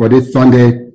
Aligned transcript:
for 0.00 0.08
this 0.08 0.32
Sunday 0.32 0.88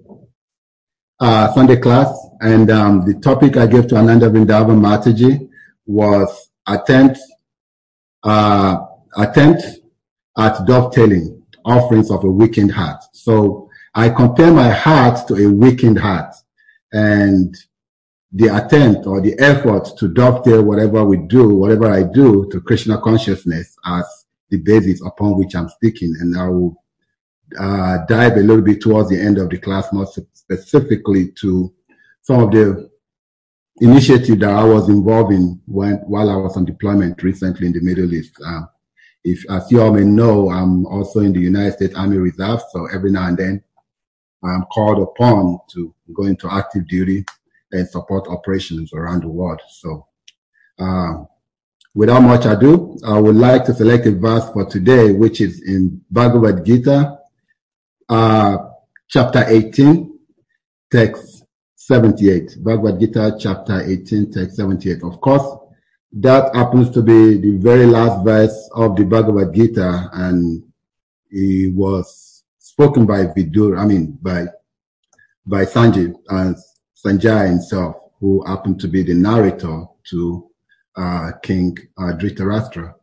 uh, 1.20 1.54
Sunday 1.54 1.76
class, 1.76 2.12
and 2.42 2.72
um, 2.72 3.06
the 3.06 3.14
topic 3.20 3.56
I 3.56 3.68
gave 3.68 3.88
to 3.90 3.98
Ananda 3.98 4.32
Vrindavan 4.32 4.80
Mataji 4.82 5.48
was 5.86 6.50
attempt 6.66 7.20
uh, 8.24 8.80
attempt 9.16 9.62
at 10.40 10.66
dovetailing 10.66 11.44
offerings 11.66 12.10
of 12.10 12.24
a 12.24 12.32
weakened 12.32 12.72
heart. 12.72 13.04
So 13.14 13.70
I 13.94 14.10
compare 14.10 14.52
my 14.52 14.70
heart 14.70 15.28
to 15.28 15.36
a 15.36 15.52
weakened 15.52 16.00
heart, 16.00 16.34
and 16.92 17.56
the 18.32 18.48
attempt 18.58 19.06
or 19.06 19.22
the 19.22 19.38
effort 19.38 19.88
to 20.00 20.08
dovetail 20.08 20.64
whatever 20.64 21.06
we 21.06 21.18
do, 21.18 21.50
whatever 21.56 21.92
I 21.92 22.02
do 22.02 22.50
to 22.50 22.60
Krishna 22.60 23.00
consciousness 23.00 23.78
as 23.86 24.26
the 24.50 24.58
basis 24.58 25.06
upon 25.06 25.38
which 25.38 25.56
I'm 25.56 25.70
speaking. 25.70 26.16
And 26.20 26.36
I 26.36 26.48
will 26.48 26.82
uh, 27.60 28.06
dive 28.08 28.38
a 28.38 28.42
little 28.42 28.64
bit 28.64 28.82
towards 28.82 29.10
the 29.10 29.20
end 29.20 29.38
of 29.38 29.50
the 29.50 29.58
class, 29.58 29.92
more 29.92 30.08
specifically 30.34 31.32
to 31.42 31.74
some 32.22 32.42
of 32.42 32.52
the 32.52 32.90
initiative 33.78 34.40
that 34.40 34.50
I 34.50 34.64
was 34.64 34.90
involved 34.90 35.34
in 35.34 35.62
when, 35.66 35.96
while 36.08 36.30
I 36.30 36.36
was 36.36 36.56
on 36.58 36.66
deployment 36.66 37.22
recently 37.22 37.68
in 37.68 37.74
the 37.74 37.82
Middle 37.82 38.14
East. 38.14 38.34
Uh, 38.46 38.62
if, 39.24 39.44
as 39.50 39.72
you 39.72 39.82
all 39.82 39.92
may 39.92 40.04
know, 40.04 40.50
I'm 40.50 40.86
also 40.86 41.20
in 41.20 41.34
the 41.34 41.40
United 41.40 41.74
States 41.74 41.96
Army 41.96 42.18
Reserve, 42.18 42.62
so 42.72 42.86
every 42.88 43.12
now 43.12 43.28
and 43.28 43.38
then 43.38 43.64
I'm 44.44 44.64
called 44.66 45.02
upon 45.02 45.60
to 45.72 45.94
go 46.14 46.24
into 46.24 46.50
active 46.50 46.88
duty 46.88 47.26
and 47.72 47.88
support 47.88 48.28
operations 48.28 48.94
around 48.94 49.24
the 49.24 49.28
world. 49.28 49.62
So, 49.70 50.08
uh, 50.80 51.24
without 51.94 52.22
much 52.22 52.46
ado, 52.46 52.98
I 53.06 53.20
would 53.20 53.36
like 53.36 53.66
to 53.66 53.74
select 53.74 54.06
a 54.06 54.12
verse 54.12 54.48
for 54.52 54.66
today, 54.66 55.12
which 55.12 55.42
is 55.42 55.62
in 55.64 56.02
Bhagavad 56.12 56.64
Gita, 56.66 57.15
uh, 58.10 58.58
chapter 59.08 59.46
18, 59.48 60.18
text 60.92 61.46
78. 61.76 62.58
Bhagavad 62.64 63.00
Gita, 63.00 63.38
chapter 63.40 63.82
18, 63.82 64.32
text 64.32 64.58
78. 64.58 65.04
Of 65.04 65.22
course, 65.22 65.60
that 66.14 66.56
happens 66.56 66.90
to 66.92 67.02
be 67.02 67.38
the 67.38 67.58
very 67.58 67.86
last 67.86 68.24
verse 68.24 68.70
of 68.74 68.96
the 68.96 69.04
Bhagavad 69.04 69.54
Gita, 69.54 70.10
and 70.14 70.64
it 71.30 71.74
was 71.74 72.44
spoken 72.58 73.06
by 73.06 73.26
Vidur, 73.26 73.78
I 73.80 73.86
mean, 73.86 74.18
by, 74.22 74.46
by 75.46 75.66
Sanjay, 75.66 76.14
and 76.30 76.56
Sanjay 76.96 77.50
himself, 77.50 77.96
who 78.20 78.46
happened 78.46 78.80
to 78.82 78.88
be 78.88 79.04
the 79.04 79.14
narrator 79.14 79.86
to 80.10 80.50
uh, 80.96 81.32
King 81.44 81.78
uh, 81.98 82.14
Dhritarashtra. 82.14 82.94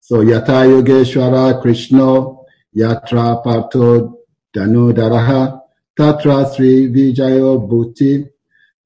So, 0.00 0.18
Yata 0.18 0.66
Yogeshwara 0.66 1.60
Krishna 1.60 2.36
Yatra 2.76 3.44
Parto 3.44 4.19
Danodaraha 4.54 5.60
Tatra 5.98 6.54
Sri 6.54 6.88
Vijayo 6.88 7.68
Bhuti 7.68 8.28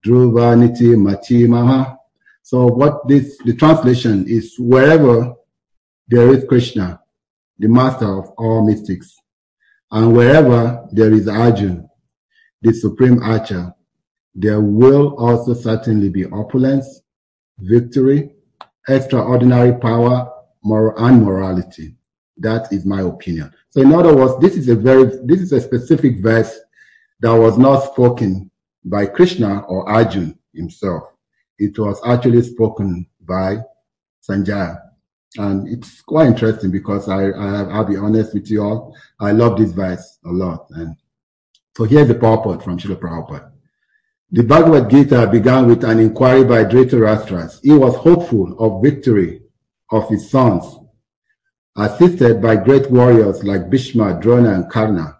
Dhruvaniti 0.05 0.97
Matimaha. 0.97 1.97
So 2.43 2.67
what 2.67 3.09
this, 3.09 3.39
the 3.45 3.55
translation 3.55 4.27
is 4.29 4.55
wherever 4.59 5.35
there 6.09 6.29
is 6.35 6.45
Krishna, 6.45 7.01
the 7.59 7.69
master 7.69 8.19
of 8.19 8.31
all 8.37 8.67
mystics, 8.67 9.17
and 9.91 10.15
wherever 10.15 10.87
there 10.93 11.13
is 11.13 11.29
Arjun, 11.29 11.89
the 12.61 12.73
supreme 12.75 13.23
archer, 13.23 13.73
there 14.35 14.61
will 14.61 15.15
also 15.17 15.55
certainly 15.55 16.09
be 16.09 16.27
opulence, 16.27 17.03
victory, 17.59 18.31
extraordinary 18.89 19.79
power, 19.79 20.31
and 20.65 21.23
morality. 21.23 21.95
That 22.37 22.73
is 22.73 22.85
my 22.85 23.03
opinion. 23.03 23.53
So 23.71 23.81
in 23.81 23.93
other 23.93 24.15
words, 24.15 24.41
this 24.41 24.57
is 24.57 24.69
a 24.69 24.75
very, 24.75 25.05
this 25.25 25.41
is 25.41 25.53
a 25.53 25.61
specific 25.61 26.21
verse 26.21 26.59
that 27.21 27.33
was 27.33 27.59
not 27.59 27.93
spoken 27.93 28.51
by 28.85 29.07
Krishna 29.07 29.61
or 29.61 29.89
Arjun 29.89 30.39
himself. 30.53 31.05
It 31.59 31.79
was 31.79 32.01
actually 32.05 32.43
spoken 32.43 33.07
by 33.21 33.59
Sanjaya. 34.29 34.81
And 35.37 35.69
it's 35.69 36.01
quite 36.03 36.29
interesting 36.29 36.71
because 36.71 37.09
I, 37.09 37.31
I, 37.31 37.79
will 37.79 37.85
be 37.85 37.97
honest 37.97 38.35
with 38.35 38.51
you 38.51 38.63
all. 38.63 38.97
I 39.21 39.33
love 39.33 39.59
this 39.59 39.73
verse 39.73 40.19
a 40.25 40.31
lot. 40.31 40.67
And 40.71 40.97
so 41.77 41.85
here's 41.85 42.09
the 42.09 42.15
purport 42.15 42.63
from 42.63 42.79
Srila 42.79 42.97
Prabhupada. 42.97 43.51
The 44.31 44.43
Bhagavad 44.43 44.91
Gita 44.91 45.29
began 45.31 45.67
with 45.67 45.85
an 45.85 45.99
inquiry 45.99 46.45
by 46.45 46.65
Dhritarashtra. 46.65 47.61
He 47.63 47.73
was 47.73 47.97
hopeful 47.97 48.57
of 48.59 48.83
victory 48.83 49.43
of 49.91 50.09
his 50.09 50.31
sons 50.31 50.79
assisted 51.77 52.41
by 52.41 52.57
great 52.57 52.91
warriors 52.91 53.43
like 53.43 53.69
Bhishma, 53.69 54.21
Drona, 54.21 54.55
and 54.55 54.71
Karna. 54.71 55.19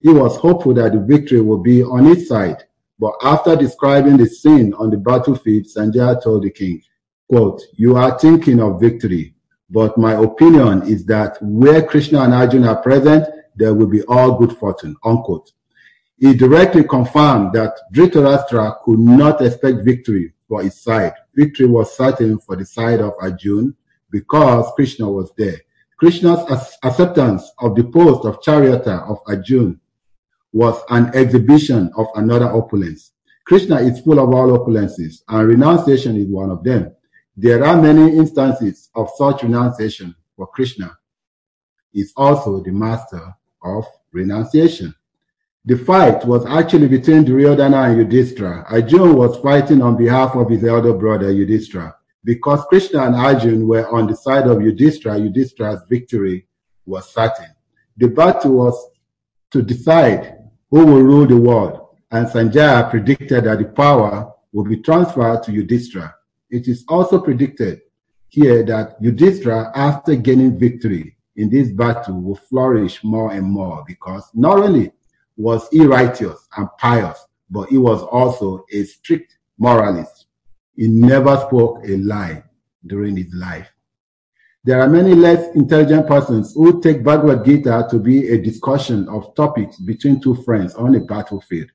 He 0.00 0.08
was 0.08 0.36
hopeful 0.36 0.72
that 0.74 0.92
the 0.92 1.00
victory 1.00 1.40
would 1.42 1.62
be 1.62 1.82
on 1.82 2.06
his 2.06 2.26
side, 2.28 2.64
but 2.98 3.14
after 3.22 3.54
describing 3.54 4.16
the 4.16 4.26
scene 4.26 4.72
on 4.74 4.90
the 4.90 4.96
battlefield, 4.96 5.66
Sanjaya 5.66 6.22
told 6.22 6.44
the 6.44 6.50
king, 6.50 6.82
quote, 7.28 7.60
you 7.74 7.96
are 7.96 8.18
thinking 8.18 8.60
of 8.60 8.80
victory, 8.80 9.34
but 9.68 9.98
my 9.98 10.14
opinion 10.14 10.82
is 10.82 11.04
that 11.06 11.36
where 11.42 11.82
Krishna 11.82 12.22
and 12.22 12.34
Arjuna 12.34 12.68
are 12.68 12.82
present, 12.82 13.26
there 13.56 13.74
will 13.74 13.86
be 13.86 14.02
all 14.04 14.38
good 14.38 14.56
fortune, 14.56 14.96
unquote. 15.04 15.52
He 16.16 16.34
directly 16.34 16.84
confirmed 16.84 17.52
that 17.54 17.74
Dhritarashtra 17.94 18.82
could 18.84 18.98
not 18.98 19.40
expect 19.42 19.84
victory 19.84 20.32
for 20.48 20.62
his 20.62 20.80
side. 20.80 21.14
Victory 21.34 21.66
was 21.66 21.96
certain 21.96 22.38
for 22.38 22.56
the 22.56 22.64
side 22.64 23.00
of 23.00 23.14
Arjuna 23.20 23.72
because 24.10 24.70
Krishna 24.76 25.10
was 25.10 25.32
there. 25.36 25.60
Krishna's 26.00 26.40
acceptance 26.82 27.52
of 27.58 27.76
the 27.76 27.84
post 27.84 28.24
of 28.24 28.40
charioteer 28.40 29.00
of 29.00 29.18
Arjun 29.26 29.78
was 30.50 30.82
an 30.88 31.14
exhibition 31.14 31.90
of 31.94 32.06
another 32.14 32.46
opulence. 32.46 33.12
Krishna 33.44 33.76
is 33.80 34.00
full 34.00 34.18
of 34.18 34.32
all 34.32 34.48
opulences, 34.58 35.22
and 35.28 35.46
renunciation 35.46 36.16
is 36.16 36.26
one 36.26 36.50
of 36.50 36.64
them. 36.64 36.90
There 37.36 37.62
are 37.62 37.80
many 37.80 38.16
instances 38.16 38.88
of 38.94 39.10
such 39.18 39.42
renunciation, 39.42 40.14
for 40.36 40.46
Krishna 40.46 40.96
is 41.92 42.14
also 42.16 42.62
the 42.62 42.72
master 42.72 43.34
of 43.62 43.84
renunciation. 44.10 44.94
The 45.66 45.76
fight 45.76 46.24
was 46.24 46.46
actually 46.46 46.88
between 46.88 47.24
Duryodhana 47.24 47.90
and 47.90 47.98
Yudhishthira. 47.98 48.64
Arjun 48.70 49.16
was 49.16 49.36
fighting 49.40 49.82
on 49.82 49.98
behalf 49.98 50.34
of 50.34 50.48
his 50.48 50.64
elder 50.64 50.94
brother 50.94 51.30
Yudhishthira. 51.30 51.94
Because 52.22 52.64
Krishna 52.66 53.06
and 53.06 53.14
Arjun 53.14 53.66
were 53.66 53.88
on 53.88 54.06
the 54.06 54.14
side 54.14 54.46
of 54.46 54.60
Yudhishthira, 54.60 55.18
Yudhishthira's 55.18 55.82
victory 55.88 56.46
was 56.84 57.12
certain. 57.12 57.54
The 57.96 58.08
battle 58.08 58.52
was 58.52 58.90
to 59.50 59.62
decide 59.62 60.38
who 60.70 60.84
will 60.84 61.02
rule 61.02 61.26
the 61.26 61.36
world, 61.36 61.96
and 62.10 62.26
Sanjaya 62.26 62.90
predicted 62.90 63.44
that 63.44 63.58
the 63.58 63.64
power 63.64 64.32
will 64.52 64.64
be 64.64 64.76
transferred 64.78 65.42
to 65.44 65.52
Yudhishthira. 65.52 66.14
It 66.50 66.68
is 66.68 66.84
also 66.88 67.20
predicted 67.20 67.82
here 68.28 68.62
that 68.64 68.96
Yudhishthira, 69.00 69.72
after 69.74 70.14
gaining 70.14 70.58
victory 70.58 71.16
in 71.36 71.48
this 71.50 71.70
battle, 71.70 72.20
will 72.20 72.36
flourish 72.36 73.02
more 73.02 73.32
and 73.32 73.46
more 73.46 73.84
because 73.86 74.28
not 74.34 74.58
only 74.58 74.92
was 75.36 75.68
he 75.70 75.84
righteous 75.86 76.46
and 76.56 76.68
pious, 76.78 77.24
but 77.50 77.68
he 77.68 77.78
was 77.78 78.02
also 78.02 78.64
a 78.72 78.84
strict 78.84 79.38
moralist. 79.58 80.19
He 80.76 80.88
never 80.88 81.36
spoke 81.36 81.80
a 81.86 81.96
lie 81.96 82.44
during 82.86 83.16
his 83.16 83.32
life. 83.34 83.70
There 84.62 84.80
are 84.80 84.88
many 84.88 85.14
less 85.14 85.54
intelligent 85.54 86.06
persons 86.06 86.52
who 86.54 86.82
take 86.82 87.02
Bhagavad 87.02 87.44
Gita 87.44 87.86
to 87.90 87.98
be 87.98 88.28
a 88.28 88.40
discussion 88.40 89.08
of 89.08 89.34
topics 89.34 89.78
between 89.78 90.20
two 90.20 90.34
friends 90.34 90.74
on 90.74 90.94
a 90.94 91.00
battlefield. 91.00 91.70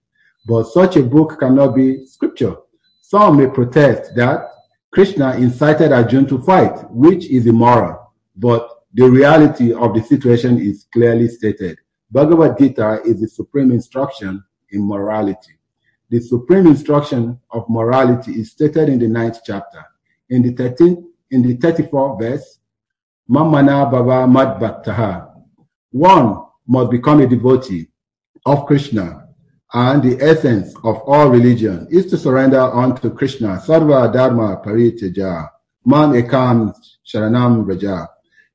But 0.46 0.66
such 0.68 0.96
a 0.96 1.04
book 1.04 1.40
cannot 1.40 1.76
be 1.76 2.06
scripture. 2.06 2.56
Some 3.02 3.38
may 3.38 3.48
protest 3.48 4.16
that 4.16 4.52
Krishna 4.92 5.36
incited 5.36 5.92
Arjuna 5.92 6.28
to 6.30 6.42
fight, 6.44 6.90
which 6.92 7.26
is 7.26 7.48
immoral. 7.48 8.14
But 8.36 8.70
the 8.94 9.10
reality 9.10 9.74
of 9.74 9.94
the 9.94 10.02
situation 10.04 10.60
is 10.60 10.86
clearly 10.94 11.28
stated. 11.28 11.80
Bhagavad 12.12 12.58
Gita 12.58 13.02
is 13.04 13.20
the 13.20 13.28
supreme 13.28 13.72
instruction 13.72 14.44
in 14.70 14.88
morality. 14.88 15.54
The 16.10 16.20
supreme 16.20 16.68
instruction 16.68 17.40
of 17.52 17.70
morality 17.70 18.34
is 18.34 18.52
stated 18.52 18.90
in 18.90 19.00
the 19.00 19.08
ninth 19.08 19.40
chapter. 19.44 19.84
In 20.30 20.42
the 20.42 20.54
13th, 20.54 21.04
in 21.32 21.42
the 21.42 21.58
34th 21.58 22.20
verse, 22.20 22.60
Mamana 23.30 23.90
Baba 23.90 24.28
Mad 24.28 25.28
One 25.92 26.44
must 26.68 26.92
become 26.92 27.22
a 27.22 27.28
devotee 27.28 27.88
of 28.46 28.66
Krishna 28.66 29.26
and 29.74 30.02
the 30.02 30.22
essence 30.24 30.74
of 30.84 31.02
all 31.06 31.30
religion 31.30 31.88
is 31.90 32.06
to 32.08 32.18
surrender 32.18 32.62
unto 32.62 33.10
Krishna. 33.10 33.62
Sarva 33.66 34.12
Dharma 34.12 34.58
Pariteja. 34.64 35.50
Man 35.86 36.14
Ekam 36.14 36.74
Sharanam 37.06 37.68
Raja. 37.68 38.08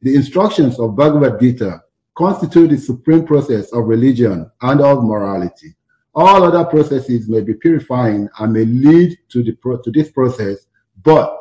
The 0.03 0.15
instructions 0.15 0.81
of 0.81 0.97
Bhagavad 0.97 1.39
Gita 1.39 1.83
constitute 2.17 2.71
the 2.71 2.79
supreme 2.79 3.27
process 3.27 3.71
of 3.73 3.87
religion 3.87 4.51
and 4.63 4.81
of 4.81 5.05
morality. 5.05 5.75
All 6.15 6.43
other 6.43 6.65
processes 6.65 7.29
may 7.29 7.41
be 7.41 7.55
purifying 7.55 8.29
and 8.39 8.53
may 8.53 8.65
lead 8.65 9.19
to, 9.31 9.43
the, 9.43 9.53
to 9.85 9.91
this 9.93 10.11
process, 10.11 10.67
but 11.03 11.37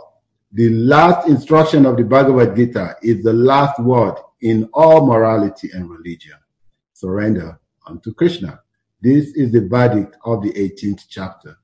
the 0.51 0.69
last 0.69 1.27
instruction 1.27 1.85
of 1.85 1.97
the 1.97 2.03
Bhagavad 2.03 2.55
Gita 2.55 2.95
is 3.01 3.23
the 3.23 3.33
last 3.33 3.79
word 3.79 4.15
in 4.41 4.69
all 4.73 5.05
morality 5.05 5.69
and 5.73 5.89
religion. 5.89 6.37
Surrender 6.93 7.59
unto 7.87 8.13
Krishna. 8.13 8.59
This 9.01 9.27
is 9.35 9.51
the 9.51 9.67
verdict 9.67 10.17
of 10.25 10.43
the 10.43 10.51
18th 10.53 11.05
chapter. 11.09 11.57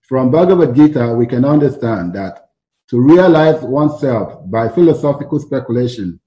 From 0.00 0.30
Bhagavad 0.30 0.74
Gita, 0.74 1.14
we 1.14 1.26
can 1.26 1.44
understand 1.44 2.14
that 2.14 2.50
to 2.88 3.00
realize 3.00 3.62
oneself 3.62 4.50
by 4.50 4.68
philosophical 4.68 5.38
speculation 5.38 6.18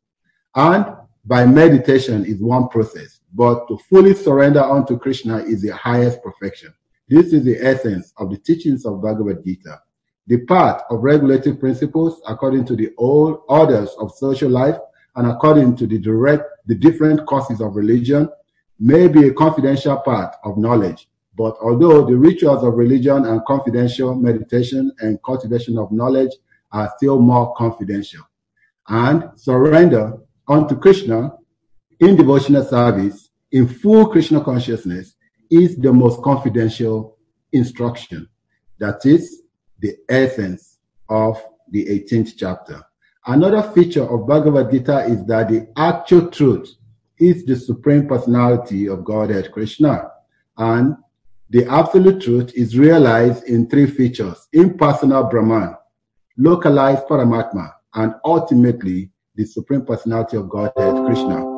and 0.56 0.86
by 1.26 1.46
meditation 1.46 2.26
is 2.26 2.42
one 2.42 2.70
process, 2.70 3.13
but 3.34 3.68
to 3.68 3.78
fully 3.90 4.14
surrender 4.14 4.62
unto 4.62 4.98
Krishna 4.98 5.38
is 5.38 5.62
the 5.62 5.76
highest 5.76 6.22
perfection. 6.24 6.74
This 7.10 7.34
is 7.34 7.44
the 7.44 7.58
essence 7.60 8.14
of 8.18 8.30
the 8.30 8.38
teachings 8.38 8.86
of 8.86 9.02
Bhagavad 9.02 9.44
Gita. 9.44 9.82
The 10.28 10.46
part 10.46 10.84
of 10.90 11.04
regulative 11.04 11.60
principles 11.60 12.22
according 12.28 12.66
to 12.66 12.76
the 12.76 12.92
old 12.98 13.42
orders 13.50 13.90
of 14.00 14.14
social 14.14 14.50
life 14.50 14.78
and 15.16 15.28
according 15.28 15.76
to 15.78 15.88
the 15.88 15.98
direct, 15.98 16.44
the 16.66 16.76
different 16.76 17.26
causes 17.26 17.60
of 17.60 17.76
religion 17.76 18.30
may 18.80 19.08
be 19.08 19.28
a 19.28 19.34
confidential 19.34 19.98
part 19.98 20.36
of 20.44 20.58
knowledge. 20.58 21.10
But 21.36 21.58
although 21.62 22.06
the 22.06 22.16
rituals 22.16 22.64
of 22.64 22.76
religion 22.76 23.26
and 23.26 23.44
confidential 23.46 24.16
meditation 24.16 24.92
and 25.00 25.22
cultivation 25.24 25.78
of 25.78 25.92
knowledge 25.92 26.32
are 26.72 26.92
still 26.98 27.20
more 27.20 27.54
confidential. 27.56 28.22
And 28.88 29.30
surrender 29.36 30.18
unto 30.48 30.76
Krishna 30.76 31.34
in 32.00 32.16
devotional 32.16 32.64
service 32.64 33.23
in 33.54 33.68
full 33.68 34.08
Krishna 34.08 34.44
consciousness 34.44 35.16
is 35.50 35.78
the 35.78 35.94
most 35.94 36.22
confidential 36.24 37.18
instruction. 37.54 38.28
That 38.80 39.06
is 39.06 39.44
the 39.80 39.96
essence 40.10 40.80
of 41.08 41.42
the 41.70 41.86
18th 41.86 42.34
chapter. 42.36 42.84
Another 43.26 43.62
feature 43.62 44.04
of 44.04 44.28
Bhagavad 44.28 44.72
Gita 44.72 45.06
is 45.06 45.24
that 45.28 45.50
the 45.50 45.68
actual 45.78 46.30
truth 46.30 46.70
is 47.20 47.46
the 47.46 47.56
supreme 47.56 48.08
personality 48.08 48.88
of 48.88 49.06
Godhead 49.06 49.52
Krishna. 49.52 50.10
And 50.58 50.98
the 51.52 51.66
absolute 51.68 52.22
truth 52.22 52.52
is 52.56 52.78
realized 52.78 53.44
in 53.44 53.70
three 53.70 53.86
features 53.86 54.48
impersonal 54.52 55.26
Brahman, 55.26 55.76
localized 56.38 57.06
Paramatma, 57.06 57.72
and 57.94 58.16
ultimately 58.26 59.12
the 59.36 59.46
supreme 59.46 59.86
personality 59.86 60.38
of 60.38 60.50
Godhead 60.50 61.06
Krishna. 61.06 61.53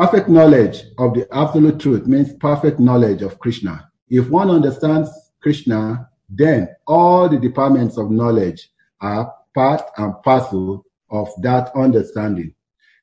Perfect 0.00 0.30
knowledge 0.30 0.84
of 0.96 1.12
the 1.12 1.28
absolute 1.30 1.78
truth 1.78 2.06
means 2.06 2.32
perfect 2.32 2.80
knowledge 2.80 3.20
of 3.20 3.38
Krishna. 3.38 3.90
If 4.08 4.30
one 4.30 4.48
understands 4.48 5.10
Krishna, 5.42 6.08
then 6.30 6.70
all 6.86 7.28
the 7.28 7.36
departments 7.36 7.98
of 7.98 8.10
knowledge 8.10 8.70
are 9.02 9.30
part 9.54 9.82
and 9.98 10.14
parcel 10.22 10.86
of 11.10 11.28
that 11.42 11.70
understanding. 11.76 12.54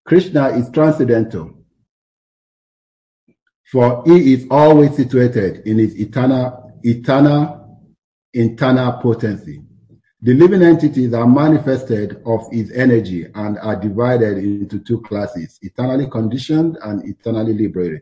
Krishna 0.08 0.48
is 0.48 0.72
transcendental, 0.72 1.64
for 3.72 4.02
he 4.08 4.34
is 4.34 4.48
always 4.50 4.96
situated 4.96 5.68
in 5.68 5.78
his 5.78 5.94
eternal, 6.00 6.80
eternal, 6.82 7.80
internal 8.34 8.94
potency. 8.94 9.62
The 10.22 10.34
living 10.34 10.64
entities 10.64 11.14
are 11.14 11.28
manifested 11.28 12.24
of 12.26 12.52
his 12.52 12.72
energy 12.72 13.28
and 13.36 13.60
are 13.60 13.76
divided 13.76 14.40
into 14.40 14.80
two 14.80 15.00
classes, 15.02 15.60
eternally 15.62 16.08
conditioned 16.10 16.76
and 16.82 17.08
eternally 17.08 17.54
liberated. 17.54 18.02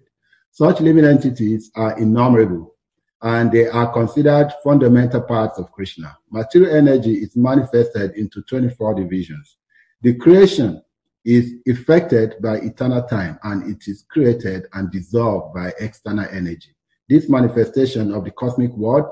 Such 0.52 0.80
living 0.80 1.04
entities 1.04 1.72
are 1.76 2.00
innumerable 2.00 2.74
and 3.22 3.52
they 3.52 3.68
are 3.68 3.92
considered 3.92 4.54
fundamental 4.64 5.24
parts 5.24 5.60
of 5.60 5.74
Krishna. 5.74 6.18
Material 6.32 6.74
energy 6.74 7.16
is 7.16 7.36
manifested 7.36 8.12
into 8.12 8.42
24 8.44 8.96
divisions. 8.96 9.58
The 10.02 10.14
creation 10.14 10.82
is 11.26 11.56
affected 11.68 12.36
by 12.42 12.60
eternal 12.60 13.04
time 13.04 13.40
and 13.44 13.70
it 13.70 13.90
is 13.90 14.06
created 14.10 14.68
and 14.72 14.90
dissolved 14.90 15.54
by 15.54 15.74
external 15.82 16.30
energy. 16.32 16.76
This 17.10 17.28
manifestation 17.28 18.14
of 18.14 18.24
the 18.24 18.32
cosmic 18.32 18.72
world 18.72 19.08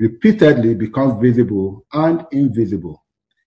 repeatedly 0.00 0.74
becomes 0.74 1.20
visible 1.20 1.86
and 1.92 2.26
invisible. 2.32 3.04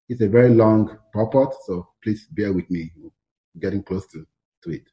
It's 0.07 0.21
a 0.21 0.27
very 0.27 0.49
long 0.49 0.97
purport, 1.11 1.55
so 1.65 1.89
please 2.03 2.27
bear 2.31 2.53
with 2.53 2.69
me 2.69 2.93
getting 3.59 3.81
close 3.81 4.05
to, 4.07 4.25
to 4.63 4.69
it. 4.69 4.83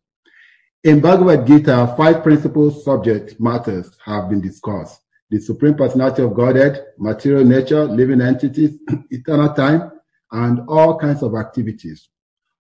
In 0.83 1.01
Bhagavad 1.01 1.47
Gita, 1.47 1.95
five 1.99 2.23
principal 2.23 2.71
subject 2.71 3.39
matters 3.39 3.91
have 4.05 4.31
been 4.31 4.41
discussed. 4.41 5.03
The 5.29 5.39
Supreme 5.39 5.75
Personality 5.75 6.23
of 6.23 6.35
Godhead, 6.35 6.87
material 6.99 7.45
nature, 7.45 7.85
living 7.85 8.23
entities, 8.23 8.79
eternal 9.11 9.53
time, 9.53 9.93
and 10.33 10.61
all 10.67 10.99
kinds 10.99 11.23
of 11.23 11.35
activities. 11.35 12.09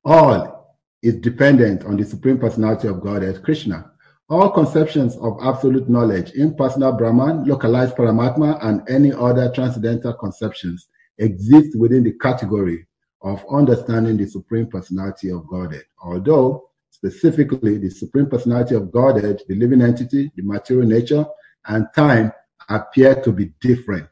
All 0.04 0.76
is 1.02 1.16
dependent 1.16 1.84
on 1.84 1.96
the 1.96 2.04
Supreme 2.04 2.38
Personality 2.38 2.88
of 2.88 3.00
Godhead, 3.00 3.42
Krishna. 3.42 3.89
All 4.30 4.48
conceptions 4.48 5.16
of 5.16 5.38
absolute 5.42 5.88
knowledge, 5.88 6.30
impersonal 6.34 6.92
Brahman, 6.92 7.46
localized 7.46 7.96
Paramatma, 7.96 8.64
and 8.64 8.88
any 8.88 9.12
other 9.12 9.50
transcendental 9.52 10.12
conceptions 10.14 10.86
exist 11.18 11.76
within 11.76 12.04
the 12.04 12.12
category 12.12 12.86
of 13.22 13.44
understanding 13.50 14.16
the 14.16 14.26
Supreme 14.26 14.68
Personality 14.68 15.32
of 15.32 15.48
Godhead. 15.48 15.82
Although, 16.00 16.70
specifically, 16.90 17.78
the 17.78 17.90
Supreme 17.90 18.26
Personality 18.30 18.76
of 18.76 18.92
Godhead, 18.92 19.42
the 19.48 19.56
living 19.56 19.82
entity, 19.82 20.30
the 20.36 20.42
material 20.44 20.86
nature, 20.88 21.26
and 21.66 21.88
time 21.96 22.32
appear 22.68 23.20
to 23.22 23.32
be 23.32 23.50
different. 23.60 24.08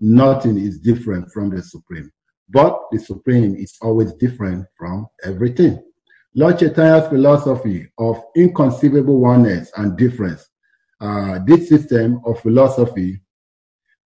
Nothing 0.00 0.58
is 0.58 0.80
different 0.80 1.30
from 1.30 1.48
the 1.48 1.62
Supreme. 1.62 2.10
But 2.48 2.76
the 2.90 2.98
Supreme 2.98 3.54
is 3.54 3.78
always 3.80 4.14
different 4.14 4.66
from 4.76 5.06
everything. 5.22 5.80
Lord 6.34 6.58
Chaitanya's 6.58 7.08
philosophy 7.08 7.88
of 7.98 8.22
inconceivable 8.36 9.18
oneness 9.18 9.72
and 9.76 9.96
difference, 9.96 10.48
uh, 11.00 11.40
this 11.44 11.68
system 11.68 12.20
of 12.24 12.38
philosophy 12.40 13.20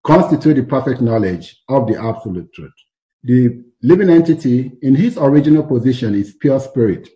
constitutes 0.04 0.58
the 0.58 0.66
perfect 0.66 1.02
knowledge 1.02 1.62
of 1.68 1.86
the 1.86 2.00
absolute 2.00 2.50
truth. 2.54 2.72
The 3.24 3.62
living 3.82 4.08
entity 4.08 4.72
in 4.82 4.94
his 4.94 5.18
original 5.18 5.64
position 5.64 6.14
is 6.14 6.36
pure 6.40 6.60
spirit. 6.60 7.08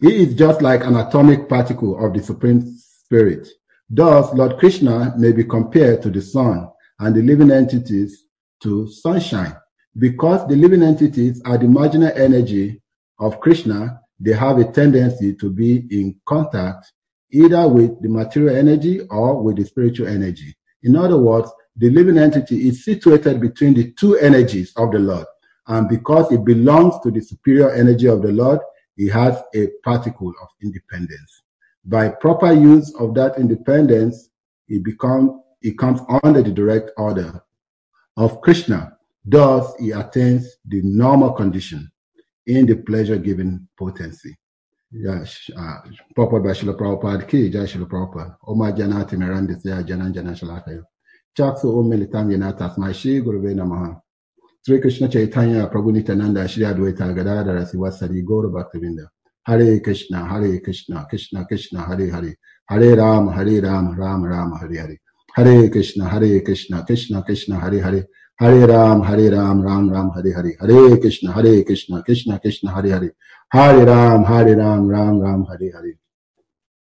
He 0.00 0.22
is 0.22 0.34
just 0.34 0.62
like 0.62 0.84
an 0.84 0.96
atomic 0.96 1.48
particle 1.48 2.02
of 2.04 2.14
the 2.14 2.22
Supreme 2.22 2.62
Spirit. 2.78 3.48
Thus, 3.90 4.32
Lord 4.32 4.58
Krishna 4.58 5.14
may 5.18 5.32
be 5.32 5.44
compared 5.44 6.02
to 6.02 6.10
the 6.10 6.22
sun 6.22 6.68
and 6.98 7.14
the 7.14 7.22
living 7.22 7.50
entities 7.50 8.24
to 8.62 8.88
sunshine. 8.88 9.54
Because 9.98 10.46
the 10.48 10.56
living 10.56 10.82
entities 10.82 11.40
are 11.44 11.56
the 11.58 11.68
marginal 11.68 12.12
energy 12.14 12.82
of 13.18 13.40
Krishna, 13.40 14.00
they 14.18 14.32
have 14.32 14.58
a 14.58 14.70
tendency 14.70 15.34
to 15.34 15.50
be 15.50 15.86
in 15.90 16.18
contact 16.26 16.92
either 17.32 17.68
with 17.68 18.00
the 18.02 18.08
material 18.08 18.56
energy 18.56 19.00
or 19.10 19.42
with 19.42 19.56
the 19.56 19.64
spiritual 19.64 20.06
energy. 20.06 20.54
In 20.82 20.96
other 20.96 21.18
words, 21.18 21.50
the 21.76 21.90
living 21.90 22.16
entity 22.16 22.68
is 22.68 22.84
situated 22.84 23.40
between 23.40 23.74
the 23.74 23.92
two 23.92 24.16
energies 24.16 24.72
of 24.76 24.92
the 24.92 24.98
Lord. 24.98 25.26
And 25.66 25.88
because 25.88 26.30
it 26.32 26.44
belongs 26.44 26.94
to 27.02 27.10
the 27.10 27.20
superior 27.20 27.72
energy 27.72 28.06
of 28.06 28.22
the 28.22 28.32
Lord, 28.32 28.60
it 28.96 29.10
has 29.10 29.42
a 29.54 29.68
particle 29.84 30.32
of 30.40 30.48
independence. 30.62 31.42
By 31.84 32.08
proper 32.08 32.52
use 32.52 32.94
of 32.98 33.14
that 33.14 33.38
independence, 33.38 34.30
it 34.68 34.84
becomes 34.84 35.30
it 35.62 35.78
comes 35.78 36.00
under 36.22 36.42
the 36.42 36.52
direct 36.52 36.90
order 36.96 37.42
of 38.16 38.40
Krishna, 38.40 38.96
Thus, 39.26 39.74
he 39.80 39.90
attains 39.90 40.56
the 40.64 40.80
normal 40.82 41.32
condition 41.32 41.90
in 42.46 42.66
the 42.66 42.76
pleasure-giving 42.76 43.68
potency. 43.76 44.34
Uh, 44.94 45.24
purport 46.14 46.44
by 46.44 46.50
Srila 46.50 46.78
Prabhupada 46.78 47.28
ki, 47.28 47.50
Jai 47.50 47.64
Srila 47.64 47.88
Prabhupada. 47.88 48.36
Oma 48.46 48.72
janati 48.72 49.16
mirandi 49.16 49.60
siya 49.60 49.84
janan 49.84 50.14
janan 50.14 50.34
shalakayo. 50.34 50.84
Chaksu 51.36 51.76
om 51.76 51.90
militam 51.90 52.30
yanata 52.30 52.74
smashi 52.74 53.20
guruve 53.20 53.52
namaha. 53.52 54.00
Sri 54.62 54.80
Krishna 54.80 55.08
Chaitanya 55.08 55.66
Prabhu 55.66 55.92
Nityananda 55.92 56.46
Shri 56.48 56.62
Advaita 56.62 57.14
Gadadhara 57.14 57.66
Sivasari 57.66 58.24
Gaura 58.24 58.48
Bhaktivinda. 58.48 59.06
Hare 59.44 59.80
Krishna, 59.80 60.24
Hare 60.24 60.60
Krishna, 60.60 61.06
Krishna 61.10 61.44
Krishna, 61.44 61.80
Hare 61.82 62.10
Hare. 62.10 62.36
Hare 62.68 62.96
Ram, 62.96 63.28
Hare 63.28 63.60
Ram, 63.60 63.96
Ram 63.96 64.22
Ram, 64.24 64.52
Hare 64.52 64.76
Hare. 64.80 65.00
Hare 65.34 65.68
Krishna, 65.68 66.08
Hare 66.08 66.40
Krishna, 66.40 66.84
Krishna 66.84 67.22
Krishna, 67.22 67.60
Hare 67.60 67.80
Hare. 67.82 68.06
Hare 68.38 68.66
Ram, 68.66 69.02
Hare 69.02 69.30
Ram, 69.30 69.62
Ram 69.62 69.90
Ram, 69.90 70.10
Hare 70.10 70.34
Hare. 70.34 70.56
Hare 70.60 70.98
Krishna, 70.98 71.32
Hare 71.32 71.64
Krishna, 71.64 72.02
Krishna 72.02 72.38
Krishna, 72.38 72.74
Hare 72.74 72.90
Hare. 72.90 73.14
Hare 73.50 73.86
Ram, 73.86 74.24
Hare 74.24 74.56
Ram, 74.56 74.86
Ram 74.86 75.20
Ram, 75.20 75.44
Hare 75.46 75.72
Hare. 75.72 75.98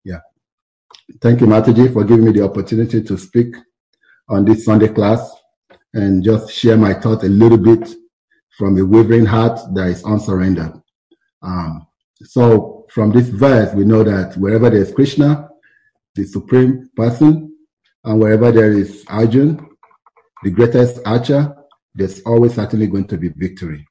Yeah. 0.05 0.21
thank 1.21 1.41
you, 1.41 1.47
Mataji, 1.47 1.93
for 1.93 2.05
giving 2.05 2.25
me 2.25 2.33
the 2.33 2.45
opportunity 2.45 3.03
to 3.03 3.17
speak 3.17 3.55
on 4.29 4.45
this 4.45 4.65
Sunday 4.65 4.89
class 4.89 5.31
and 5.93 6.25
just 6.25 6.51
share 6.51 6.77
my 6.77 6.93
thoughts 6.93 7.25
a 7.25 7.29
little 7.29 7.59
bit 7.59 7.89
from 8.59 8.77
a 8.79 8.85
wavering 8.85 9.25
heart 9.27 9.59
that 9.75 9.89
is 9.89 10.03
unsurrendered. 10.03 10.81
Um, 11.43 11.87
so 12.23 12.87
from 12.91 13.13
this 13.13 13.29
verse, 13.29 13.73
we 13.75 13.85
know 13.85 14.03
that 14.03 14.37
wherever 14.37 14.71
there 14.71 14.83
is 14.83 14.93
Krishna, 14.93 15.49
the 16.15 16.25
supreme 16.25 16.91
person, 16.97 17.57
and 18.05 18.21
wherever 18.21 18.51
there 18.53 18.73
is 18.73 19.05
Arjun, 19.09 19.74
the 20.45 20.51
greatest 20.51 21.01
archer, 21.07 21.57
there's 21.95 22.21
always 22.23 22.55
certainly 22.55 22.87
going 22.87 23.07
to 23.09 23.17
be 23.17 23.31
victory. 23.31 23.87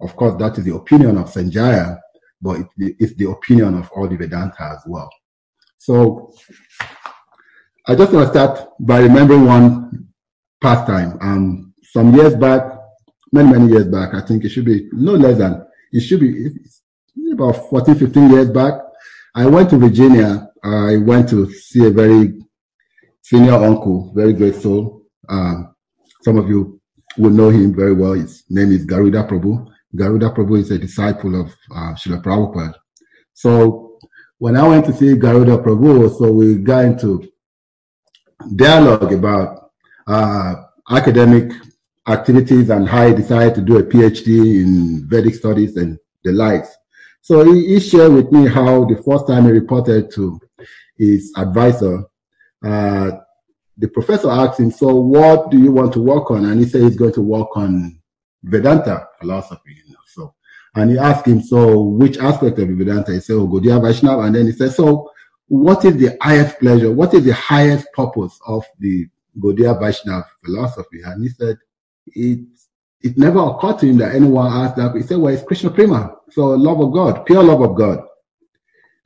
Of 0.00 0.14
course, 0.16 0.38
that 0.38 0.58
is 0.58 0.64
the 0.64 0.74
opinion 0.74 1.16
of 1.16 1.32
Sanjaya, 1.32 1.98
but 2.40 2.60
it's 2.76 3.14
the 3.14 3.30
opinion 3.30 3.78
of 3.78 3.90
all 3.92 4.06
the 4.06 4.16
Vedanta 4.16 4.62
as 4.62 4.82
well. 4.86 5.08
So 5.78 6.34
I 7.86 7.94
just 7.94 8.12
want 8.12 8.26
to 8.26 8.30
start 8.30 8.68
by 8.80 9.00
remembering 9.00 9.46
one 9.46 10.08
pastime. 10.60 11.18
Um, 11.22 11.74
some 11.82 12.14
years 12.14 12.34
back, 12.34 12.62
many, 13.32 13.50
many 13.50 13.72
years 13.72 13.86
back, 13.86 14.14
I 14.14 14.20
think 14.20 14.44
it 14.44 14.50
should 14.50 14.66
be 14.66 14.88
no 14.92 15.12
less 15.12 15.38
than, 15.38 15.66
it 15.90 16.00
should 16.00 16.20
be 16.20 16.50
about 17.32 17.70
14, 17.70 17.94
15 17.94 18.30
years 18.30 18.50
back. 18.50 18.74
I 19.34 19.46
went 19.46 19.70
to 19.70 19.78
Virginia. 19.78 20.48
I 20.62 20.96
went 20.96 21.30
to 21.30 21.50
see 21.50 21.86
a 21.86 21.90
very 21.90 22.34
senior 23.22 23.54
uncle, 23.54 24.12
very 24.14 24.34
great 24.34 24.56
soul. 24.56 25.02
Um, 25.28 25.73
some 26.24 26.38
of 26.38 26.48
you 26.48 26.80
will 27.18 27.30
know 27.30 27.50
him 27.50 27.74
very 27.74 27.92
well. 27.92 28.14
His 28.14 28.44
name 28.48 28.72
is 28.72 28.84
Garuda 28.84 29.28
Prabhu. 29.28 29.70
Garuda 29.94 30.30
Prabhu 30.30 30.58
is 30.58 30.70
a 30.70 30.78
disciple 30.78 31.40
of 31.40 31.48
uh, 31.70 31.94
Srila 31.94 32.22
Prabhupada. 32.22 32.74
So 33.34 33.98
when 34.38 34.56
I 34.56 34.66
went 34.66 34.86
to 34.86 34.92
see 34.92 35.14
Garuda 35.14 35.58
Prabhu, 35.58 36.16
so 36.18 36.32
we 36.32 36.56
got 36.56 36.84
into 36.86 37.30
dialogue 38.56 39.12
about 39.12 39.70
uh, 40.06 40.54
academic 40.90 41.52
activities 42.08 42.70
and 42.70 42.88
how 42.88 43.06
he 43.06 43.14
decided 43.14 43.54
to 43.54 43.60
do 43.60 43.78
a 43.78 43.82
PhD 43.82 44.62
in 44.62 45.06
Vedic 45.08 45.34
studies 45.34 45.76
and 45.76 45.98
the 46.24 46.32
likes. 46.32 46.74
So 47.22 47.44
he, 47.44 47.66
he 47.68 47.80
shared 47.80 48.12
with 48.12 48.32
me 48.32 48.46
how 48.48 48.84
the 48.84 49.02
first 49.02 49.26
time 49.26 49.44
he 49.44 49.50
reported 49.52 50.10
to 50.12 50.38
his 50.98 51.32
advisor, 51.36 52.04
uh, 52.64 53.10
the 53.76 53.88
professor 53.88 54.30
asked 54.30 54.60
him, 54.60 54.70
so 54.70 54.94
what 54.94 55.50
do 55.50 55.58
you 55.58 55.72
want 55.72 55.92
to 55.94 56.00
work 56.00 56.30
on? 56.30 56.44
And 56.44 56.60
he 56.60 56.66
said 56.66 56.82
he's 56.82 56.96
going 56.96 57.14
to 57.14 57.22
work 57.22 57.56
on 57.56 57.98
Vedanta 58.42 59.08
philosophy. 59.18 59.76
You 59.86 59.92
know, 59.92 59.98
so, 60.06 60.34
and 60.76 60.90
he 60.90 60.98
asked 60.98 61.26
him, 61.26 61.42
so 61.42 61.80
which 61.80 62.18
aspect 62.18 62.58
of 62.58 62.68
Vedanta? 62.68 63.12
He 63.12 63.20
said, 63.20 63.34
oh, 63.34 63.48
Gaudiya 63.48 63.82
Vaishnava. 63.82 64.22
And 64.22 64.34
then 64.34 64.46
he 64.46 64.52
said, 64.52 64.72
so 64.72 65.10
what 65.48 65.84
is 65.84 65.96
the 65.96 66.16
highest 66.20 66.58
pleasure? 66.60 66.92
What 66.92 67.14
is 67.14 67.24
the 67.24 67.34
highest 67.34 67.86
purpose 67.92 68.38
of 68.46 68.64
the 68.78 69.06
Gaudiya 69.40 69.80
Vaishnava 69.80 70.26
philosophy? 70.44 71.00
And 71.04 71.22
he 71.22 71.28
said, 71.30 71.58
it, 72.06 72.40
it 73.00 73.18
never 73.18 73.40
occurred 73.40 73.80
to 73.80 73.86
him 73.86 73.98
that 73.98 74.14
anyone 74.14 74.50
asked 74.50 74.76
that. 74.76 74.94
He 74.94 75.02
said, 75.02 75.18
well, 75.18 75.34
it's 75.34 75.42
Krishna 75.42 75.70
Prema. 75.70 76.14
So 76.30 76.46
love 76.46 76.80
of 76.80 76.92
God, 76.92 77.26
pure 77.26 77.42
love 77.42 77.60
of 77.60 77.76
God. 77.76 78.00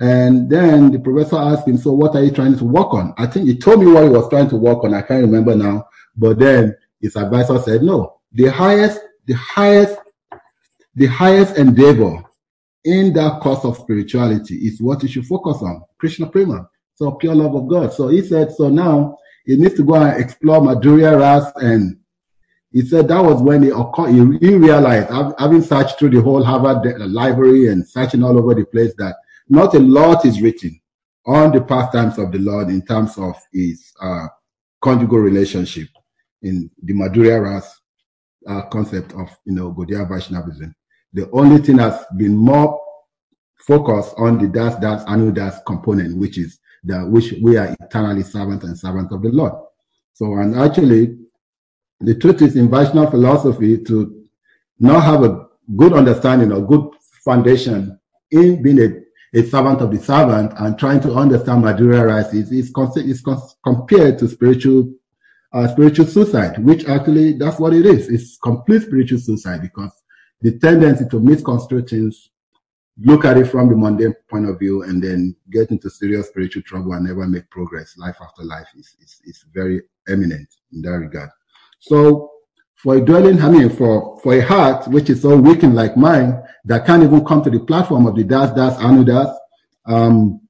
And 0.01 0.49
then 0.49 0.93
the 0.93 0.99
professor 0.99 1.37
asked 1.37 1.67
him, 1.67 1.77
so 1.77 1.93
what 1.93 2.15
are 2.15 2.23
you 2.23 2.31
trying 2.31 2.57
to 2.59 2.65
work 2.65 2.95
on? 2.95 3.15
I 3.19 3.27
think 3.27 3.47
he 3.47 3.57
told 3.57 3.81
me 3.81 3.91
what 3.91 4.05
he 4.05 4.11
was 4.11 4.29
trying 4.29 4.49
to 4.51 4.57
work 4.57 4.85
on. 4.85 4.95
I 4.95 5.03
can't 5.03 5.25
remember 5.25 5.57
now. 5.57 5.89
But 6.17 6.39
then 6.39 6.77
his 7.01 7.17
advisor 7.17 7.59
said, 7.59 7.83
no, 7.83 8.21
the 8.33 8.47
highest, 8.47 9.01
the 9.27 9.35
highest, 9.35 9.99
the 10.95 11.07
highest 11.07 11.57
endeavor 11.57 12.23
in 12.85 13.13
that 13.15 13.41
course 13.41 13.65
of 13.65 13.77
spirituality 13.77 14.55
is 14.57 14.81
what 14.81 15.03
you 15.03 15.09
should 15.09 15.27
focus 15.27 15.59
on. 15.63 15.83
Krishna 15.99 16.29
Prema. 16.29 16.69
So 16.95 17.13
pure 17.13 17.35
love 17.35 17.55
of 17.55 17.69
God. 17.69 17.93
So 17.93 18.09
he 18.09 18.23
said, 18.23 18.53
so 18.53 18.69
now 18.69 19.17
he 19.45 19.57
needs 19.57 19.75
to 19.75 19.85
go 19.85 19.95
and 19.95 20.21
explore 20.21 20.61
Madhurya 20.61 21.19
Ras 21.19 21.53
and 21.57 21.99
he 22.71 22.83
said 22.83 23.09
that 23.09 23.25
was 23.25 23.41
when 23.41 23.63
he, 23.63 23.69
he 24.47 24.55
realized, 24.55 25.09
having 25.39 25.63
searched 25.63 25.99
through 25.99 26.11
the 26.11 26.21
whole 26.21 26.45
Harvard 26.45 27.01
library 27.01 27.69
and 27.69 27.87
searching 27.87 28.23
all 28.23 28.39
over 28.39 28.55
the 28.55 28.65
place, 28.67 28.93
that 28.99 29.17
not 29.49 29.75
a 29.75 29.79
lot 29.79 30.25
is 30.25 30.41
written 30.41 30.79
on 31.27 31.53
the 31.53 31.61
pastimes 31.61 32.19
of 32.19 32.33
the 32.33 32.39
Lord 32.39 32.69
in 32.69 32.83
terms 32.83 33.17
of 33.19 33.35
his 33.53 33.93
uh, 34.01 34.27
conjugal 34.81 35.19
relationship 35.19 35.89
in 36.43 36.71
the 36.83 36.93
Madhurya 36.95 37.43
Ras 37.43 37.81
uh, 38.47 38.63
concept 38.63 39.13
of 39.13 39.29
you 39.45 39.55
know 39.55 39.73
Gaudiya 39.73 40.09
Vaishnavism. 40.09 40.75
The 41.13 41.29
only 41.33 41.59
thing 41.59 41.77
that's 41.77 42.05
been 42.17 42.37
more 42.37 42.81
focused 43.67 44.15
on 44.17 44.39
the 44.39 44.49
Das 44.49 44.77
Das 44.81 45.05
Anu 45.07 45.33
Das 45.33 45.61
component, 45.67 46.17
which 46.17 46.39
is 46.39 46.59
the 46.85 47.01
which 47.01 47.35
we 47.43 47.57
are 47.57 47.75
eternally 47.81 48.23
servant 48.23 48.63
and 48.65 48.79
servant 48.79 49.13
of 49.13 49.23
the 49.23 49.31
Lord. 49.31 49.53
So 50.15 50.33
and 50.35 50.59
actually 50.59 51.19
the 52.01 52.15
truth 52.15 52.43
is 52.43 52.57
in 52.57 52.71
Vaishnava 52.71 53.11
philosophy 53.11 53.79
to 53.85 54.25
not 54.79 55.03
have 55.03 55.25
a 55.25 55.47
good 55.77 55.93
understanding 55.93 56.53
or 56.53 56.67
good 56.67 56.89
foundation 57.25 57.99
in 58.31 58.63
being 58.63 58.81
a 58.81 59.08
a 59.35 59.43
servant 59.43 59.81
of 59.81 59.91
the 59.91 59.99
servant 59.99 60.53
and 60.59 60.79
trying 60.79 61.01
to 61.01 61.15
understand 61.15 61.65
Madhurya 61.65 62.07
Ras 62.07 62.33
is, 62.33 62.51
is, 62.51 62.73
is 62.97 63.23
compared 63.65 64.19
to 64.19 64.29
spiritual 64.29 64.93
uh, 65.53 65.67
spiritual 65.69 66.07
suicide, 66.07 66.59
which 66.59 66.87
actually 66.87 67.33
that's 67.33 67.59
what 67.59 67.73
it 67.73 67.87
is. 67.87 68.09
It's 68.09 68.37
complete 68.39 68.83
spiritual 68.83 69.19
suicide 69.19 69.63
because 69.63 69.93
the 70.41 70.59
tendency 70.59 71.07
to 71.11 71.21
misconstrue 71.21 71.83
things, 71.83 72.31
look 73.01 73.25
at 73.25 73.39
it 73.39 73.47
from 73.47 73.69
the 73.69 73.77
mundane 73.77 74.15
point 74.29 74.49
of 74.49 74.59
view, 74.59 74.83
and 74.83 75.03
then 75.03 75.35
get 75.51 75.71
into 75.71 75.89
serious 75.89 76.29
spiritual 76.29 76.63
trouble 76.63 76.93
and 76.93 77.07
never 77.07 77.27
make 77.27 77.49
progress. 77.51 77.97
Life 77.97 78.17
after 78.21 78.45
life 78.45 78.69
is, 78.77 78.95
is, 79.01 79.21
is 79.25 79.45
very 79.53 79.83
eminent 80.09 80.49
in 80.73 80.83
that 80.83 80.99
regard. 80.99 81.31
So 81.81 82.31
for 82.79 82.97
a 82.97 83.01
dwelling, 83.01 83.41
I 83.41 83.51
mean, 83.51 83.71
for, 83.71 84.21
for 84.21 84.35
a 84.35 84.41
heart 84.41 84.87
which 84.89 85.11
is 85.11 85.23
so 85.23 85.37
weakened 85.37 85.75
like 85.75 85.97
mine 85.97 86.41
that 86.65 86.87
can't 86.87 87.03
even 87.03 87.25
come 87.25 87.43
to 87.43 87.51
the 87.51 87.61
platform 87.61 88.07
of 88.07 88.15
the 88.15 88.23
Das 88.23 88.55
Das 88.55 88.77
Anudas, 88.79 89.37
um, 89.87 90.41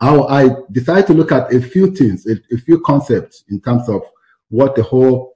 I, 0.00 0.16
I 0.16 0.50
decided 0.72 1.06
to 1.08 1.14
look 1.14 1.32
at 1.32 1.52
a 1.52 1.60
few 1.60 1.94
things, 1.94 2.26
a, 2.26 2.36
a, 2.52 2.58
few 2.58 2.80
concepts 2.80 3.44
in 3.48 3.60
terms 3.60 3.88
of 3.88 4.02
what 4.48 4.74
the 4.74 4.82
whole 4.82 5.34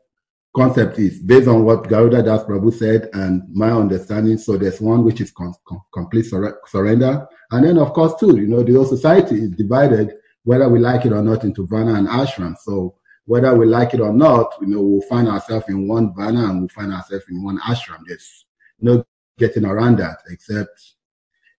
concept 0.57 0.99
is 0.99 1.21
based 1.21 1.47
on 1.47 1.65
what 1.65 1.89
Garuda 1.89 2.23
Das 2.23 2.43
Prabhu 2.45 2.73
said 2.73 3.11
and 3.13 3.43
my 3.55 3.71
understanding. 3.71 4.39
So 4.39 4.57
there's 4.57 4.81
one 4.81 5.05
which 5.05 5.21
is 5.21 5.31
com 5.31 5.55
com 5.67 5.83
complete 5.93 6.25
sur 6.25 6.59
surrender. 6.67 7.29
And 7.51 7.65
then 7.65 7.79
of 7.79 7.93
course 7.93 8.19
too, 8.19 8.37
you 8.37 8.47
know, 8.49 8.63
the 8.63 8.73
whole 8.73 8.87
society 8.87 9.43
is 9.43 9.51
divided, 9.51 10.15
whether 10.45 10.69
we 10.71 10.79
like 10.79 11.05
it 11.05 11.13
or 11.13 11.23
not, 11.23 11.45
into 11.45 11.67
Varna 11.67 11.95
and 11.95 12.09
Ashram. 12.09 12.57
So 12.57 12.95
whether 13.29 13.55
we 13.55 13.67
like 13.67 13.93
it 13.93 14.01
or 14.01 14.13
not, 14.13 14.55
you 14.59 14.69
know, 14.69 14.81
we'll 14.81 15.03
find 15.03 15.29
ourselves 15.29 15.67
in 15.69 15.87
one 15.87 16.15
Varna 16.15 16.49
and 16.49 16.61
we'll 16.61 16.69
find 16.71 16.91
ourselves 16.91 17.27
in 17.29 17.45
one 17.45 17.59
ashram. 17.59 18.01
There's 18.07 18.47
no 18.81 19.05
getting 19.39 19.67
around 19.67 19.99
that, 19.99 20.17
except 20.31 20.95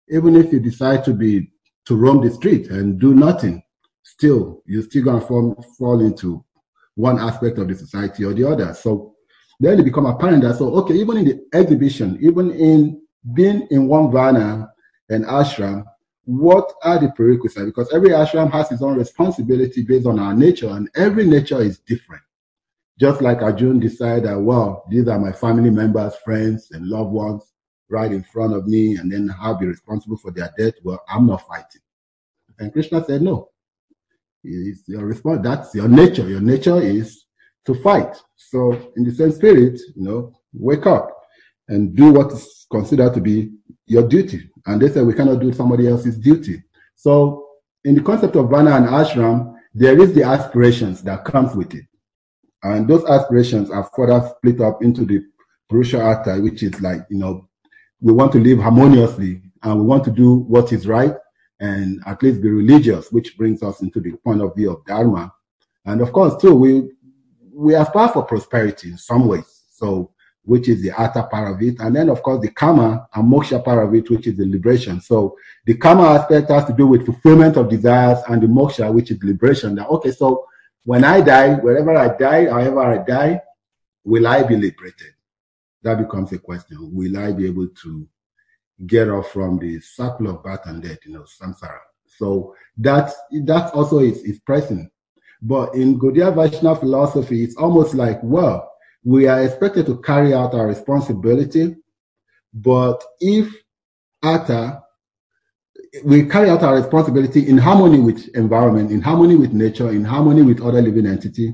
even 0.10 0.36
if 0.36 0.52
you 0.52 0.60
decide 0.60 1.06
to 1.06 1.14
be 1.14 1.52
to 1.86 1.96
roam 1.96 2.26
the 2.26 2.32
street 2.32 2.72
and 2.72 3.00
do 3.00 3.14
nothing, 3.14 3.62
still 4.02 4.64
you're 4.66 4.82
still 4.82 5.04
gonna 5.04 5.22
fall 5.22 5.64
fall 5.78 6.02
into 6.02 6.44
one 6.96 7.20
aspect 7.20 7.60
of 7.60 7.68
the 7.68 7.76
society 7.76 8.26
or 8.26 8.34
the 8.34 8.50
other. 8.50 8.74
So 8.74 9.14
then 9.60 9.80
it 9.80 9.84
become 9.84 10.08
apparent 10.08 10.42
that 10.42 10.58
so 10.58 10.74
okay, 10.74 10.96
even 10.96 11.18
in 11.18 11.26
the 11.26 11.40
exhibition, 11.54 12.18
even 12.20 12.50
in 12.50 13.00
being 13.36 13.68
in 13.70 13.88
one 13.88 14.12
Varna 14.12 14.72
and 15.10 15.24
ashram, 15.26 15.86
what 16.30 16.72
are 16.84 17.00
the 17.00 17.10
prerequisites? 17.10 17.66
Because 17.66 17.92
every 17.92 18.10
ashram 18.10 18.52
has 18.52 18.72
its 18.72 18.84
own 18.84 18.96
responsibility 19.00 19.82
based 19.82 20.06
on 20.06 20.20
our 20.20 20.36
nature, 20.36 20.70
and 20.70 20.88
every 20.96 21.26
nature 21.26 21.60
is 21.60 21.80
different. 21.80 22.22
Just 23.00 23.24
like 23.24 23.42
Arjun 23.42 23.80
decided 23.80 24.26
that, 24.26 24.40
well, 24.40 24.84
these 24.92 25.08
are 25.08 25.18
my 25.18 25.32
family 25.32 25.72
members, 25.72 26.16
friends, 26.24 26.70
and 26.72 26.86
loved 26.86 27.10
ones 27.10 27.52
right 27.90 28.12
in 28.12 28.22
front 28.22 28.54
of 28.54 28.68
me, 28.68 28.98
and 28.98 29.12
then 29.12 29.34
I'll 29.42 29.58
be 29.58 29.66
responsible 29.66 30.18
for 30.18 30.30
their 30.30 30.52
death. 30.56 30.76
Well, 30.84 31.02
I'm 31.10 31.26
not 31.26 31.48
fighting. 31.48 31.82
And 32.60 32.72
Krishna 32.72 33.04
said, 33.06 33.24
no. 33.24 33.50
It's 34.44 34.88
your 34.88 35.06
response. 35.06 35.42
That's 35.42 35.74
your 35.74 35.88
nature. 35.88 36.30
Your 36.30 36.42
nature 36.42 36.80
is 36.80 37.26
to 37.66 37.74
fight. 37.74 38.16
So, 38.36 38.92
in 38.96 39.04
the 39.04 39.12
same 39.12 39.32
spirit, 39.32 39.80
you 39.96 40.04
know, 40.04 40.40
wake 40.54 40.86
up 40.86 41.10
and 41.68 41.96
do 41.96 42.12
what 42.12 42.32
is 42.34 42.68
considered 42.72 43.16
to 43.16 43.20
be 43.22 43.52
your 43.90 44.08
duty. 44.08 44.50
And 44.66 44.82
they 44.82 44.90
said 44.90 45.06
we 45.06 45.14
cannot 45.14 45.42
do 45.42 45.52
somebody 45.52 45.88
else's 45.88 46.18
duty. 46.18 46.64
So 46.96 47.48
in 47.84 47.96
the 47.96 48.02
concept 48.02 48.36
of 48.36 48.50
Varna 48.50 48.76
and 48.76 48.86
Ashram, 48.86 49.56
there 49.74 50.00
is 50.00 50.14
the 50.14 50.24
aspirations 50.24 51.02
that 51.04 51.26
comes 51.26 51.56
with 51.56 51.74
it. 51.74 51.86
And 52.64 52.88
those 52.88 53.06
aspirations 53.06 53.70
are 53.70 53.90
further 53.96 54.28
split 54.38 54.62
up 54.62 54.84
into 54.84 55.06
the 55.06 55.24
Purusha 55.70 56.02
Artha, 56.02 56.40
which 56.40 56.64
is 56.64 56.80
like, 56.82 57.02
you 57.10 57.18
know, 57.18 57.48
we 58.02 58.14
want 58.14 58.32
to 58.34 58.40
live 58.40 58.60
harmoniously 58.60 59.42
and 59.64 59.80
we 59.80 59.86
want 59.86 60.04
to 60.06 60.12
do 60.12 60.36
what 60.36 60.72
is 60.72 60.88
right 60.88 61.14
and 61.60 62.02
at 62.06 62.22
least 62.24 62.42
be 62.42 62.50
religious, 62.50 63.12
which 63.12 63.38
brings 63.38 63.64
us 63.64 63.82
into 63.82 64.00
the 64.00 64.14
point 64.24 64.42
of 64.42 64.56
view 64.56 64.72
of 64.72 64.86
Dharma. 64.86 65.32
And 65.86 66.02
of 66.02 66.12
course, 66.14 66.40
too, 66.42 66.54
we 66.54 66.90
we 67.54 67.76
aspire 67.76 68.08
for 68.08 68.24
prosperity 68.24 68.90
in 68.90 68.98
some 68.98 69.28
ways. 69.28 69.64
So 69.72 70.12
which 70.44 70.68
is 70.68 70.82
the 70.82 70.92
Artha 70.92 71.24
part 71.24 71.54
of 71.54 71.62
it. 71.62 71.80
And 71.80 71.96
then, 71.96 72.10
of 72.10 72.24
course, 72.24 72.42
the 72.42 72.50
Kama 72.50 73.08
and 73.14 73.32
Moksha 73.32 73.64
part 73.64 73.88
of 73.88 73.94
it, 73.94 74.10
which 74.10 74.28
is 74.28 74.38
the 74.38 74.46
liberation. 74.46 75.02
So 75.02 75.38
the 75.66 75.76
Kama 75.76 76.04
aspect 76.04 76.50
has 76.50 76.66
to 76.66 76.74
do 76.74 76.88
with 76.88 77.06
fulfillment 77.06 77.58
of 77.58 77.70
desires 77.70 78.20
and 78.28 78.42
the 78.42 78.48
Moksha, 78.48 78.92
which 78.94 79.12
is 79.12 79.22
liberation. 79.24 79.76
Now, 79.76 79.88
okay, 79.90 80.12
so 80.12 80.46
when 80.86 81.04
I 81.04 81.22
die, 81.22 81.56
wherever 81.56 81.96
I 81.96 82.18
die, 82.18 82.50
however 82.50 82.80
I 82.80 82.98
die, 83.04 83.42
will 84.04 84.28
I 84.28 84.44
be 84.44 84.56
liberated? 84.56 85.14
That 85.84 86.00
becomes 86.00 86.32
a 86.32 86.40
question. 86.40 86.78
Will 86.94 87.18
I 87.18 87.32
be 87.32 87.46
able 87.46 87.68
to 87.68 88.08
get 88.88 89.10
off 89.10 89.32
from 89.32 89.60
the 89.60 89.80
circle 89.82 90.30
of 90.30 90.44
birth 90.44 90.66
and 90.66 90.82
death, 90.82 91.00
you 91.06 91.14
know, 91.14 91.24
samsara? 91.24 91.80
So 92.08 92.56
that 92.78 93.14
that 93.46 93.74
also 93.74 94.00
is, 94.00 94.18
is 94.24 94.40
present. 94.40 94.92
But 95.42 95.76
in 95.76 96.00
Gaudiya 96.00 96.36
Vaishnava 96.36 96.80
philosophy, 96.82 97.44
it's 97.44 97.56
almost 97.56 97.94
like, 97.94 98.20
well, 98.24 98.69
we 99.04 99.28
are 99.28 99.44
expected 99.44 99.86
to 99.88 100.02
carry 100.02 100.34
out 100.34 100.54
our 100.54 100.68
responsibility. 100.68 101.76
But 102.54 103.04
if 103.20 103.54
Artha, 104.22 104.84
we 106.04 106.26
carry 106.26 106.50
out 106.50 106.64
our 106.64 106.76
responsibility 106.76 107.48
in 107.48 107.58
harmony 107.58 108.00
with 108.00 108.28
environment, 108.36 108.92
in 108.92 109.02
harmony 109.02 109.36
with 109.36 109.54
nature, 109.54 109.90
in 109.90 110.04
harmony 110.04 110.42
with 110.42 110.62
other 110.62 110.82
living 110.82 111.06
entity. 111.06 111.54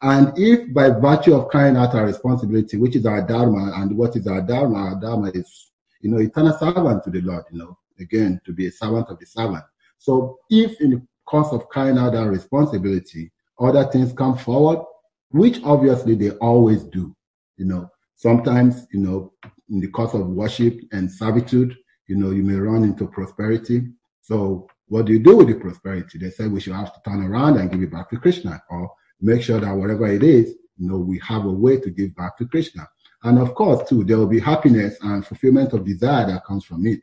And 0.00 0.32
if 0.36 0.72
by 0.72 0.90
virtue 0.90 1.34
of 1.34 1.50
carrying 1.50 1.76
out 1.76 1.94
our 1.94 2.06
responsibility, 2.06 2.76
which 2.76 2.96
is 2.96 3.04
our 3.04 3.26
dharma, 3.26 3.72
and 3.76 3.96
what 3.96 4.16
is 4.16 4.26
our 4.26 4.40
dharma? 4.40 4.76
Our 4.78 5.00
dharma 5.00 5.30
is, 5.34 5.70
you 6.00 6.10
know, 6.10 6.18
eternal 6.18 6.56
servant 6.56 7.04
to 7.04 7.10
the 7.10 7.20
Lord, 7.20 7.44
you 7.50 7.58
know, 7.58 7.76
again, 7.98 8.40
to 8.46 8.52
be 8.52 8.68
a 8.68 8.72
servant 8.72 9.08
of 9.08 9.18
the 9.18 9.26
servant. 9.26 9.64
So 9.98 10.38
if 10.50 10.80
in 10.80 10.90
the 10.90 11.02
course 11.24 11.48
of 11.52 11.70
carrying 11.70 11.98
out 11.98 12.14
our 12.14 12.30
responsibility, 12.30 13.32
other 13.58 13.84
things 13.84 14.12
come 14.12 14.38
forward, 14.38 14.84
which 15.30 15.62
obviously 15.64 16.14
they 16.14 16.30
always 16.32 16.84
do. 16.84 17.14
You 17.56 17.66
know, 17.66 17.90
sometimes, 18.16 18.86
you 18.92 19.00
know, 19.00 19.32
in 19.70 19.80
the 19.80 19.88
course 19.88 20.14
of 20.14 20.26
worship 20.28 20.80
and 20.92 21.10
servitude, 21.10 21.76
you 22.06 22.16
know, 22.16 22.30
you 22.30 22.42
may 22.42 22.54
run 22.54 22.84
into 22.84 23.06
prosperity. 23.06 23.88
So 24.22 24.68
what 24.86 25.06
do 25.06 25.12
you 25.12 25.18
do 25.18 25.36
with 25.36 25.48
the 25.48 25.54
prosperity? 25.54 26.18
They 26.18 26.30
say 26.30 26.46
we 26.46 26.60
should 26.60 26.74
have 26.74 26.94
to 26.94 27.00
turn 27.04 27.22
around 27.24 27.58
and 27.58 27.70
give 27.70 27.82
it 27.82 27.92
back 27.92 28.10
to 28.10 28.16
Krishna 28.16 28.62
or 28.70 28.90
make 29.20 29.42
sure 29.42 29.60
that 29.60 29.74
whatever 29.74 30.06
it 30.06 30.22
is, 30.22 30.54
you 30.78 30.88
know, 30.88 30.98
we 30.98 31.20
have 31.26 31.44
a 31.44 31.52
way 31.52 31.78
to 31.78 31.90
give 31.90 32.14
back 32.14 32.38
to 32.38 32.46
Krishna. 32.46 32.88
And 33.24 33.38
of 33.38 33.54
course, 33.54 33.88
too, 33.88 34.04
there 34.04 34.16
will 34.16 34.28
be 34.28 34.40
happiness 34.40 34.96
and 35.02 35.26
fulfillment 35.26 35.72
of 35.72 35.84
desire 35.84 36.26
that 36.26 36.44
comes 36.44 36.64
from 36.64 36.86
it. 36.86 37.00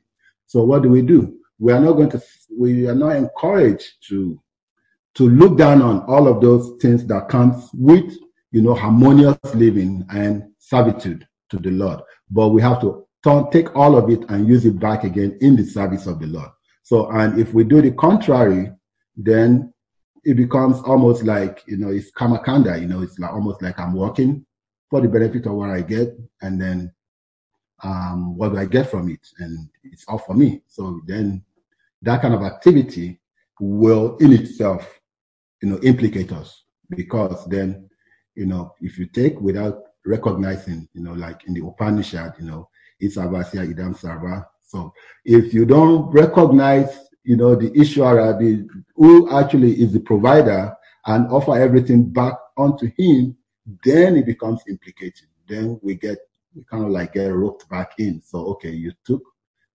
So 0.47 0.63
what 0.63 0.81
do 0.81 0.89
we 0.89 1.01
do? 1.01 1.37
We 1.59 1.73
are 1.73 1.79
not 1.79 1.93
going 1.93 2.09
to, 2.11 2.21
we 2.57 2.87
are 2.87 2.95
not 2.95 3.15
encouraged 3.15 3.85
to 4.09 4.41
to 5.15 5.29
look 5.29 5.57
down 5.57 5.81
on 5.81 6.01
all 6.01 6.27
of 6.27 6.41
those 6.41 6.77
things 6.81 7.05
that 7.07 7.29
comes 7.29 7.69
with, 7.73 8.13
you 8.51 8.61
know, 8.61 8.73
harmonious 8.73 9.37
living 9.53 10.05
and 10.11 10.43
servitude 10.59 11.27
to 11.49 11.57
the 11.57 11.71
Lord. 11.71 12.01
But 12.29 12.49
we 12.49 12.61
have 12.61 12.81
to 12.81 13.07
turn, 13.23 13.49
take 13.49 13.75
all 13.75 13.97
of 13.97 14.09
it 14.09 14.29
and 14.29 14.47
use 14.47 14.65
it 14.65 14.79
back 14.79 15.03
again 15.03 15.37
in 15.41 15.55
the 15.55 15.63
service 15.63 16.05
of 16.05 16.19
the 16.19 16.27
Lord. 16.27 16.49
So, 16.83 17.09
and 17.11 17.39
if 17.39 17.53
we 17.53 17.63
do 17.63 17.81
the 17.81 17.91
contrary, 17.91 18.71
then 19.15 19.73
it 20.23 20.35
becomes 20.35 20.81
almost 20.81 21.23
like, 21.23 21.63
you 21.65 21.77
know, 21.77 21.89
it's 21.89 22.11
karmakanda, 22.11 22.79
you 22.79 22.87
know, 22.87 23.01
it's 23.01 23.17
like 23.17 23.31
almost 23.31 23.61
like 23.61 23.79
I'm 23.79 23.93
working 23.93 24.45
for 24.89 24.99
the 24.99 25.07
benefit 25.07 25.45
of 25.45 25.53
what 25.53 25.69
I 25.69 25.81
get 25.81 26.17
and 26.41 26.61
then 26.61 26.93
um, 27.83 28.37
what 28.37 28.49
do 28.49 28.57
I 28.57 28.65
get 28.65 28.89
from 28.89 29.09
it? 29.09 29.25
And 29.39 29.69
it's 29.83 30.05
all 30.07 30.17
for 30.17 30.33
me. 30.33 30.61
So 30.67 31.01
then 31.05 31.43
that 32.01 32.21
kind 32.21 32.33
of 32.33 32.41
activity 32.41 33.19
will 33.59 34.17
in 34.17 34.33
itself 34.33 34.99
you 35.61 35.69
know, 35.69 35.79
implicate 35.83 36.31
us 36.31 36.63
because 36.89 37.45
then, 37.45 37.89
you 38.35 38.45
know, 38.45 38.73
if 38.81 38.97
you 38.97 39.05
take 39.07 39.39
without 39.39 39.81
recognizing, 40.05 40.87
you 40.93 41.01
know, 41.01 41.13
like 41.13 41.45
in 41.47 41.53
the 41.53 41.65
Upanishad, 41.65 42.33
you 42.39 42.45
know, 42.45 42.69
it's 42.99 43.17
avasya 43.17 43.73
idam 43.73 43.97
sarva. 43.99 44.45
So 44.61 44.93
if 45.23 45.53
you 45.53 45.65
don't 45.65 46.11
recognize, 46.11 46.89
you 47.23 47.37
know, 47.37 47.55
the 47.55 47.71
Ishwara, 47.71 48.37
the 48.39 48.67
who 48.95 49.31
actually 49.31 49.81
is 49.81 49.93
the 49.93 49.99
provider 49.99 50.75
and 51.07 51.27
offer 51.27 51.57
everything 51.57 52.11
back 52.11 52.33
onto 52.57 52.91
him, 52.97 53.35
then 53.83 54.17
it 54.17 54.25
becomes 54.25 54.61
implicated. 54.67 55.27
Then 55.47 55.79
we 55.81 55.95
get 55.95 56.17
we 56.55 56.63
kind 56.63 56.85
of 56.85 56.91
like 56.91 57.13
get 57.13 57.27
roped 57.27 57.67
back 57.69 57.93
in. 57.97 58.21
So 58.21 58.45
okay, 58.47 58.71
you 58.71 58.91
took 59.05 59.21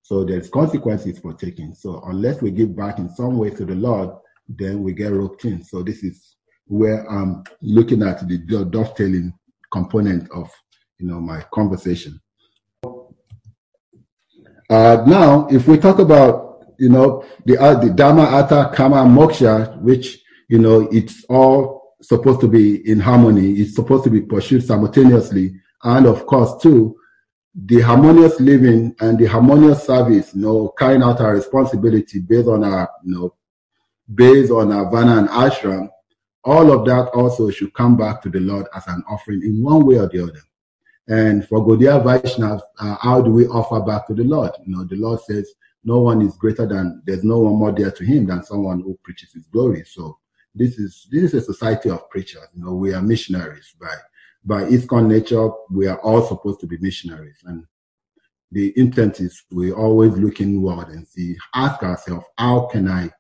so 0.03 0.25
there's 0.25 0.49
consequences 0.51 1.21
for 1.21 1.35
taking. 1.35 1.73
So 1.73 2.03
unless 2.07 2.43
we 2.43 2.51
give 2.51 2.75
back 2.75 2.99
in 2.99 3.09
some 3.09 3.39
way 3.39 3.51
to 3.51 3.65
the 3.65 3.77
Lord, 3.77 4.11
then 4.59 4.83
we 4.83 4.93
get 4.93 5.13
roped 5.13 5.45
in. 5.45 5.63
So 5.65 5.83
this 5.83 6.03
is 6.03 6.37
where 6.67 7.09
I'm 7.11 7.43
looking 7.63 8.03
at 8.03 8.27
the 8.29 8.39
dovetailing 8.39 9.33
component 9.73 10.31
of 10.31 10.51
you 10.99 11.07
know 11.07 11.21
my 11.21 11.43
conversation. 11.53 12.21
Uh, 14.69 15.03
now, 15.07 15.49
if 15.51 15.67
we 15.67 15.79
talk 15.79 15.99
about 15.99 16.65
you 16.79 16.89
know 16.89 17.25
the 17.45 17.59
uh, 17.59 17.75
the 17.79 17.91
Dharma, 17.91 18.23
Artha, 18.23 18.73
Kama, 18.75 18.97
Moksha, 18.97 19.81
which 19.81 20.19
you 20.49 20.59
know 20.59 20.89
it's 20.93 21.25
all 21.29 21.95
supposed 22.03 22.41
to 22.41 22.49
be 22.49 22.89
in 22.89 23.01
harmony. 23.01 23.53
It's 23.53 23.75
supposed 23.75 24.05
to 24.05 24.11
be 24.11 24.21
pursued 24.21 24.65
simultaneously, 24.65 25.55
and 25.83 26.07
of 26.07 26.27
course, 26.27 26.63
too, 26.63 26.97
the 27.55 27.81
harmonious 27.81 28.39
living 28.41 28.95
and 29.01 29.19
the 29.19 29.27
harmonious 29.27 29.85
service. 29.85 30.35
You 30.35 30.43
know, 30.43 30.69
carrying 30.79 31.03
out 31.03 31.21
our 31.21 31.35
responsibility 31.35 32.21
based 32.21 32.49
on 32.49 32.65
our 32.65 32.89
you 33.05 33.15
know 33.15 33.35
based 34.15 34.51
on 34.51 34.69
Varna 34.91 35.19
and 35.19 35.29
Ashram, 35.29 35.89
all 36.45 36.73
of 36.73 36.87
that 36.87 37.09
also 37.09 37.51
should 37.51 37.73
come 37.75 37.97
back 37.97 38.23
to 38.23 38.31
the 38.31 38.41
Lord 38.41 38.67
as 38.75 38.87
an 38.87 39.05
offering 39.09 39.43
in 39.43 39.63
one 39.63 39.85
way 39.85 39.97
or 39.97 40.09
the 40.09 40.23
other. 40.23 40.41
And 41.09 41.47
for 41.47 41.65
Gaudiya 41.67 42.03
Vaishnavas, 42.03 42.63
uh, 42.79 42.97
how 43.01 43.21
do 43.21 43.31
we 43.31 43.47
offer 43.47 43.81
back 43.81 44.07
to 44.07 44.15
the 44.15 44.25
Lord? 44.25 44.53
You 44.65 44.77
know, 44.77 44.85
the 44.85 44.97
Lord 44.97 45.21
says, 45.21 45.53
no 45.83 46.01
one 46.01 46.23
is 46.23 46.37
greater 46.37 46.67
than, 46.67 47.03
there's 47.05 47.25
no 47.25 47.39
one 47.39 47.55
more 47.55 47.73
dear 47.73 47.91
to 47.91 48.05
him 48.05 48.27
than 48.27 48.45
someone 48.45 48.81
who 48.81 48.99
preaches 49.03 49.33
his 49.33 49.47
glory. 49.47 49.85
So 49.87 50.19
this 50.55 50.79
is, 50.79 51.09
this 51.11 51.25
is 51.25 51.35
a 51.35 51.41
society 51.41 51.91
of 51.91 52.09
preachers. 52.11 52.47
You 52.55 52.65
know, 52.65 52.75
we 52.75 52.95
are 52.95 53.03
missionaries 53.03 53.75
by, 53.81 53.95
by 54.45 54.65
ISKCON 54.65 55.07
nature. 55.07 55.51
We 55.71 55.89
are 55.89 55.99
all 56.01 56.23
supposed 56.23 56.61
to 56.61 56.67
be 56.67 56.79
missionaries. 56.79 57.39
And 57.45 57.67
the 58.53 58.73
intent 58.77 59.21
is 59.21 59.43
we 59.51 59.73
always 59.73 60.13
look 60.13 60.41
inward 60.41 60.89
and 60.89 61.07
see, 61.07 61.37
ask 61.55 61.83
ourselves, 61.83 62.27
how 62.37 62.67
can 62.67 62.89
I 62.89 63.11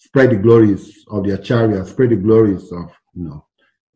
spread 0.00 0.30
the 0.30 0.36
glories 0.36 1.04
of 1.08 1.24
the 1.24 1.34
Acharya, 1.34 1.84
spread 1.84 2.10
the 2.10 2.16
glories 2.16 2.72
of, 2.72 2.90
you 3.14 3.24
know, 3.24 3.44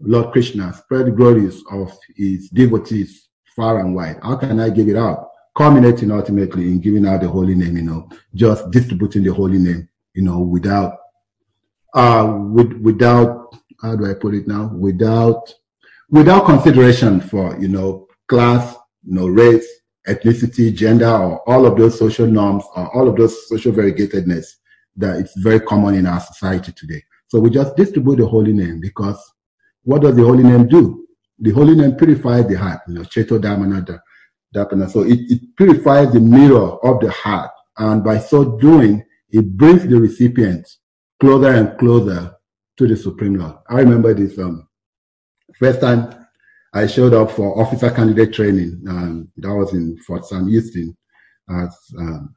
Lord 0.01 0.33
Krishna, 0.33 0.73
spread 0.73 1.07
the 1.07 1.11
glories 1.11 1.63
of 1.73 1.97
his 2.15 2.51
devotees 2.51 3.29
far 3.57 3.81
and 3.81 3.95
wide. 3.95 4.19
How 4.23 4.37
can 4.37 4.61
I 4.61 4.69
give 4.69 4.89
it 4.89 4.97
out? 4.97 5.31
Culminating 5.57 6.11
ultimately 6.11 6.65
in 6.65 6.81
giving 6.81 7.07
out 7.07 7.23
the 7.23 7.29
holy 7.29 7.55
name, 7.55 7.77
you 7.77 7.83
know, 7.83 8.09
just 8.35 8.71
distributing 8.71 9.25
the 9.25 9.33
holy 9.33 9.59
name, 9.59 9.89
you 10.13 10.23
know, 10.23 10.41
without, 10.41 10.99
uh, 11.95 12.39
with, 12.53 12.73
without, 12.75 13.55
how 13.81 13.97
do 13.97 14.09
I 14.09 14.15
put 14.15 14.35
it 14.35 14.47
now? 14.47 14.71
Without, 14.75 15.53
without 16.11 16.45
consideration 16.45 17.21
for, 17.21 17.59
you 17.59 17.69
know, 17.69 18.09
class, 18.29 18.75
you 19.05 19.15
know, 19.15 19.29
race, 19.29 19.67
ethnicity, 20.07 20.75
gender, 20.75 21.09
or 21.09 21.49
all 21.49 21.65
of 21.65 21.79
those 21.79 21.99
social 21.99 22.27
norms, 22.27 22.65
or 22.77 22.95
all 22.95 23.09
of 23.09 23.17
those 23.17 23.49
social 23.49 23.73
variegatedness 23.73 24.47
that 24.97 25.19
it's 25.19 25.39
very 25.39 25.61
common 25.61 25.95
in 25.95 26.07
our 26.07 26.21
society 26.21 26.73
today. 26.73 27.03
So 27.29 27.41
we 27.41 27.51
just 27.51 27.77
distribute 27.77 28.17
the 28.17 28.27
holy 28.27 28.53
name 28.53 28.81
because 28.81 29.21
what 29.83 30.03
does 30.03 30.17
the 30.17 30.25
holy 30.25 30.45
name 30.45 30.69
do? 30.69 31.07
The 31.39 31.51
holy 31.51 31.75
name 31.75 31.97
purifies 31.97 32.47
the 32.47 32.55
heart, 32.55 32.81
you 32.89 32.95
know, 32.95 33.03
Cheto 33.03 33.41
Dharmanada. 33.41 34.01
Dharmana. 34.55 34.89
So 34.91 35.03
it, 35.03 35.19
it 35.29 35.57
purifies 35.57 36.13
the 36.13 36.21
mirror 36.21 36.79
of 36.85 37.01
the 37.01 37.11
heart. 37.11 37.51
And 37.77 38.05
by 38.05 38.19
so 38.19 38.57
doing, 38.59 39.05
it 39.31 39.57
brings 39.57 39.87
the 39.87 40.01
recipient 40.01 40.67
closer 41.21 41.51
and 41.51 41.77
closer 41.79 42.35
to 42.77 42.87
the 42.87 42.97
Supreme 42.97 43.35
Lord. 43.35 43.57
I 43.69 43.81
remember 43.81 44.15
this 44.15 44.39
um, 44.39 44.69
first 45.59 45.81
time 45.81 46.27
I 46.73 46.87
showed 46.87 47.15
up 47.15 47.31
for 47.33 47.61
officer 47.61 47.91
candidate 47.91 48.33
training. 48.33 48.83
Um, 48.89 49.29
that 49.37 49.55
was 49.55 49.73
in 49.75 49.97
Fort 49.99 50.25
Sam 50.27 50.49
Houston 50.49 50.97
as 51.51 51.77
um, 51.99 52.35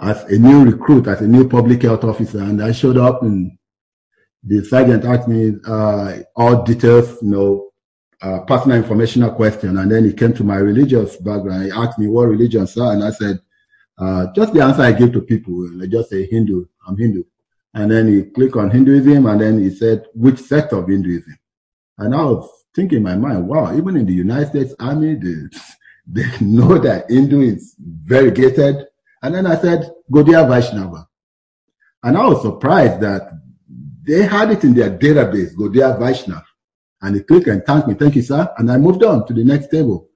as 0.00 0.24
a 0.24 0.38
new 0.38 0.64
recruit, 0.64 1.06
as 1.06 1.20
a 1.20 1.26
new 1.26 1.48
public 1.48 1.82
health 1.82 2.04
officer, 2.04 2.38
and 2.38 2.62
I 2.62 2.72
showed 2.72 2.96
up 2.96 3.22
and 3.22 3.56
the 4.42 4.64
sergeant 4.64 5.04
asked 5.04 5.28
me 5.28 5.56
uh, 5.66 6.18
all 6.34 6.62
details, 6.62 7.18
you 7.22 7.30
know, 7.30 7.70
uh, 8.22 8.40
personal 8.40 8.76
informational 8.76 9.32
question, 9.32 9.78
and 9.78 9.90
then 9.90 10.04
he 10.04 10.12
came 10.12 10.32
to 10.34 10.44
my 10.44 10.56
religious 10.56 11.16
background. 11.16 11.64
He 11.64 11.70
asked 11.70 11.98
me 11.98 12.06
what 12.06 12.28
religion, 12.28 12.66
are, 12.78 12.92
and 12.92 13.04
I 13.04 13.10
said, 13.10 13.40
uh, 13.98 14.26
just 14.34 14.54
the 14.54 14.62
answer 14.62 14.82
I 14.82 14.92
give 14.92 15.12
to 15.12 15.20
people. 15.20 15.68
I 15.82 15.86
just 15.86 16.10
say 16.10 16.26
Hindu, 16.26 16.64
I'm 16.86 16.96
Hindu. 16.96 17.24
And 17.74 17.90
then 17.90 18.08
he 18.08 18.24
clicked 18.24 18.56
on 18.56 18.70
Hinduism, 18.70 19.26
and 19.26 19.40
then 19.40 19.60
he 19.60 19.70
said, 19.70 20.06
which 20.14 20.38
sect 20.38 20.72
of 20.72 20.88
Hinduism? 20.88 21.38
And 21.98 22.14
I 22.14 22.24
was 22.24 22.48
thinking 22.74 22.98
in 22.98 23.04
my 23.04 23.16
mind, 23.16 23.46
wow, 23.46 23.76
even 23.76 23.96
in 23.96 24.06
the 24.06 24.14
United 24.14 24.48
States 24.48 24.74
Army, 24.80 25.14
they, 25.14 25.34
they 26.06 26.44
know 26.44 26.78
that 26.78 27.10
Hindu 27.10 27.40
is 27.42 27.74
variegated 27.78 28.86
and 29.22 29.34
then 29.34 29.46
I 29.46 29.56
said, 29.56 29.90
Gaudiya 30.10 30.48
Vaishnava. 30.48 31.06
And 32.02 32.16
I 32.16 32.26
was 32.26 32.42
surprised 32.42 33.00
that 33.00 33.32
they 34.06 34.22
had 34.22 34.50
it 34.50 34.64
in 34.64 34.74
their 34.74 34.90
database, 34.90 35.54
Gaudiya 35.54 35.98
Vaishnava. 35.98 36.44
And 37.02 37.16
he 37.16 37.22
clicked 37.22 37.46
and 37.46 37.64
thanked 37.64 37.88
me, 37.88 37.94
thank 37.94 38.16
you, 38.16 38.22
sir. 38.22 38.52
And 38.58 38.70
I 38.70 38.76
moved 38.76 39.04
on 39.04 39.26
to 39.26 39.32
the 39.32 39.44
next 39.44 39.68
table. 39.70 40.08